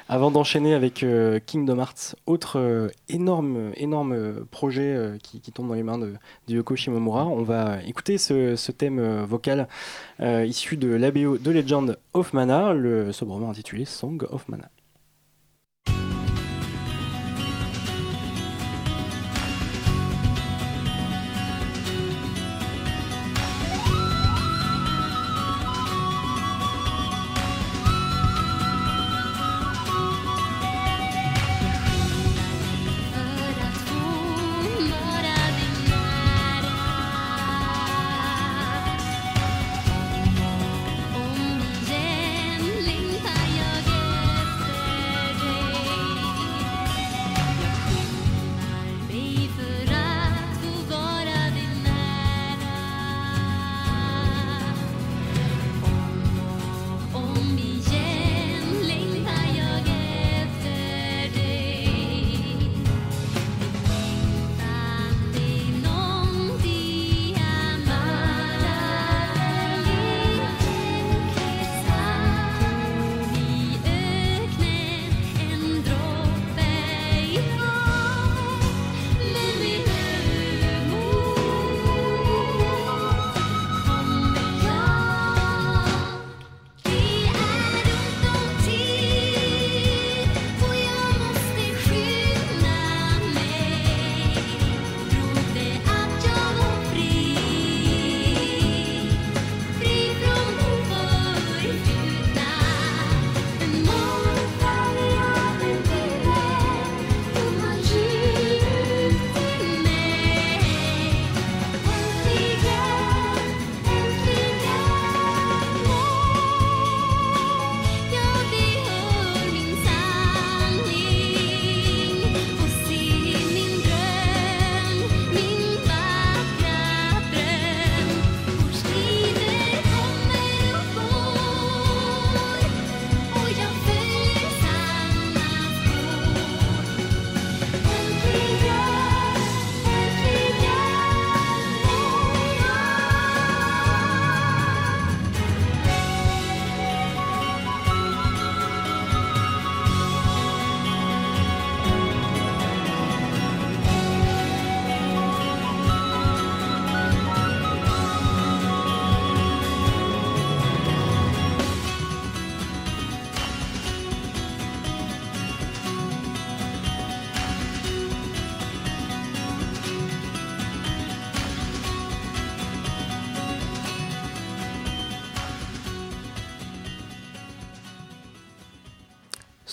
avant 0.09 0.31
d'enchaîner 0.31 0.75
avec 0.75 1.05
Kingdom 1.47 1.79
Hearts 1.79 2.17
autre 2.27 2.91
énorme 3.09 3.73
énorme 3.77 4.45
projet 4.51 5.19
qui, 5.23 5.41
tombe 5.53 5.69
dans 5.69 5.75
les 5.75 5.83
mains 5.83 5.99
de, 5.99 6.15
Yoko 6.49 6.77
Shimomura 6.77 7.25
on 7.27 7.43
va 7.43 7.83
écouter 7.85 8.19
ce, 8.19 8.57
ce 8.57 8.73
thème 8.73 9.25
vocal 9.25 9.69
issu 10.21 10.77
de 10.77 10.89
l'ABO 10.89 11.39
de 11.39 11.51
Legend 11.51 11.99
of 12.13 12.33
Mana 12.33 12.73
le 12.75 13.13
sobrement 13.13 13.51
intitulé 13.51 13.85
Song 13.85 14.27
of 14.31 14.36
Mana. 14.49 14.71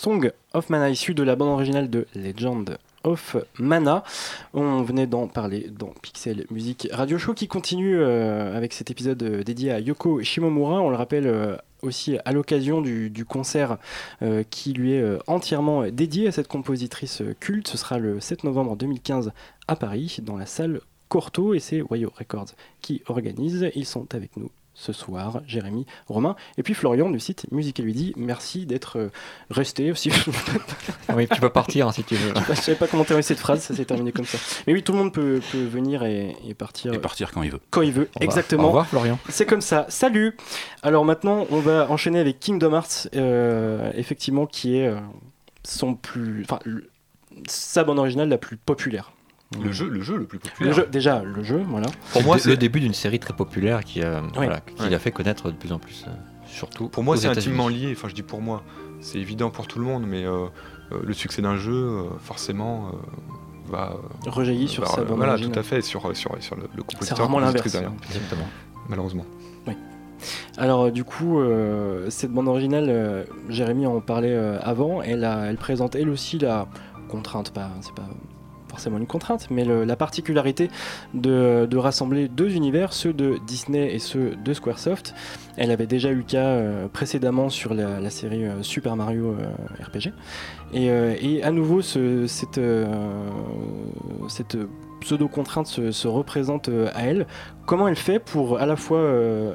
Song 0.04 0.30
of 0.54 0.70
Mana, 0.70 0.90
issu 0.90 1.14
de 1.14 1.24
la 1.24 1.38
bande 1.38 1.48
originale 1.48 1.90
de 1.90 2.08
Legend 2.14 2.78
of 3.06 3.38
Mana. 3.58 4.04
On 4.54 4.82
venait 4.82 5.08
d'en 5.08 5.28
parler 5.28 5.70
dans 5.72 5.94
Pixel 6.02 6.46
Music 6.52 6.90
Radio 6.92 7.18
Show 7.18 7.34
qui 7.34 7.48
continue 7.48 8.02
euh, 8.02 8.54
avec 8.54 8.74
cet 8.74 8.92
épisode 8.92 9.24
euh, 9.24 9.44
dédié 9.44 9.72
à 9.72 9.80
Yoko 9.80 10.22
Shimomura. 10.22 10.82
On 10.82 10.90
le 10.90 10.98
rappelle 10.98 11.26
euh, 11.26 11.56
aussi 11.84 12.18
à 12.26 12.34
l'occasion 12.34 12.82
du, 12.82 13.24
concert 13.26 13.78
qui 14.50 14.74
lui 14.74 14.92
est 14.92 15.20
entièrement 15.28 15.88
dédié 15.88 16.28
à 16.28 16.34
cette 16.34 16.50
compositrice 16.50 17.24
culte. 17.40 17.70
Ce 17.70 17.78
sera 17.78 17.98
le 17.98 18.20
7 18.20 18.44
novembre 18.44 18.76
2015 18.76 19.32
à 19.70 19.78
Paris 19.78 20.18
dans 20.22 20.36
la 20.36 20.46
salle 20.46 20.82
Corto 21.08 21.54
et 21.54 21.60
c'est 21.60 21.82
Wayo 21.82 22.12
Records 22.18 22.52
qui 22.82 23.04
organise. 23.08 23.70
Ils 23.74 23.86
sont 23.86 24.14
avec 24.14 24.36
nous 24.36 24.50
ce 24.76 24.92
soir, 24.92 25.42
Jérémy, 25.48 25.86
Romain 26.08 26.36
et 26.58 26.64
puis 26.64 26.74
Florian 26.74 27.10
du 27.12 27.20
site 27.20 27.46
Musical 27.52 27.86
lui 27.86 27.94
dit 27.94 28.14
merci 28.18 28.66
d'être 28.66 28.98
euh, 28.98 29.10
resté 29.52 29.92
aussi. 29.92 30.10
Ah 31.08 31.14
oui, 31.16 31.28
tu 31.32 31.40
peux 31.40 31.50
partir 31.50 31.88
hein, 31.88 31.92
si 31.92 32.04
tu 32.04 32.16
veux. 32.16 32.34
Je 32.36 32.40
sais 32.40 32.46
pas- 32.46 32.54
je 32.56 32.62
savais 32.62 32.78
pas 32.78 32.88
comment 32.88 33.04
terminer 33.04 33.22
cette 33.24 33.40
phrase, 33.40 33.62
ça 33.62 33.76
s'est 33.76 33.86
terminé 33.86 34.12
comme 34.12 34.26
ça. 34.26 34.38
Mais 34.66 34.74
oui, 34.74 34.82
tout 34.84 34.92
le 34.94 34.98
monde 34.98 35.14
peut, 35.14 35.42
peut 35.52 35.64
venir 35.64 36.04
et, 36.04 36.36
et 36.48 36.54
partir 36.54 36.94
Et 36.94 37.00
partir 37.00 37.32
quand 37.32 37.44
il 37.44 37.52
veut. 37.52 37.60
quand 37.70 37.82
il 37.84 37.92
veut. 37.92 38.10
Exactement. 38.20 38.64
Au 38.64 38.68
revoir 38.68 38.88
Florian. 38.88 39.20
C'est 39.30 39.46
comme 39.46 39.62
ça. 39.62 39.86
Salut. 39.90 40.36
Alors 40.82 41.06
maintenant, 41.06 41.46
on 41.52 41.60
va 41.60 41.90
enchaîner 41.92 42.20
avec 42.20 42.40
Kingdom 42.40 42.74
Hearts, 42.74 43.08
euh, 43.16 43.92
effectivement, 43.96 44.46
qui 44.48 44.78
est 44.78 44.88
euh, 44.88 44.96
son 45.64 45.94
plus, 45.96 46.44
enfin, 46.44 46.60
sa 47.48 47.84
bande 47.84 48.00
originale 48.00 48.30
la 48.30 48.38
plus 48.38 48.58
populaire. 48.58 49.12
Le 49.62 49.72
jeu, 49.72 49.88
le 49.90 50.02
jeu 50.02 50.18
le 50.18 50.26
plus 50.26 50.38
Le 50.40 50.50
populaire. 50.50 50.74
jeu, 50.74 50.88
déjà 50.92 51.22
le 51.24 51.44
jeu, 51.44 51.64
voilà. 51.68 51.88
Pour 52.12 52.24
moi, 52.24 52.38
C'est- 52.38 52.44
c'est 52.46 52.50
le 52.50 52.58
début 52.58 52.80
d'une 52.80 52.94
série 52.94 53.20
très 53.20 53.34
populaire 53.36 53.84
qui, 53.84 54.02
a, 54.02 54.22
voilà, 54.34 54.60
qui 54.62 54.82
Ouais. 54.82 54.90
l'a 54.90 55.00
fait 55.00 55.12
connaître 55.12 55.52
de 55.52 55.56
plus 55.56 55.72
en 55.72 55.80
plus, 55.80 56.06
euh, 56.08 56.12
surtout 56.46 56.88
Pour 56.90 57.04
moi, 57.04 57.18
c'est 57.18 57.28
intimement 57.28 57.68
lié. 57.68 57.94
Enfin, 57.96 58.08
je 58.08 58.16
dis 58.16 58.24
pour 58.24 58.42
moi. 58.42 58.64
C'est 59.02 59.20
évident 59.20 59.50
pour 59.50 59.68
tout 59.68 59.80
le 59.80 59.86
monde, 59.86 60.06
mais 60.08 60.26
euh, 60.26 60.46
euh, 60.92 61.00
le 61.04 61.14
succès 61.14 61.42
d'un 61.42 61.58
jeu, 61.58 61.74
euh, 61.74 62.04
forcément, 62.20 62.88
euh, 62.88 63.72
va. 63.72 63.96
Rejaillit 64.26 64.68
sur 64.70 64.88
sa 64.88 65.04
bande 65.04 65.18
Voilà, 65.18 65.38
tout 65.38 65.52
à 65.60 65.64
fait, 65.64 65.82
sur, 65.82 66.02
sur, 66.16 66.32
sur 66.42 66.56
le, 66.56 66.62
le 66.64 66.68
C'est 66.78 66.84
compositeur. 66.86 67.18
rarement 67.18 67.38
compositrice 67.40 67.74
l'inverse. 67.74 67.94
derrière, 67.94 68.16
Exactement. 68.16 68.48
malheureusement. 68.90 69.26
Alors 70.58 70.84
euh, 70.86 70.92
du 70.92 71.04
coup, 71.04 71.40
euh, 71.42 72.10
cette 72.10 72.32
bande 72.32 72.48
originale, 72.48 72.86
euh, 72.88 73.24
Jérémy 73.50 73.86
en 73.86 74.00
parlait 74.00 74.32
euh, 74.34 74.58
avant, 74.62 75.02
elle, 75.02 75.26
a- 75.26 75.48
elle 75.48 75.58
présente 75.58 75.96
elle 75.96 76.08
aussi 76.10 76.38
la 76.40 76.68
contrainte, 77.10 77.52
pas, 77.52 77.70
c'est 77.82 77.94
pas 77.94 78.08
forcément 78.74 78.98
une 78.98 79.06
contrainte, 79.06 79.50
mais 79.52 79.66
la 79.66 79.96
particularité 79.96 80.72
de, 81.14 81.68
de 81.70 81.78
rassembler 81.78 82.28
deux 82.28 82.56
univers, 82.56 82.92
ceux 82.92 83.14
de 83.14 83.36
Disney 83.46 83.94
et 83.94 84.00
ceux 84.00 84.36
de 84.44 84.52
Squaresoft. 84.52 85.14
Elle 85.58 85.70
avait 85.70 85.86
déjà 85.86 86.10
eu 86.10 86.16
le 86.16 86.24
cas 86.24 86.48
euh, 86.48 86.88
précédemment 86.88 87.50
sur 87.50 87.76
la, 87.76 88.10
série 88.10 88.46
euh, 88.46 88.64
Super 88.64 88.96
Mario 88.96 89.36
euh, 89.40 89.86
RPG. 89.86 90.12
Et, 90.74 90.88
et 90.88 91.44
à 91.44 91.52
nouveau, 91.52 91.84
ce- 91.84 92.26
cette, 92.26 92.60
cette 94.28 94.58
pseudo-contrainte 95.02 95.68
se, 95.68 95.92
se 95.92 96.08
représente 96.08 96.68
à 96.96 97.02
elle. 97.04 97.28
Comment 97.68 97.88
elle 97.88 97.96
fait 97.96 98.18
pour 98.18 98.58
à 98.58 98.66
la 98.66 98.76
fois 98.76 99.00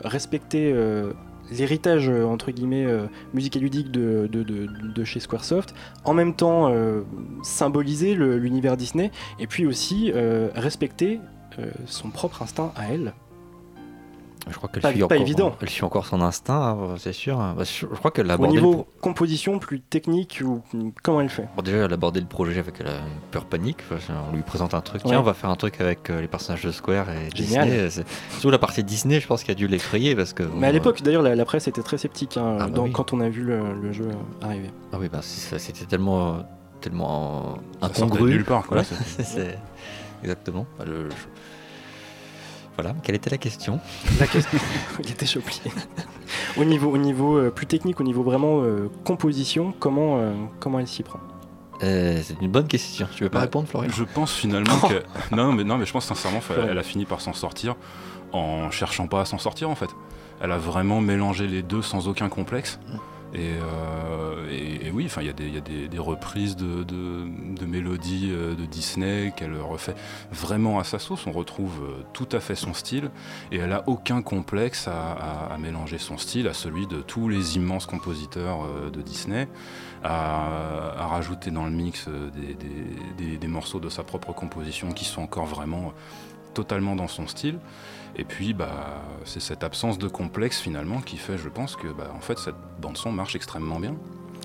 respecter 0.05 0.73
l'héritage 1.51 2.09
euh, 2.09 2.25
entre 2.25 2.51
guillemets 2.51 2.87
euh, 2.87 3.07
musical 3.35 3.63
ludique 3.63 3.91
de, 3.91 4.29
de, 4.31 4.43
de- 4.43 4.67
de 4.95 5.05
chez 5.05 5.21
Squaresoft, 5.21 5.75
en 6.05 6.15
même 6.15 6.35
temps 6.35 6.69
euh, 6.71 7.03
symboliser 7.43 8.15
l'univers 8.15 8.77
Disney, 8.77 9.11
et 9.39 9.47
puis 9.47 9.67
aussi 9.67 10.13
respecter 10.55 11.21
son 11.87 12.11
propre 12.11 12.43
instinct 12.43 12.73
à 12.77 12.93
elle. 12.93 13.13
Je 14.51 14.57
crois 14.57 14.69
qu'elle 14.69 14.83
Pas- 14.83 14.91
suit 14.91 14.99
pas 15.01 15.05
encore, 15.07 15.17
évident. 15.21 15.57
Elle 15.61 15.69
suit 15.69 15.85
encore 15.85 16.07
son 16.07 16.21
instinct, 16.21 16.77
hein, 16.81 16.95
c'est 16.99 17.13
sûr. 17.13 17.37
Bah, 17.39 17.57
je, 17.65 17.87
crois 17.87 18.11
qu'elle 18.11 18.31
a 18.31 18.35
Au 18.35 18.37
abordé 18.37 18.55
niveau 18.57 18.73
pro- 18.73 18.89
composition 19.01 19.59
plus 19.59 19.81
technique, 19.81 20.41
ou 20.45 20.63
comment 21.03 21.21
elle 21.21 21.29
fait 21.29 21.49
Bon, 21.57 21.63
déjà, 21.63 21.79
elle 21.79 21.91
a 21.91 21.95
abordé 21.95 22.21
le 22.21 22.27
projet 22.27 22.59
avec 22.59 22.79
la 22.81 22.93
peur 23.31 23.45
panique. 23.45 23.79
On 24.31 24.35
lui 24.35 24.43
présente 24.43 24.75
un 24.75 24.81
truc. 24.81 25.03
Tiens, 25.05 25.21
on 25.21 25.23
va 25.23 25.35
faire 25.35 25.51
un 25.51 25.57
truc 25.57 25.81
avec 25.81 26.11
euh, 26.11 26.21
les 26.21 26.29
personnages 26.29 26.63
de 26.65 26.71
Square 26.73 27.07
et 27.11 27.29
Génial. 27.35 27.65
Disney. 27.67 27.91
C'est- 27.91 28.07
Surtout 28.33 28.51
la 28.51 28.59
partie 28.59 28.83
Disney, 28.85 29.21
je 29.21 29.27
pense 29.27 29.43
qu'il 29.43 29.53
a 29.53 29.55
dû 29.55 29.69
l'effrayer 29.69 30.15
parce 30.17 30.33
que. 30.33 30.43
Mais 30.43 30.67
à 30.67 30.71
bon, 30.71 30.75
l'époque, 30.75 31.03
d'ailleurs, 31.03 31.23
la, 31.23 31.35
la 31.35 31.45
presse 31.45 31.69
était 31.69 31.83
très 31.83 31.99
sceptique 31.99 32.37
hein, 32.37 32.57
Ah 32.61 32.65
bah 32.67 32.71
dans- 32.71 32.85
oui. 32.85 32.93
quand 32.93 33.13
on 33.13 33.21
a 33.21 33.29
vu 33.29 33.43
le, 33.43 33.61
le 33.81 33.93
jeu 33.93 34.07
euh, 34.09 34.45
arriver. 34.47 34.69
euh, 34.69 34.89
Ah 34.93 34.97
oui, 35.01 35.09
bah, 35.11 35.21
c'était 35.23 35.85
tellement, 35.87 36.29
euh, 36.29 36.39
tellement 36.81 37.59
incongru. 37.83 38.31
nulle 38.31 38.45
part. 38.45 38.67
Quoi. 38.67 38.83
C'est- 38.85 39.59
exactement. 40.23 40.67
Bah, 40.79 40.85
le- 40.87 41.11
je- 41.11 41.15
Voilà. 42.79 42.95
Quelle 43.03 43.17
était 43.17 43.31
la 43.31 43.39
question 43.39 43.81
La 44.21 44.27
question, 44.29 44.57
il 45.03 45.11
était 45.11 45.27
choqué. 45.27 45.71
au 46.57 46.65
niveau, 46.65 46.91
au 46.93 46.97
niveau 46.99 47.37
euh, 47.37 47.51
plus 47.51 47.67
technique, 47.67 48.01
au 48.01 48.05
niveau 48.05 48.23
vraiment 48.23 48.61
euh, 48.63 48.89
composition, 49.05 49.75
comment, 49.81 50.19
euh, 50.19 50.33
comment 50.61 50.79
elle 50.79 50.87
s'y 50.87 51.03
prend? 51.03 51.19
Euh, 51.83 52.21
C'est 52.23 52.41
une 52.41 52.49
bonne 52.51 52.69
question. 52.69 53.09
Tu 53.17 53.25
veux 53.25 53.31
pas 53.31 53.39
Bah, 53.39 53.45
répondre, 53.47 53.67
Florian? 53.69 53.91
Je 53.93 54.05
pense 54.05 54.33
finalement 54.33 54.79
que. 54.89 55.03
Non, 55.35 55.53
mais, 55.53 55.65
non, 55.65 55.77
mais 55.77 55.87
je 55.87 55.93
pense 55.93 56.07
sincèrement 56.07 56.39
qu'elle 56.41 56.79
a 56.79 56.83
fini 56.85 57.05
par 57.05 57.21
s'en 57.21 57.33
sortir 57.33 57.75
en 58.33 58.71
cherchant 58.71 59.09
pas 59.09 59.23
à 59.23 59.25
s'en 59.25 59.39
sortir 59.39 59.71
en 59.71 59.75
fait. 59.75 59.91
Elle 60.41 60.53
a 60.53 60.59
vraiment 60.59 61.01
mélangé 61.01 61.49
les 61.49 61.63
deux 61.63 61.83
sans 61.83 62.07
aucun 62.07 62.29
complexe. 62.29 62.79
Et, 63.35 63.53
euh, 63.61 64.49
et- 64.51 64.91
oui, 64.91 65.11
il 65.21 65.27
y 65.27 65.29
a 65.29 65.33
des, 65.33 65.99
reprises 65.99 66.57
de, 66.57 66.85
mélodies 67.67 68.31
euh, 68.33 68.55
de 68.55 68.65
Disney 68.65 69.33
qu'elle 69.37 69.57
refait 69.61 69.95
vraiment 70.33 70.79
à 70.79 70.85
sa 70.85 70.99
sauce. 70.99 71.27
On 71.27 71.33
retrouve 71.33 71.83
euh, 71.83 72.03
tout 72.13 72.29
à 72.33 72.41
fait 72.41 72.55
son 72.55 72.73
style 72.73 73.11
et 73.53 73.59
elle 73.59 73.73
a 73.73 73.85
aucun 73.87 74.23
complexe 74.23 74.89
à, 74.89 75.57
mélanger 75.59 75.99
son 75.99 76.19
style 76.19 76.49
à 76.49 76.55
celui 76.55 76.87
de 76.87 77.01
tous 77.01 77.29
les 77.29 77.57
immenses 77.57 77.87
compositeurs 77.87 78.61
de 78.93 79.03
Disney, 79.03 79.49
à, 80.05 81.07
rajouter 81.09 81.51
dans 81.51 81.65
le 81.65 81.71
mix 81.71 82.09
des 83.19 83.49
morceaux 83.49 83.81
de 83.81 83.89
sa 83.89 84.05
propre 84.05 84.33
composition 84.33 84.93
qui 84.93 85.05
sont 85.05 85.23
encore 85.23 85.47
vraiment 85.47 85.93
totalement 86.55 86.97
dans 86.97 87.09
son 87.09 87.27
style. 87.27 87.59
Et 88.19 88.25
puis, 88.25 88.53
bah, 88.53 89.03
c'est 89.25 89.41
cette 89.41 89.63
absence 89.63 89.97
de 89.97 90.09
complexe 90.09 90.61
finalement 90.61 91.01
qui 91.01 91.17
fait, 91.17 91.39
je 91.39 91.49
pense, 91.49 91.77
que 91.77 91.87
bah, 91.87 92.11
en 92.15 92.21
fait, 92.21 92.37
cette 92.39 92.57
bande 92.81 92.97
son 92.97 93.13
marche 93.13 93.37
extrêmement 93.37 93.79
bien. 93.79 93.95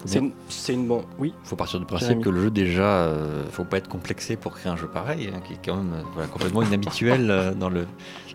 C'est 0.06 0.20
une, 0.20 0.32
une 0.70 0.88
bon. 0.88 1.04
Oui. 1.20 1.34
faut 1.44 1.56
partir 1.56 1.80
du 1.80 1.86
principe 1.86 2.22
que 2.22 2.30
le 2.30 2.42
jeu 2.42 2.52
déjà, 2.52 2.84
euh, 2.84 3.44
faut 3.52 3.64
pas 3.64 3.78
être 3.78 3.88
complexé 3.88 4.36
pour 4.36 4.54
créer 4.54 4.72
un 4.72 4.76
jeu 4.76 4.88
pareil, 4.88 5.30
hein, 5.34 5.40
qui 5.46 5.54
est 5.54 5.60
quand 5.64 5.76
même 5.78 5.94
euh, 5.94 6.02
voilà, 6.14 6.28
complètement 6.28 6.62
inhabituel 6.62 7.30
euh, 7.32 7.54
dans 7.54 7.70
le. 7.70 7.86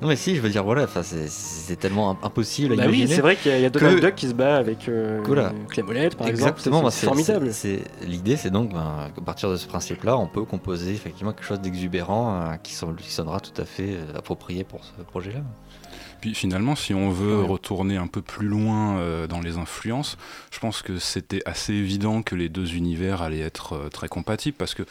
Non 0.00 0.08
mais 0.08 0.16
si, 0.16 0.36
je 0.36 0.40
veux 0.40 0.48
dire 0.48 0.62
voilà, 0.64 0.84
enfin 0.84 1.02
c'est- 1.02 1.76
tellement 1.76 2.10
im- 2.12 2.18
impossible 2.22 2.72
à 2.74 2.76
Bah 2.76 2.82
oui, 2.88 2.98
imaginer. 2.98 3.14
c'est 3.16 3.20
vrai 3.20 3.36
qu'il 3.36 3.50
y 3.50 3.54
a, 3.54 3.58
il 3.58 3.64
a 3.64 3.70
Donald 3.70 3.96
que- 4.00 4.06
Duck 4.06 4.14
qui 4.14 4.28
se 4.28 4.34
bat 4.34 4.56
avec 4.56 4.88
euh, 4.88 5.20
Voilà. 5.24 5.52
Clé 5.68 5.82
Molette, 5.82 6.16
par 6.16 6.28
Exactement, 6.28 6.78
exemple. 6.78 6.84
bah, 6.84 6.90
C'est- 6.90 7.06
formidable. 7.06 7.50
L'idée, 8.06 8.36
c'est 8.36 8.50
donc 8.50 8.72
ben, 8.72 9.10
qu'à 9.14 9.20
partir 9.22 9.50
de 9.50 9.56
ce 9.56 9.66
principe-là, 9.66 10.16
on 10.16 10.26
peut 10.26 10.44
composer 10.44 10.92
effectivement 10.92 11.32
quelque 11.32 11.44
chose 11.44 11.60
d'exubérant 11.60 12.32
euh, 12.34 12.54
qui, 12.62 12.74
son- 12.74 12.94
qui 12.94 13.10
sonnera 13.12 13.40
tout 13.40 13.60
à 13.60 13.64
fait 13.64 13.94
euh, 13.94 14.16
approprié 14.18 14.64
pour 14.64 14.80
ce 14.84 15.02
projet-là. 15.02 15.40
Puis 16.20 16.34
finalement, 16.34 16.74
si 16.74 16.94
on 16.94 17.10
veut 17.10 17.40
Ouais. 17.40 17.46
retourner 17.46 17.96
un 17.96 18.06
peu 18.08 18.22
plus 18.22 18.48
loin 18.48 18.98
euh, 18.98 19.26
dans 19.26 19.40
les 19.40 19.56
influences, 19.56 20.16
je 20.50 20.58
pense 20.58 20.82
que 20.82 20.98
c'était 20.98 21.42
assez 21.46 21.72
évident 21.74 22.22
que 22.22 22.34
les 22.34 22.48
deux 22.48 22.74
univers 22.74 23.22
allaient 23.22 23.40
être 23.40 23.74
euh, 23.74 23.88
très 23.88 24.08
compatibles 24.08 24.56
parce 24.56 24.74
que 24.74 24.82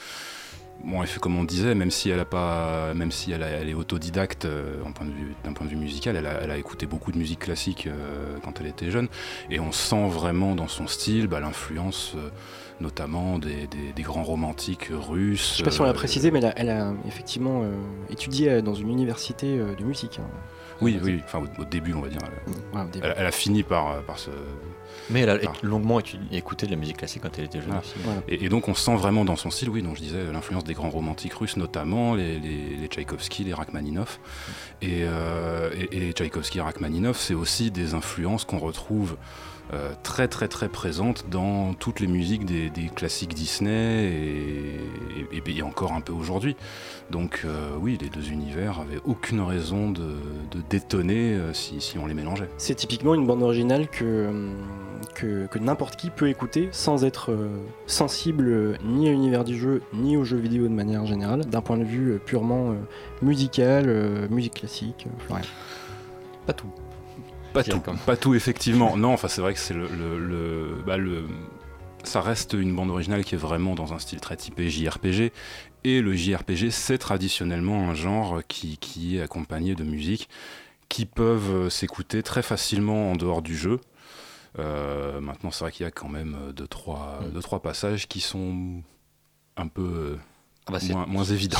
Bon, 0.86 1.02
elle 1.02 1.08
fait 1.08 1.20
comme 1.20 1.36
on 1.36 1.44
disait, 1.44 1.74
même 1.74 1.90
si 1.90 2.12
elle 2.12 2.20
a 2.20 2.24
pas, 2.26 2.94
même 2.94 3.12
si 3.12 3.32
elle, 3.32 3.42
a- 3.42 3.48
elle 3.50 3.68
est 3.68 3.74
autodidacte 3.74 4.46
euh, 4.46 4.80
point 4.94 5.08
d'un 5.44 5.54
point 5.54 5.66
de 5.66 5.72
vue 5.72 5.76
musical, 5.76 6.16
elle 6.16 6.28
a, 6.28 6.40
elle 6.44 6.52
a 6.52 6.58
écouté 6.60 6.86
beaucoup 6.86 7.12
de 7.12 7.18
musique 7.18 7.40
classique 7.40 7.90
quand 8.44 8.62
elle 8.62 8.68
était 8.68 8.92
jeune, 8.92 9.08
et 9.50 9.60
on 9.60 9.72
sent 9.72 10.08
vraiment 10.08 10.54
dans 10.54 10.68
son 10.68 10.86
style 10.86 11.26
bah, 11.26 11.40
l'influence, 11.40 12.14
notamment 12.80 13.40
des, 13.40 13.66
des- 13.66 13.92
des 13.96 14.02
grands 14.04 14.22
romantiques 14.24 14.90
russes. 14.92 15.54
Je 15.54 15.58
sais 15.58 15.64
pas 15.64 15.72
si 15.72 15.82
on 15.82 15.86
l'a 15.86 15.94
précisé, 15.94 16.30
mais 16.30 16.38
elle 16.40 16.46
a, 16.46 16.54
elle 16.60 16.70
a 16.70 16.94
effectivement 17.08 17.64
euh, 17.64 17.72
étudié 18.12 18.62
dans 18.62 18.76
une 18.76 18.92
université 18.92 19.58
de 19.58 19.84
musique. 19.84 20.20
hein. 20.20 20.30
Oui, 20.82 21.00
oui, 21.04 21.22
enfin 21.24 21.40
au, 21.40 21.62
au 21.62 21.66
début, 21.66 21.94
on 21.94 22.02
va 22.02 22.10
dire. 22.10 22.20
Elle, 22.24 22.54
Voilà, 22.72 22.88
au 22.88 22.90
début. 22.92 23.06
elle- 23.06 23.16
elle 23.18 23.26
a 23.26 23.32
fini 23.32 23.64
par, 23.64 23.92
euh, 23.92 24.02
par 24.02 24.20
se, 24.20 24.30
Mais 25.10 25.22
elle 25.22 25.30
a 25.30 25.40
longuement 25.64 26.00
écouté 26.32 26.66
de 26.66 26.72
la 26.72 26.78
musique 26.78 26.98
classique 26.98 27.22
quand 27.24 27.38
elle 27.38 27.46
était 27.46 27.62
jeune 27.62 27.72
Ah. 27.76 27.80
aussi. 27.80 27.96
Voilà. 28.04 28.22
Et, 28.28 28.46
et 28.46 28.50
donc 28.50 28.68
on 28.68 28.74
sent 28.74 28.96
vraiment 28.96 29.26
dans 29.26 29.36
son 29.36 29.50
style, 29.50 29.70
oui, 29.70 29.82
dont 29.82 29.96
je 29.96 30.02
disais, 30.02 30.32
l'influence 30.32 30.64
des 30.64 30.74
grands 30.74 30.90
romantiques 30.90 31.34
russes 31.34 31.58
notamment, 31.58 32.14
les, 32.16 32.40
les, 32.40 32.76
les 32.80 32.88
Tchaïkovski, 32.88 33.44
les 33.44 33.54
Rachmaninov. 33.54 34.20
Et, 34.82 35.04
euh, 35.04 35.70
et, 35.92 36.12
Tchaïkovski 36.12 36.60
et 36.60 36.62
Rachmaninov, 36.62 37.18
c'est 37.18 37.34
aussi 37.34 37.72
des 37.72 37.94
influences 37.94 38.44
qu'on 38.46 38.60
retrouve 38.60 39.18
euh, 39.74 39.92
très 40.04 40.28
très 40.28 40.48
très 40.48 40.70
présentes 40.70 41.26
dans 41.30 41.74
toutes 41.74 42.00
les 42.00 42.08
musiques 42.08 42.46
des, 42.46 42.70
des 42.70 42.88
classiques 42.88 43.34
Disney 43.34 44.06
et, 44.06 45.38
et- 45.38 45.58
et 45.58 45.62
encore 45.62 45.94
un 45.94 46.02
peu 46.02 46.14
aujourd'hui. 46.14 46.56
Donc 47.12 47.42
euh, 47.46 47.70
oui, 47.80 47.98
les 48.02 48.10
deux 48.10 48.30
univers 48.32 48.80
avaient 48.80 49.00
aucune 49.06 49.40
raison 49.42 49.90
de, 49.92 50.02
de 50.52 50.62
détonner 50.70 51.34
euh, 51.34 51.54
si, 51.54 51.80
si 51.82 51.98
on 51.98 52.06
les 52.06 52.14
mélangeait. 52.14 52.50
C'est 52.58 52.76
typiquement 52.76 53.14
une 53.16 53.26
bande 53.26 53.42
originale 53.44 53.88
que, 53.88 54.52
que, 55.16 55.48
que 55.48 55.60
n'importe 55.60 55.96
qui 55.96 56.10
peut 56.10 56.28
écouter 56.30 56.70
sans 56.72 57.06
être 57.06 57.32
euh, 57.32 57.48
sensible 57.88 58.78
ni 58.84 59.08
à 59.08 59.12
l'univers 59.12 59.44
du 59.44 59.58
jeu, 59.58 59.82
ni 59.94 60.18
aux 60.18 60.24
jeux 60.26 60.38
vidéo 60.38 60.64
de 60.64 60.74
manière 60.74 61.06
générale, 61.06 61.46
d'un 61.46 61.62
point 61.62 61.78
de 61.78 61.84
vue 61.86 62.20
purement 62.26 62.72
euh, 62.72 62.76
musical, 63.22 63.86
euh, 63.88 64.28
musique 64.30 64.56
classique. 64.56 65.08
euh, 65.08 65.24
Florian. 65.26 65.46
Pas 66.46 66.54
tout. 66.54 66.68
Pas 67.54 67.64
tout, 67.64 67.80
comme- 67.80 67.98
pas 67.98 68.18
tout 68.18 68.36
effectivement. 68.36 68.98
Non, 68.98 69.14
enfin 69.14 69.28
c'est 69.28 69.42
vrai 69.42 69.54
que 69.54 69.60
c'est 69.60 69.74
le, 69.74 69.88
le, 69.88 70.20
le- 70.20 70.76
bah, 70.86 70.98
le- 70.98 71.26
ça 72.04 72.22
reste 72.22 72.54
une 72.54 72.76
bande 72.76 72.90
originale 72.90 73.24
qui 73.24 73.36
est 73.36 73.38
vraiment 73.40 73.76
dans 73.76 73.94
un 73.94 74.00
style 74.00 74.20
très 74.22 74.38
typé 74.38 74.70
JRPG. 74.70 75.32
Et 75.84 76.02
le 76.02 76.14
JRPG, 76.14 76.70
c'est 76.70 76.98
traditionnellement 76.98 77.90
un 77.90 77.94
genre 77.94 78.42
qui, 78.48 78.78
qui, 78.78 79.18
est 79.18 79.22
accompagné 79.22 79.76
de 79.76 79.84
musique 79.84 80.30
qui 80.90 81.06
peuvent 81.06 81.70
s'écouter 81.70 82.24
très 82.24 82.42
facilement 82.42 83.12
en 83.12 83.16
dehors 83.16 83.42
du 83.42 83.58
jeu. 83.58 83.80
Euh, 84.60 85.20
maintenant, 85.20 85.52
c'est 85.52 85.64
vrai 85.64 85.72
qu'il 85.72 85.84
y 85.84 85.88
a 85.88 85.92
quand 85.92 86.10
même 86.10 86.36
deux 86.56 86.68
trois, 86.68 87.20
mm. 87.22 87.32
deux, 87.32 87.42
trois 87.42 87.62
passages 87.62 88.08
qui 88.08 88.22
sont 88.22 88.82
un 89.56 89.68
peu 89.68 90.18
ah 90.68 90.72
bah 90.72 90.80
moins, 90.90 91.06
moins 91.06 91.24
évidents. 91.24 91.58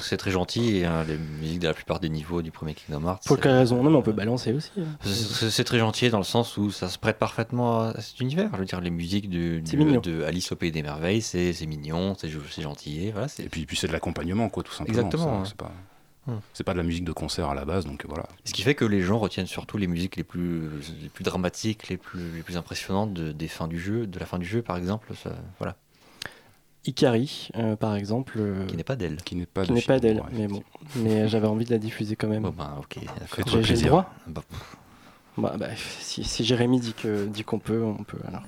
C'est 0.00 0.16
très, 0.16 0.30
gentil, 0.30 0.78
et, 0.78 0.84
hein, 0.84 1.04
les 1.06 1.16
musiques 1.16 1.60
de 1.60 1.68
la 1.68 1.74
plupart 1.74 2.00
des 2.00 2.08
niveaux 2.08 2.42
du 2.42 2.50
premier 2.50 2.74
Kingdom 2.74 3.06
Hearts. 3.06 3.24
Pour 3.26 3.38
quelle 3.38 3.52
raison? 3.52 3.82
Non, 3.82 3.90
mais 3.90 3.96
on 3.96 4.02
peut 4.02 4.12
balancer 4.12 4.52
aussi. 4.52 4.70
Hein. 4.78 4.84
C'est 5.04 5.64
très 5.64 5.78
gentil 5.78 6.10
dans 6.10 6.18
le 6.18 6.24
sens 6.24 6.56
où 6.56 6.70
ça 6.70 6.88
se 6.88 6.98
prête 6.98 7.18
parfaitement 7.18 7.80
à 7.80 8.00
cet 8.00 8.20
univers. 8.20 8.50
Je 8.52 8.58
veux 8.58 8.64
dire, 8.64 8.80
les 8.80 8.90
musiques 8.90 9.28
du, 9.28 9.62
de 9.62 10.22
Alice 10.24 10.52
au 10.52 10.56
Pays 10.56 10.72
des 10.72 10.82
Merveilles, 10.82 11.22
c'est 11.22 11.66
mignon, 11.66 12.14
c'est 12.18 12.30
gentil. 12.62 13.06
Et, 13.06 13.12
voilà, 13.12 13.28
et 13.38 13.48
puis, 13.48 13.66
puis 13.66 13.76
c'est 13.76 13.86
de 13.86 13.92
l'accompagnement, 13.92 14.48
quoi, 14.48 14.62
tout 14.62 14.72
simplement. 14.72 14.98
Exactement. 14.98 15.44
C'est 15.44 15.56
pas... 15.56 15.72
C'est 16.54 16.64
pas 16.64 16.72
de 16.72 16.78
la 16.78 16.84
musique 16.84 17.04
de 17.04 17.12
concert 17.12 17.50
à 17.50 17.54
la 17.54 17.66
base, 17.66 17.84
donc 17.84 18.06
voilà. 18.08 18.24
Ce 18.44 18.54
qui 18.54 18.62
fait 18.62 18.74
que 18.74 18.86
les 18.86 19.02
gens 19.02 19.18
retiennent 19.18 19.46
surtout 19.46 19.76
les 19.76 19.86
musiques 19.86 20.16
les 20.16 20.24
plus, 20.24 20.70
les 21.02 21.10
plus 21.10 21.22
dramatiques, 21.22 21.88
les 21.88 21.98
plus, 21.98 22.30
les 22.34 22.42
plus 22.42 22.56
impressionnantes 22.56 23.12
de, 23.12 23.30
des 23.30 23.46
fins 23.46 23.68
du 23.68 23.78
jeu, 23.78 24.06
de 24.06 24.18
la 24.18 24.24
fin 24.24 24.38
du 24.38 24.46
jeu 24.46 24.62
par 24.62 24.78
exemple. 24.78 25.12
voilà. 25.58 25.76
Ikari, 26.86 27.48
euh, 27.56 27.76
par 27.76 27.96
exemple. 27.96 28.34
Euh, 28.38 28.66
qui 28.66 28.76
n'est 28.76 28.84
pas 28.84 28.96
d'elle. 28.96 29.16
Qui 29.22 29.36
n'est 29.36 29.46
pas, 29.46 29.64
pas 29.86 29.98
d'elle, 29.98 30.22
mais 30.32 30.46
bon. 30.46 30.62
Mais 30.96 31.28
j'avais 31.28 31.46
envie 31.46 31.64
de 31.64 31.70
la 31.70 31.78
diffuser 31.78 32.16
quand 32.16 32.28
même. 32.28 32.42
Bon, 32.42 32.54
ben, 32.56 32.76
ok. 32.78 32.98
J'ai 33.62 33.76
le 33.76 33.82
droit 33.82 34.12
bah, 34.26 34.42
bah, 35.36 35.54
bah, 35.58 35.68
si, 35.76 36.24
si, 36.24 36.44
Jérémy 36.44 36.80
dit 36.80 36.94
qu'on 36.94 37.26
dit 37.26 37.44
qu'on 37.44 37.58
peut, 37.58 37.82
on 37.82 38.04
peut 38.04 38.18
alors. 38.28 38.42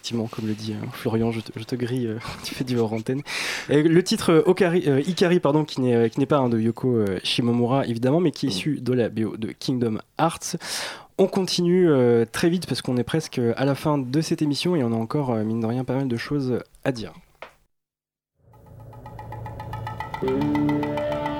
Effectivement, 0.00 0.28
comme 0.28 0.46
le 0.46 0.54
dit 0.54 0.72
euh, 0.72 0.86
Florian, 0.92 1.30
je 1.30 1.40
te, 1.40 1.76
grille, 1.76 2.06
euh, 2.06 2.18
tu 2.42 2.54
fais 2.54 2.64
du 2.64 2.78
hors 2.78 2.94
antenne. 2.94 3.20
le 3.68 4.02
titre 4.02 4.32
euh, 4.32 4.42
Okari, 4.46 4.88
Ikari, 5.06 5.40
pardon, 5.40 5.64
qui 5.64 5.82
n'est 5.82 6.26
pas 6.26 6.38
un 6.38 6.48
de 6.48 6.58
Yoko 6.58 7.04
Shimomura, 7.22 7.86
évidemment, 7.86 8.20
mais 8.20 8.30
qui 8.30 8.46
est 8.46 8.48
issu 8.48 8.80
de 8.80 8.94
la 8.94 9.10
BO 9.10 9.36
de 9.36 9.52
Kingdom 9.52 9.98
Hearts. 10.18 10.56
On 11.18 11.26
continue 11.26 11.86
très 12.32 12.48
vite 12.48 12.66
parce 12.66 12.80
qu'on 12.80 12.96
est 12.96 13.04
presque 13.04 13.38
à 13.56 13.64
la 13.66 13.74
fin 13.74 13.98
de 13.98 14.20
cette 14.22 14.40
émission 14.40 14.74
et 14.74 14.82
on 14.82 14.92
a 14.92 14.96
encore, 14.96 15.34
mine 15.34 15.60
de 15.60 15.66
rien, 15.66 15.84
pas 15.84 15.94
mal 15.94 16.08
de 16.08 16.16
choses 16.16 16.60
à 16.82 16.92
dire. 16.92 17.12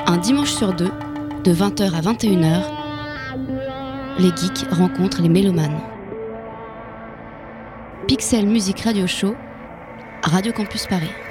Un 0.07 0.19
dimanche 0.19 0.53
sur 0.53 0.75
deux, 0.75 0.91
de 1.45 1.55
20h 1.55 1.95
à 1.95 2.01
21h, 2.03 2.63
les 4.19 4.29
geeks 4.37 4.71
rencontrent 4.71 5.23
les 5.23 5.31
mélomanes. 5.31 5.81
Pixel 8.11 8.45
Music 8.45 8.81
Radio 8.81 9.07
Show, 9.07 9.37
Radio 10.25 10.53
Campus 10.53 10.85
Paris. 10.85 11.30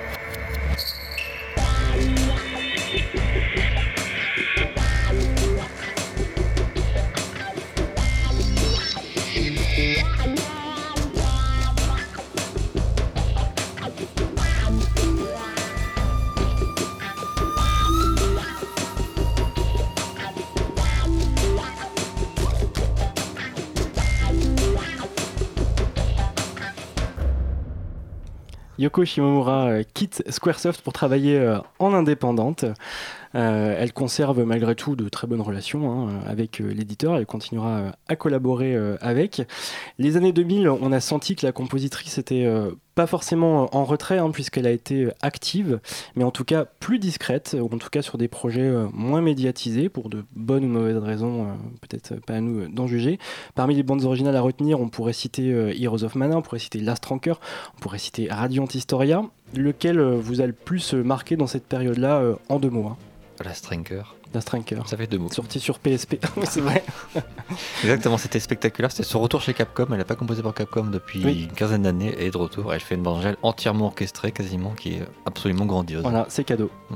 Yoko 28.79 29.03
Shimomura 29.03 29.83
quitte 29.93 30.23
Squaresoft 30.31 30.81
pour 30.81 30.93
travailler 30.93 31.57
en 31.79 31.93
indépendante. 31.93 32.63
Euh, 33.35 33.75
elle 33.77 33.93
conserve 33.93 34.43
malgré 34.43 34.75
tout 34.75 34.95
de 34.95 35.07
très 35.07 35.27
bonnes 35.27 35.41
relations 35.41 35.91
hein, 35.91 36.21
avec 36.25 36.61
euh, 36.61 36.73
l'éditeur, 36.73 37.15
elle 37.15 37.27
continuera 37.27 37.77
euh, 37.77 37.91
à 38.07 38.15
collaborer 38.15 38.75
avec. 39.01 39.41
Les 39.97 40.17
années 40.17 40.31
2000, 40.31 40.69
on 40.69 40.91
a 40.91 40.99
senti 40.99 41.35
que 41.35 41.45
la 41.45 41.51
compositrice 41.51 42.17
était 42.17 42.47
pas 42.95 43.07
forcément 43.07 43.75
en 43.75 43.85
retrait, 43.85 44.17
hein, 44.17 44.31
puisqu'elle 44.31 44.67
a 44.67 44.71
été 44.71 45.09
active, 45.21 45.79
mais 46.15 46.23
en 46.23 46.31
tout 46.31 46.43
cas 46.43 46.65
plus 46.65 46.99
discrète, 46.99 47.55
ou 47.59 47.65
en 47.73 47.77
tout 47.77 47.89
cas 47.89 48.01
sur 48.01 48.17
des 48.17 48.27
projets 48.27 48.71
moins 48.93 49.21
médiatisés, 49.21 49.89
pour 49.89 50.09
de 50.09 50.25
bonnes 50.35 50.65
ou 50.65 50.67
mauvaises 50.67 50.97
raisons, 50.97 51.47
peut-être 51.81 52.15
pas 52.25 52.35
à 52.35 52.41
nous 52.41 52.67
d'en 52.67 52.87
juger. 52.87 53.19
Parmi 53.55 53.75
les 53.75 53.83
bandes 53.83 54.03
originales 54.03 54.35
à 54.35 54.41
retenir, 54.41 54.79
on 54.79 54.89
pourrait 54.89 55.13
citer 55.13 55.49
Heroes 55.81 56.03
of 56.03 56.15
Mana, 56.15 56.37
on 56.37 56.41
pourrait 56.41 56.59
citer 56.59 56.79
Last 56.79 57.05
Ranker, 57.05 57.35
on 57.77 57.79
pourrait 57.79 57.99
citer 57.99 58.27
Radiant 58.29 58.67
Historia. 58.73 59.23
Lequel 59.55 59.99
vous 59.99 60.41
a 60.41 60.47
le 60.47 60.53
plus 60.53 60.93
marqué 60.93 61.35
dans 61.35 61.47
cette 61.47 61.65
période-là, 61.65 62.23
en 62.49 62.59
deux 62.59 62.69
mots 62.69 62.87
hein? 62.87 62.97
La 63.43 63.53
Strinker. 63.53 64.15
La 64.33 64.41
Strinker. 64.41 64.87
Ça 64.87 64.97
fait 64.97 65.07
deux 65.07 65.17
mots. 65.17 65.31
Sorti 65.31 65.59
sur 65.59 65.79
PSP. 65.79 66.15
c'est 66.43 66.61
vrai. 66.61 66.83
Exactement, 67.83 68.17
c'était 68.17 68.39
spectaculaire. 68.39 68.91
C'était 68.91 69.03
son 69.03 69.19
retour 69.19 69.41
chez 69.41 69.53
Capcom. 69.53 69.87
Elle 69.91 69.97
n'a 69.97 70.05
pas 70.05 70.15
composé 70.15 70.41
pour 70.41 70.53
Capcom 70.53 70.85
depuis 70.85 71.43
une 71.43 71.51
quinzaine 71.51 71.83
d'années. 71.83 72.15
Et 72.19 72.29
de 72.29 72.37
retour, 72.37 72.73
elle 72.73 72.81
fait 72.81 72.95
une 72.95 73.03
bande 73.03 73.37
entièrement 73.41 73.87
orchestrée, 73.87 74.31
quasiment, 74.31 74.71
qui 74.71 74.95
est 74.95 75.03
absolument 75.25 75.65
grandiose. 75.65 76.03
Voilà, 76.03 76.25
c'est 76.29 76.43
cadeau. 76.43 76.69
Mm. 76.89 76.95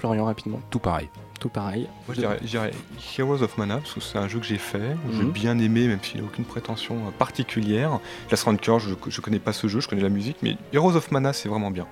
Florian, 0.00 0.24
rapidement. 0.24 0.60
Tout 0.70 0.78
pareil. 0.78 1.10
Tout 1.40 1.50
pareil. 1.50 1.86
Moi, 2.08 2.14
je 2.14 2.46
dirais, 2.46 2.70
Heroes 3.18 3.42
of 3.42 3.58
Mana, 3.58 3.76
parce 3.78 3.92
que 3.92 4.00
c'est 4.00 4.16
un 4.16 4.28
jeu 4.28 4.40
que 4.40 4.46
j'ai 4.46 4.56
fait, 4.56 4.78
que 4.78 5.12
j'ai 5.12 5.22
mhm. 5.22 5.30
bien 5.30 5.58
aimé, 5.58 5.88
même 5.88 6.00
s'il 6.02 6.20
n'a 6.20 6.26
aucune 6.26 6.44
prétention 6.44 6.96
particulière. 7.18 8.00
La 8.30 8.36
Strinker, 8.38 8.78
je 8.78 8.90
ne 8.90 9.20
connais 9.22 9.38
pas 9.38 9.52
ce 9.52 9.66
jeu, 9.66 9.80
je 9.80 9.88
connais 9.88 10.02
la 10.02 10.08
musique, 10.08 10.38
mais 10.42 10.56
Heroes 10.72 10.96
of 10.96 11.10
Mana, 11.10 11.34
c'est 11.34 11.50
vraiment 11.50 11.70
bien. 11.70 11.86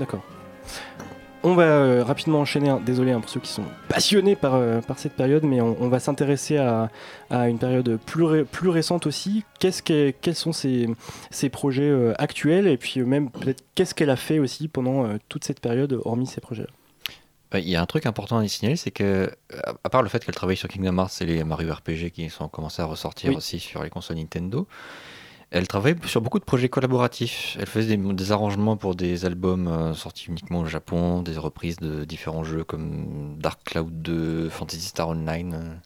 D'accord. 0.00 0.22
On 1.48 1.54
va 1.54 1.62
euh, 1.62 2.02
rapidement 2.02 2.40
enchaîner, 2.40 2.70
hein. 2.70 2.80
désolé 2.84 3.12
hein, 3.12 3.20
pour 3.20 3.30
ceux 3.30 3.38
qui 3.38 3.52
sont 3.52 3.62
passionnés 3.88 4.34
par, 4.34 4.56
euh, 4.56 4.80
par 4.80 4.98
cette 4.98 5.12
période, 5.12 5.44
mais 5.44 5.60
on, 5.60 5.88
va 5.88 6.00
s'intéresser 6.00 6.56
à, 6.56 6.90
une 7.30 7.60
période 7.60 8.00
plus, 8.04 8.44
plus 8.44 8.68
récente 8.68 9.06
aussi. 9.06 9.44
Qu'est-ce 9.60 9.80
quels 9.80 10.34
sont 10.34 10.52
ces, 10.52 10.88
projets 11.52 11.88
euh, 11.88 12.14
actuels? 12.18 12.66
Et 12.66 12.76
puis 12.76 13.00
même 13.02 13.30
peut-être 13.30 13.62
qu'est-ce 13.76 13.94
qu'elle 13.94 14.10
a 14.10 14.16
fait 14.16 14.40
aussi 14.40 14.66
pendant 14.66 15.06
toute 15.28 15.44
cette 15.44 15.60
période, 15.60 16.00
hormis 16.04 16.26
ces 16.26 16.40
projets-là? 16.40 17.60
Il 17.60 17.68
y 17.68 17.76
a 17.76 17.80
un 17.80 17.86
truc 17.86 18.06
important 18.06 18.38
à 18.38 18.44
y 18.44 18.48
signaler, 18.48 18.74
c'est 18.74 18.90
que, 18.90 19.30
à 19.84 19.88
part 19.88 20.02
le 20.02 20.08
fait 20.08 20.24
qu'elle 20.24 20.34
travaille 20.34 20.56
sur 20.56 20.68
Kingdom 20.68 20.98
Hearts 20.98 21.12
et 21.20 21.26
les 21.26 21.44
Mario 21.44 21.72
RPG 21.72 22.10
qui 22.12 22.28
sont 22.28 22.48
commencés 22.48 22.82
à 22.82 22.86
ressortir 22.86 23.36
aussi 23.36 23.60
sur 23.60 23.84
les 23.84 23.88
consoles 23.88 24.16
Nintendo, 24.16 24.66
elle 25.50 25.68
travaillait 25.68 25.98
sur 26.06 26.20
beaucoup 26.20 26.38
de 26.38 26.44
projets 26.44 26.68
collaboratifs. 26.68 27.56
Elle 27.60 27.66
faisait 27.66 27.96
des, 27.96 28.32
arrangements 28.32 28.76
pour 28.76 28.94
des 28.94 29.24
albums 29.24 29.68
euh, 29.68 29.94
sortis 29.94 30.26
uniquement 30.28 30.60
au 30.60 30.66
Japon, 30.66 31.22
des 31.22 31.36
reprises 31.38 31.76
de 31.76 32.04
différents 32.04 32.44
jeux 32.44 32.64
comme 32.64 33.36
Dark 33.38 33.60
Cloud 33.64 34.02
2, 34.02 34.48
Fantasy 34.48 34.88
Star 34.88 35.08
Online. 35.08 35.80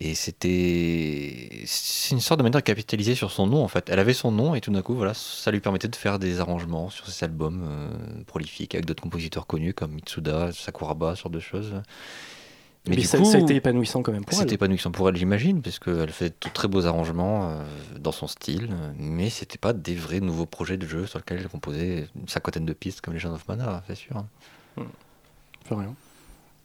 Et 0.00 0.14
c'était 0.14 1.62
c'est 1.66 2.14
une 2.14 2.20
sorte 2.20 2.38
de 2.38 2.44
manière 2.44 2.60
de 2.60 2.64
capitaliser 2.64 3.16
sur 3.16 3.32
son 3.32 3.48
nom 3.48 3.64
en 3.64 3.68
fait. 3.68 3.88
Elle 3.90 3.98
avait 3.98 4.14
son 4.14 4.30
nom 4.30 4.54
et 4.54 4.60
tout 4.60 4.70
d'un 4.70 4.82
coup 4.82 4.94
voilà, 4.94 5.12
ça 5.12 5.50
lui 5.50 5.60
permettait 5.60 5.88
de 5.88 5.96
faire 5.96 6.20
des 6.20 6.38
arrangements 6.40 6.88
sur 6.88 7.08
ses 7.08 7.24
albums 7.24 7.64
euh, 7.68 8.22
prolifiques 8.24 8.74
avec 8.74 8.86
d'autres 8.86 9.02
compositeurs 9.02 9.46
connus 9.46 9.74
comme 9.74 9.92
Mitsuda, 9.92 10.52
Sakuraba, 10.52 11.16
sur 11.16 11.30
deux 11.30 11.40
choses. 11.40 11.74
Mais, 12.88 13.02
ça, 13.02 13.18
a 13.18 13.38
été 13.38 13.56
épanouissant 13.56 14.02
quand 14.02 14.12
même 14.12 14.24
pour 14.24 14.32
elle. 14.34 14.40
C'était 14.40 14.54
épanouissant 14.54 14.90
pour 14.90 15.08
elle, 15.08 15.16
j'imagine, 15.16 15.62
parce 15.62 15.78
qu'elle 15.78 16.10
fait 16.10 16.34
de 16.44 16.50
très 16.52 16.68
beaux 16.68 16.86
arrangements 16.86 17.50
euh, 17.50 17.62
dans 18.00 18.12
son 18.12 18.26
style, 18.26 18.68
mais 18.98 19.30
c'était 19.30 19.58
pas 19.58 19.72
des 19.72 19.94
vrais 19.94 20.20
nouveaux 20.20 20.46
projets 20.46 20.76
de 20.76 20.86
jeu 20.86 21.06
sur 21.06 21.18
lesquels 21.18 21.38
elle 21.38 21.48
composait 21.48 22.08
une 22.16 22.28
cinquantaine 22.28 22.64
de 22.64 22.72
pistes 22.72 23.00
comme 23.00 23.14
Legend 23.14 23.34
of 23.34 23.46
Mana, 23.48 23.82
c'est 23.86 23.94
sûr. 23.94 24.24
Hmm. 24.76 24.82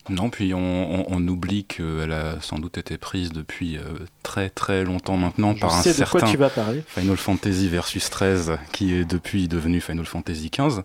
Non, 0.09 0.29
puis 0.29 0.53
on, 0.53 1.27
oublie 1.27 1.63
qu'elle 1.63 2.11
a 2.11 2.41
sans 2.41 2.59
doute 2.59 2.77
été 2.77 2.97
prise 2.97 3.31
depuis 3.31 3.77
euh, 3.77 3.81
très 4.21 4.49
très 4.49 4.83
longtemps 4.83 5.15
maintenant 5.15 5.55
par 5.55 5.73
un 5.73 5.81
certain 5.81 6.27
Final 6.87 7.17
Fantasy 7.17 7.69
Versus 7.69 8.09
13 8.09 8.57
qui 8.73 8.93
est 8.93 9.05
depuis 9.05 9.47
devenu 9.47 9.79
Final 9.79 10.05
Fantasy 10.05 10.49
15. 10.49 10.83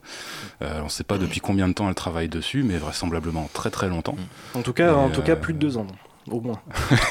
Euh, 0.63 0.81
on 0.81 0.85
ne 0.85 0.89
sait 0.89 1.05
pas 1.05 1.19
depuis 1.19 1.41
combien 1.41 1.67
de 1.69 1.73
temps 1.73 1.89
elle 1.89 1.95
travaille 1.97 2.29
dessus, 2.29 2.63
mais 2.63 2.79
vraisemblablement 2.79 3.51
très 3.53 3.71
très 3.71 3.89
longtemps. 3.89 4.17
En 4.55 4.63
tout 4.63 4.73
cas, 4.73 4.95
en 4.95 5.11
tout 5.11 5.23
cas 5.23 5.35
plus 5.35 5.55
de 5.55 5.59
deux 5.59 5.77
ans 5.77 5.87
au 6.31 6.41
moins. 6.41 6.61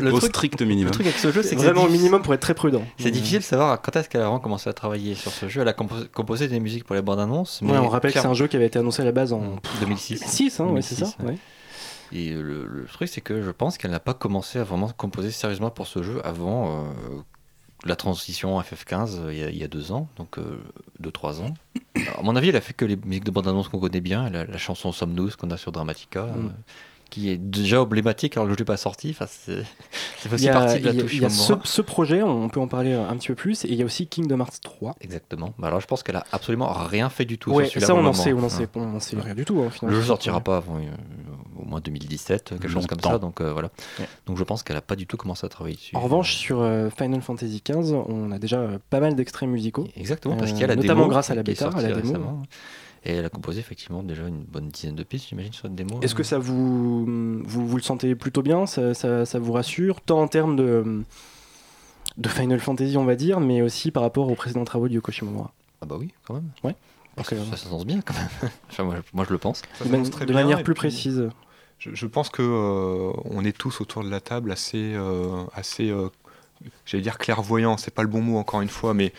le, 0.00 0.12
au 0.12 0.20
strict 0.20 0.62
minimum. 0.62 0.86
Le 0.86 0.90
truc 0.90 1.06
avec 1.06 1.18
ce 1.18 1.32
jeu, 1.32 1.42
c'est 1.42 1.56
vraiment 1.56 1.84
au 1.84 1.88
minimum 1.88 2.22
pour 2.22 2.34
être 2.34 2.40
très 2.40 2.54
prudent. 2.54 2.82
C'est 2.98 3.10
difficile 3.10 3.38
de 3.38 3.44
savoir 3.44 3.80
quand 3.80 3.96
est-ce 3.96 4.08
qu'elle 4.08 4.20
a 4.20 4.24
vraiment 4.24 4.40
commencé 4.40 4.68
à 4.68 4.72
travailler 4.72 5.14
sur 5.14 5.32
ce 5.32 5.48
jeu. 5.48 5.62
Elle 5.62 5.68
a 5.68 5.74
composé 5.74 6.48
des 6.48 6.60
musiques 6.60 6.84
pour 6.84 6.94
les 6.94 7.02
bandes 7.02 7.20
annonces. 7.20 7.60
Mais 7.62 7.76
on 7.78 7.88
rappelle 7.88 8.12
que 8.12 8.20
c'est 8.20 8.26
un 8.26 8.34
jeu 8.34 8.46
qui 8.46 8.56
avait 8.56 8.66
été 8.66 8.78
annoncé 8.78 9.02
à 9.02 9.04
la 9.04 9.12
base 9.12 9.32
en 9.32 9.56
2006. 9.80 10.22
6, 10.24 10.60
hein, 10.60 10.74
c'est 10.80 10.96
ça. 10.96 11.08
Et 12.12 12.30
le, 12.30 12.86
truc, 12.92 13.08
c'est 13.08 13.20
que 13.20 13.42
je 13.42 13.50
pense 13.50 13.78
qu'elle 13.78 13.90
n'a 13.90 14.00
pas 14.00 14.14
commencé 14.14 14.58
à 14.58 14.64
vraiment 14.64 14.88
composer 14.88 15.30
sérieusement 15.30 15.70
pour 15.70 15.86
ce 15.86 16.02
jeu 16.02 16.20
avant 16.24 16.84
euh, 16.84 17.18
la 17.84 17.96
transition 17.96 18.60
FF15 18.60 19.18
euh, 19.18 19.50
il, 19.50 19.56
y 19.56 19.64
a, 19.64 19.68
deux 19.68 19.92
ans, 19.92 20.08
donc 20.16 20.38
2-3 21.02 21.40
euh, 21.40 21.46
ans. 21.46 21.54
à 22.16 22.22
mon 22.22 22.36
avis, 22.36 22.50
elle 22.50 22.56
a 22.56 22.60
fait 22.60 22.74
que 22.74 22.84
les 22.84 22.96
musiques 22.96 23.24
de 23.24 23.30
bande 23.30 23.48
annonce 23.48 23.68
qu'on 23.68 23.80
connaît 23.80 24.00
bien, 24.00 24.30
la, 24.30 24.56
chanson 24.56 24.92
Somnus 24.92 25.36
qu'on 25.36 25.50
a 25.50 25.56
sur 25.56 25.72
Dramatica. 25.72 26.24
Mm 26.24 26.52
qui 27.10 27.30
est 27.30 27.38
déjà 27.38 27.82
emblématique 27.82 28.36
alors 28.36 28.46
le 28.46 28.52
jeu 28.52 28.58
n'est 28.60 28.64
pas 28.64 28.76
sorti. 28.76 29.10
Enfin, 29.10 29.26
c'est 29.28 29.62
aussi 30.32 30.48
partie 30.48 30.80
de 30.80 30.86
la 30.86 30.94
touche. 30.94 31.14
Il 31.14 31.22
y 31.22 31.24
a 31.24 31.30
ce, 31.30 31.82
projet, 31.82 32.22
on 32.22 32.48
peut 32.48 32.60
en 32.60 32.68
parler 32.68 32.92
un 32.92 33.16
petit 33.16 33.28
peu 33.28 33.34
plus, 33.34 33.64
et 33.64 33.68
il 33.68 33.76
y 33.76 33.82
a 33.82 33.84
aussi 33.84 34.06
Kingdom 34.06 34.40
Hearts 34.40 34.60
3. 34.62 34.96
Exactement. 35.00 35.54
Bah, 35.58 35.68
alors 35.68 35.80
je 35.80 35.86
pense 35.86 36.02
qu'elle 36.02 36.16
a 36.16 36.24
absolument 36.32 36.72
rien 36.72 37.08
fait 37.08 37.24
du 37.24 37.38
tout. 37.38 37.52
Ouais, 37.52 37.68
ça 37.68 37.94
on 37.94 38.04
en 38.04 38.12
sait, 38.12 38.32
on 38.32 38.42
en 38.42 38.48
sait, 38.48 38.68
on 38.74 39.00
sait 39.00 39.16
rien 39.18 39.34
du 39.34 39.44
tout. 39.44 39.60
Hein, 39.60 39.70
le 39.86 39.94
jeu 39.94 40.02
sortira 40.02 40.40
pas 40.40 40.58
avant 40.58 40.76
euh, 40.76 40.90
au 41.58 41.64
moins 41.64 41.80
2017, 41.80 42.50
quelque 42.50 42.68
chose 42.68 42.86
comme 42.86 43.00
ça. 43.00 43.18
Donc 43.18 43.40
euh, 43.40 43.52
voilà. 43.52 43.70
Donc 44.26 44.38
je 44.38 44.44
pense 44.44 44.62
qu'elle 44.62 44.76
a 44.76 44.82
pas 44.82 44.96
du 44.96 45.06
tout 45.06 45.16
commencé 45.16 45.46
à 45.46 45.48
travailler 45.48 45.76
dessus. 45.76 45.96
En 45.96 46.00
revanche, 46.00 46.34
sur 46.34 46.60
euh, 46.60 46.90
Final 46.90 47.22
Fantasy 47.22 47.62
XV, 47.64 47.94
on 47.94 48.30
a 48.32 48.38
déjà 48.38 48.68
pas 48.90 49.00
mal 49.00 49.14
d'extraits 49.14 49.48
musicaux. 49.48 49.86
Exactement, 49.96 50.36
parce 50.36 50.52
qu'il 50.52 50.60
y 50.60 50.64
a 50.64 50.68
la 50.68 50.76
notamment 50.76 51.06
grâce 51.06 51.30
à 51.30 51.34
la 51.34 51.42
bêta, 51.42 51.70
à 51.74 51.80
la 51.80 51.92
démo. 51.92 52.42
Et 53.04 53.12
elle 53.12 53.24
a 53.24 53.28
composé 53.28 53.60
effectivement 53.60 54.02
déjà 54.02 54.26
une 54.26 54.42
bonne 54.42 54.68
dizaine 54.68 54.96
de 54.96 55.04
pistes, 55.04 55.28
j'imagine, 55.28 55.52
sur 55.52 55.62
cette 55.62 55.74
démo. 55.74 56.00
Est-ce 56.02 56.14
que 56.14 56.22
ça 56.22 56.38
vous, 56.38 57.04
vous, 57.44 57.76
le 57.76 57.82
sentez 57.82 58.14
plutôt 58.14 58.42
bien? 58.42 58.66
Ça, 58.66 58.94
ça, 58.94 59.38
vous 59.38 59.52
rassure 59.52 60.00
Tant 60.00 60.20
en 60.20 60.28
termes 60.28 60.56
de, 60.56 61.04
de 62.16 62.28
Final 62.28 62.58
Fantasy, 62.58 62.96
on 62.96 63.04
va 63.04 63.14
dire, 63.14 63.40
mais 63.40 63.62
aussi 63.62 63.90
par 63.90 64.02
rapport 64.02 64.28
aux 64.28 64.34
précédents 64.34 64.64
travaux 64.64 64.88
de 64.88 64.94
Yoko 64.94 65.12
Shimomura? 65.12 65.52
Ah 65.82 65.86
bah 65.86 65.96
oui, 65.98 66.12
quand 66.24 66.34
même. 66.34 66.50
Ouais. 66.64 66.74
Parce 67.14 67.28
que, 67.30 67.36
ça, 67.36 67.56
ça 67.56 67.84
bien 67.84 68.00
quand 68.00 68.14
même. 68.14 68.50
enfin, 68.70 68.84
moi, 69.12 69.24
je 69.26 69.32
le 69.32 69.38
pense. 69.38 69.62
de, 69.84 70.32
manière 70.32 70.62
plus 70.62 70.74
précise. 70.74 71.30
Je, 71.78 72.06
pense 72.06 72.30
que 72.30 72.42
euh, 72.42 73.12
on 73.24 73.44
est 73.44 73.56
tous 73.56 73.80
autour 73.80 74.02
de 74.02 74.10
la 74.10 74.20
table 74.20 74.50
assez, 74.50 74.94
euh, 74.94 75.44
assez 75.54 75.90
euh, 75.90 76.08
j'allais 76.84 77.02
dire 77.02 77.18
clairvoyant, 77.18 77.76
c'est 77.76 77.92
pas 77.92 78.02
le 78.02 78.08
bon 78.08 78.22
mot 78.22 78.38
encore 78.38 78.62
une 78.62 78.68
fois, 78.68 78.94
mais 78.94 79.12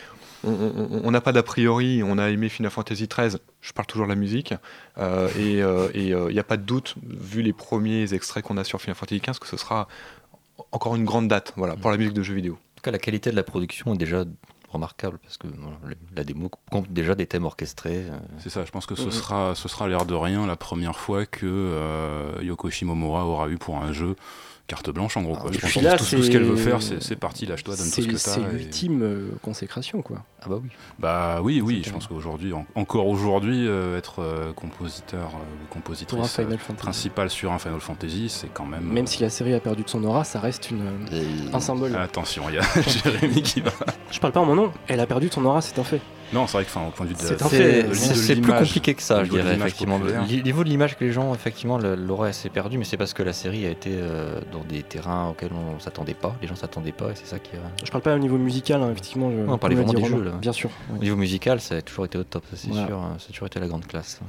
on 0.44 1.10
n'a 1.10 1.20
pas 1.20 1.32
d'a 1.32 1.42
priori, 1.42 2.02
on 2.02 2.18
a 2.18 2.30
aimé 2.30 2.48
Final 2.48 2.70
Fantasy 2.70 3.08
XIII, 3.08 3.38
je 3.60 3.72
parle 3.72 3.86
toujours 3.86 4.06
de 4.06 4.10
la 4.10 4.16
musique, 4.16 4.54
euh, 4.98 5.28
et 5.36 5.54
il 5.54 5.62
euh, 5.62 5.88
n'y 5.94 6.12
euh, 6.12 6.40
a 6.40 6.44
pas 6.44 6.56
de 6.56 6.62
doute, 6.62 6.94
vu 7.02 7.42
les 7.42 7.52
premiers 7.52 8.14
extraits 8.14 8.44
qu'on 8.44 8.56
a 8.56 8.64
sur 8.64 8.80
Final 8.80 8.94
Fantasy 8.94 9.20
XV, 9.20 9.38
que 9.38 9.48
ce 9.48 9.56
sera 9.56 9.88
encore 10.72 10.96
une 10.96 11.04
grande 11.04 11.28
date 11.28 11.52
voilà, 11.56 11.76
pour 11.76 11.90
la 11.90 11.96
musique 11.96 12.14
de 12.14 12.22
jeux 12.22 12.34
vidéo. 12.34 12.54
En 12.54 12.76
tout 12.76 12.82
cas, 12.82 12.90
la 12.90 12.98
qualité 12.98 13.30
de 13.30 13.36
la 13.36 13.42
production 13.42 13.94
est 13.94 13.98
déjà 13.98 14.24
remarquable 14.68 15.18
parce 15.22 15.38
que 15.38 15.46
la 16.14 16.24
démo 16.24 16.50
compte 16.70 16.92
déjà 16.92 17.14
des 17.14 17.26
thèmes 17.26 17.46
orchestrés. 17.46 18.04
C'est 18.38 18.50
ça, 18.50 18.66
je 18.66 18.70
pense 18.70 18.84
que 18.84 18.94
ce 18.94 19.10
sera, 19.10 19.54
ce 19.54 19.66
sera 19.66 19.88
l'air 19.88 20.04
de 20.04 20.14
rien 20.14 20.46
la 20.46 20.56
première 20.56 20.98
fois 20.98 21.24
que 21.24 22.38
Yoko 22.42 22.68
Shimomura 22.68 23.24
aura 23.24 23.48
eu 23.48 23.56
pour 23.56 23.78
un 23.78 23.92
jeu 23.92 24.14
carte 24.68 24.90
blanche 24.90 25.16
en 25.16 25.22
gros. 25.22 25.34
Quoi. 25.34 25.50
je 25.50 25.58
pense 25.58 25.72
que 25.72 25.96
tout, 25.96 26.22
ce 26.22 26.30
qu'elle 26.30 26.44
veut 26.44 26.56
faire, 26.56 26.78
c'est 26.82 27.16
parti, 27.16 27.46
lâche-toi, 27.46 27.74
donne 27.74 27.90
tout 27.90 28.02
ce 28.02 28.06
que 28.06 28.12
t'as. 28.12 28.18
C'est 28.18 28.52
l'ultime 28.52 29.02
euh, 29.02 29.30
consécration, 29.42 30.02
quoi. 30.02 30.18
Ah 30.42 30.46
bah 30.48 30.60
oui. 30.62 30.68
Bah 30.98 31.40
oui, 31.42 31.60
oui, 31.60 31.82
je 31.84 31.90
pense 31.90 32.06
qu'aujourd'hui, 32.06 32.52
encore 32.74 33.08
aujourd'hui, 33.08 33.66
euh, 33.66 33.98
être 33.98 34.20
euh, 34.20 34.52
compositeur 34.52 35.30
ou 35.34 35.72
compositrice 35.72 36.38
principale 36.76 37.30
sur 37.30 37.50
un 37.50 37.58
Final 37.58 37.80
Fantasy, 37.80 38.28
c'est 38.28 38.52
quand 38.52 38.66
même. 38.66 38.84
Même 38.84 39.06
si 39.06 39.22
la 39.22 39.30
série 39.30 39.54
a 39.54 39.60
perdu 39.60 39.82
de 39.82 39.88
son 39.88 40.04
aura, 40.04 40.22
ça 40.22 40.38
reste 40.38 40.70
une, 40.70 40.84
un 41.52 41.60
symbole. 41.60 41.96
Attention, 41.96 42.44
il 42.50 42.56
y 42.56 42.58
a 42.58 42.62
Jérémy 43.04 43.42
qui 43.42 43.62
va. 43.62 43.72
Je 44.10 44.20
parle 44.20 44.34
pas 44.34 44.40
en 44.40 44.46
mon 44.46 44.54
nom, 44.54 44.72
elle 44.86 45.00
a 45.00 45.06
perdu 45.06 45.28
de 45.28 45.32
son 45.32 45.44
aura, 45.46 45.62
c'est 45.62 45.78
un 45.78 45.84
fait. 45.84 46.00
Non, 46.32 46.46
c'est 46.46 46.58
vrai 46.58 46.64
que, 46.64 46.70
au 46.70 46.90
point 46.90 47.06
de 47.06 47.10
vue 47.10 47.16
de 47.16 47.94
c'est 47.94 48.36
plus 48.36 48.52
compliqué 48.52 48.94
que 48.94 49.02
ça, 49.02 49.24
je 49.24 49.30
dirais 49.30 49.54
effectivement. 49.54 49.98
Le 49.98 50.42
niveau 50.42 50.64
de 50.64 50.68
l'image 50.68 50.96
que 50.96 51.04
les 51.04 51.12
gens 51.12 51.34
effectivement 51.34 51.78
l'auraient 51.78 52.30
assez 52.30 52.48
perdu, 52.48 52.78
mais 52.78 52.84
c'est 52.84 52.96
parce 52.96 53.14
que 53.14 53.22
la 53.22 53.32
série 53.32 53.66
a 53.66 53.70
été 53.70 53.90
euh, 53.92 54.40
dans 54.52 54.64
des 54.64 54.82
terrains 54.82 55.30
auxquels 55.30 55.52
on 55.52 55.78
s'attendait 55.80 56.14
pas, 56.14 56.36
les 56.42 56.48
gens 56.48 56.56
s'attendaient 56.56 56.92
pas, 56.92 57.10
et 57.10 57.14
c'est 57.14 57.26
ça 57.26 57.38
qui. 57.38 57.52
Je 57.84 57.90
parle 57.90 58.02
pas 58.02 58.14
au 58.14 58.18
niveau 58.18 58.38
musical, 58.38 58.82
hein, 58.82 58.90
effectivement. 58.90 59.30
Je, 59.30 59.50
on 59.50 59.58
parlait 59.58 59.76
vraiment 59.76 59.92
des 59.92 60.04
jeux 60.04 60.22
là. 60.22 60.32
Bien 60.32 60.52
sûr. 60.52 60.70
Au 60.94 60.98
niveau 60.98 61.16
musical, 61.16 61.60
ça 61.60 61.76
a 61.76 61.82
toujours 61.82 62.04
été 62.04 62.18
au 62.18 62.24
top, 62.24 62.44
ça 62.50 62.56
c'est 62.56 62.72
sûr. 62.72 63.00
Ça 63.18 63.26
a 63.28 63.32
toujours 63.32 63.46
été 63.46 63.60
la 63.60 63.66
grande 63.66 63.86
classe. 63.86 64.20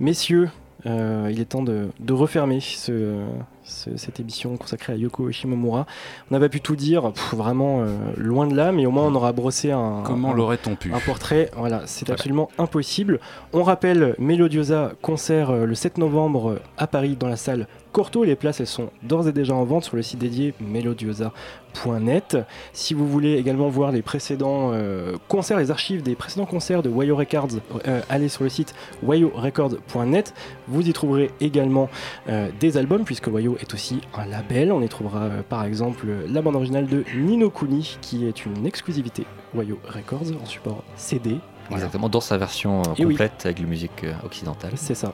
Messieurs, 0.00 0.50
euh, 0.86 1.28
il 1.30 1.40
est 1.40 1.44
temps 1.44 1.62
de, 1.62 1.90
refermer 2.10 2.60
ce, 2.60 3.22
cette 3.64 4.20
émission 4.20 4.56
consacrée 4.56 4.92
à 4.92 4.96
Yoko 4.96 5.30
Shimomura. 5.30 5.86
On 6.30 6.34
n'a 6.34 6.40
pas 6.40 6.48
pu 6.48 6.60
tout 6.60 6.76
dire, 6.76 7.12
vraiment 7.32 7.84
loin 8.16 8.46
de 8.46 8.54
là, 8.54 8.72
mais 8.72 8.86
au 8.86 8.90
moins 8.90 9.04
on 9.04 9.14
aura 9.14 9.32
brossé 9.32 9.70
un. 9.70 10.02
Comment 10.04 10.32
l'aurait-on 10.32 10.74
pu 10.74 10.92
Un 10.92 11.00
portrait, 11.00 11.50
voilà, 11.56 11.82
c'est 11.86 12.10
absolument 12.10 12.48
impossible. 12.58 13.20
On 13.52 13.62
rappelle 13.62 14.14
Melodiosa 14.18 14.92
concert 15.00 15.52
le 15.52 15.74
7 15.74 15.98
novembre 15.98 16.58
à 16.76 16.86
Paris 16.86 17.16
dans 17.18 17.28
la 17.28 17.36
salle 17.36 17.66
Corto. 17.92 18.24
Les 18.24 18.36
places, 18.36 18.60
elles 18.60 18.66
sont 18.66 18.90
d'ores 19.02 19.28
et 19.28 19.32
déjà 19.32 19.54
en 19.54 19.64
vente 19.64 19.84
sur 19.84 19.96
le 19.96 20.02
site 20.02 20.18
dédié 20.18 20.54
melodiosa.net. 20.60 22.38
Si 22.72 22.94
vous 22.94 23.06
voulez 23.06 23.34
également 23.34 23.68
voir 23.68 23.92
les 23.92 24.02
précédents 24.02 24.70
euh, 24.72 25.16
concerts, 25.28 25.58
les 25.58 25.70
archives 25.70 26.02
des 26.02 26.14
précédents 26.14 26.46
concerts 26.46 26.82
de 26.82 26.88
Wayo 26.88 27.14
Records, 27.14 27.48
euh, 27.86 28.00
allez 28.08 28.28
sur 28.28 28.44
le 28.44 28.50
site 28.50 28.74
wayorecords.net. 29.02 30.34
Vous 30.68 30.88
y 30.88 30.92
trouverez 30.92 31.30
également 31.40 31.90
euh, 32.28 32.48
des 32.58 32.76
albums, 32.78 33.04
puisque 33.04 33.26
Wayo 33.26 33.51
est 33.58 33.74
aussi 33.74 34.00
un 34.14 34.26
label. 34.26 34.72
On 34.72 34.82
y 34.82 34.88
trouvera 34.88 35.28
par 35.48 35.64
exemple 35.64 36.06
la 36.28 36.42
bande 36.42 36.56
originale 36.56 36.86
de 36.86 37.04
Nino 37.14 37.50
Kuni, 37.50 37.98
qui 38.00 38.26
est 38.26 38.46
une 38.46 38.66
exclusivité 38.66 39.26
Wayo 39.54 39.78
Records 39.88 40.32
en 40.42 40.46
support 40.46 40.82
CD. 40.96 41.36
Exactement, 41.70 42.08
dans 42.08 42.20
sa 42.20 42.36
version 42.38 42.82
complète 42.82 43.42
avec 43.44 43.60
la 43.60 43.66
musique 43.66 44.04
occidentale. 44.24 44.72
C'est 44.76 44.94
ça. 44.94 45.12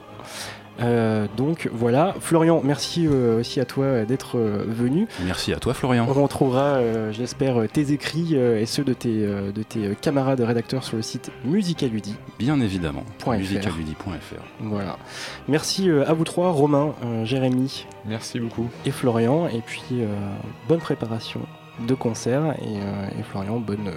Euh, 0.81 1.27
donc 1.35 1.69
voilà, 1.73 2.15
Florian, 2.19 2.61
merci 2.63 3.07
euh, 3.07 3.39
aussi 3.39 3.59
à 3.59 3.65
toi 3.65 4.05
d'être 4.05 4.37
euh, 4.37 4.63
venu. 4.67 5.07
Merci 5.25 5.53
à 5.53 5.57
toi 5.57 5.73
Florian. 5.73 6.07
On 6.09 6.23
retrouvera, 6.23 6.79
j'espère, 7.11 7.67
tes 7.71 7.91
écrits 7.91 8.35
et 8.35 8.65
ceux 8.65 8.83
de 8.83 8.93
tes, 8.93 9.25
de 9.25 9.63
tes 9.63 9.95
camarades 10.01 10.41
rédacteurs 10.41 10.83
sur 10.83 10.97
le 10.97 11.03
site 11.03 11.31
Musicaludi. 11.43 12.15
Bien 12.37 12.59
évidemment. 12.61 13.03
Musicaludi.fr. 13.27 14.43
Voilà. 14.61 14.97
Merci 15.47 15.89
à 15.89 16.13
vous 16.13 16.23
trois, 16.23 16.51
Romain, 16.51 16.93
Jérémy. 17.23 17.85
Merci 18.05 18.39
beaucoup. 18.39 18.67
Et 18.85 18.91
Florian. 18.91 19.47
Et 19.47 19.61
puis 19.65 20.03
bonne 20.67 20.79
préparation 20.79 21.41
de 21.87 21.93
concert 21.93 22.55
et, 22.61 23.19
et 23.19 23.23
Florian, 23.23 23.59
bonne 23.59 23.91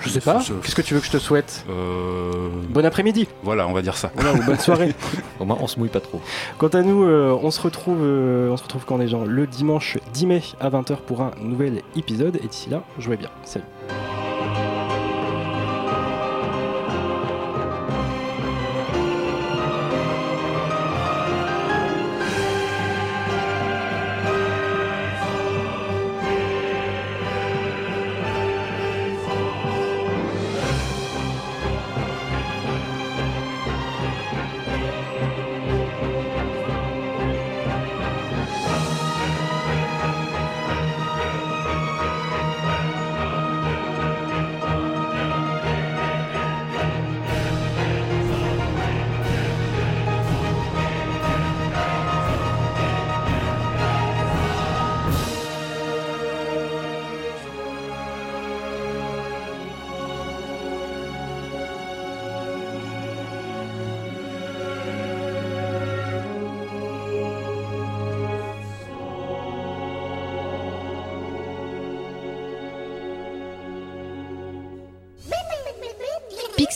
je 0.00 0.08
sais 0.08 0.20
pas. 0.20 0.40
Qu'est-ce 0.62 0.74
que 0.74 0.82
tu 0.82 0.94
veux 0.94 1.00
que 1.00 1.06
je 1.06 1.12
te 1.12 1.18
souhaite 1.18 1.64
euh... 1.68 2.48
Bon 2.68 2.84
après-midi. 2.84 3.28
Voilà, 3.42 3.66
on 3.66 3.72
va 3.72 3.82
dire 3.82 3.96
ça. 3.96 4.10
ou 4.16 4.42
bonne 4.44 4.58
soirée. 4.58 4.94
Au 5.40 5.44
moins, 5.44 5.58
on 5.60 5.66
se 5.66 5.78
mouille 5.78 5.88
pas 5.88 6.00
trop. 6.00 6.20
Quant 6.58 6.68
à 6.68 6.82
nous, 6.82 7.04
euh, 7.04 7.38
on 7.42 7.50
se 7.50 7.60
retrouve, 7.60 7.98
euh, 8.02 8.50
on 8.50 8.56
se 8.56 8.62
retrouve 8.62 8.84
quand 8.84 8.96
les 8.98 9.08
gens? 9.08 9.24
Le 9.24 9.46
dimanche 9.46 9.98
10 10.12 10.26
mai 10.26 10.42
à 10.60 10.70
20h 10.70 10.96
pour 11.06 11.22
un 11.22 11.32
nouvel 11.40 11.82
épisode. 11.96 12.36
Et 12.42 12.48
d'ici 12.48 12.70
là, 12.70 12.82
jouez 12.98 13.16
bien. 13.16 13.30
Salut. 13.44 13.64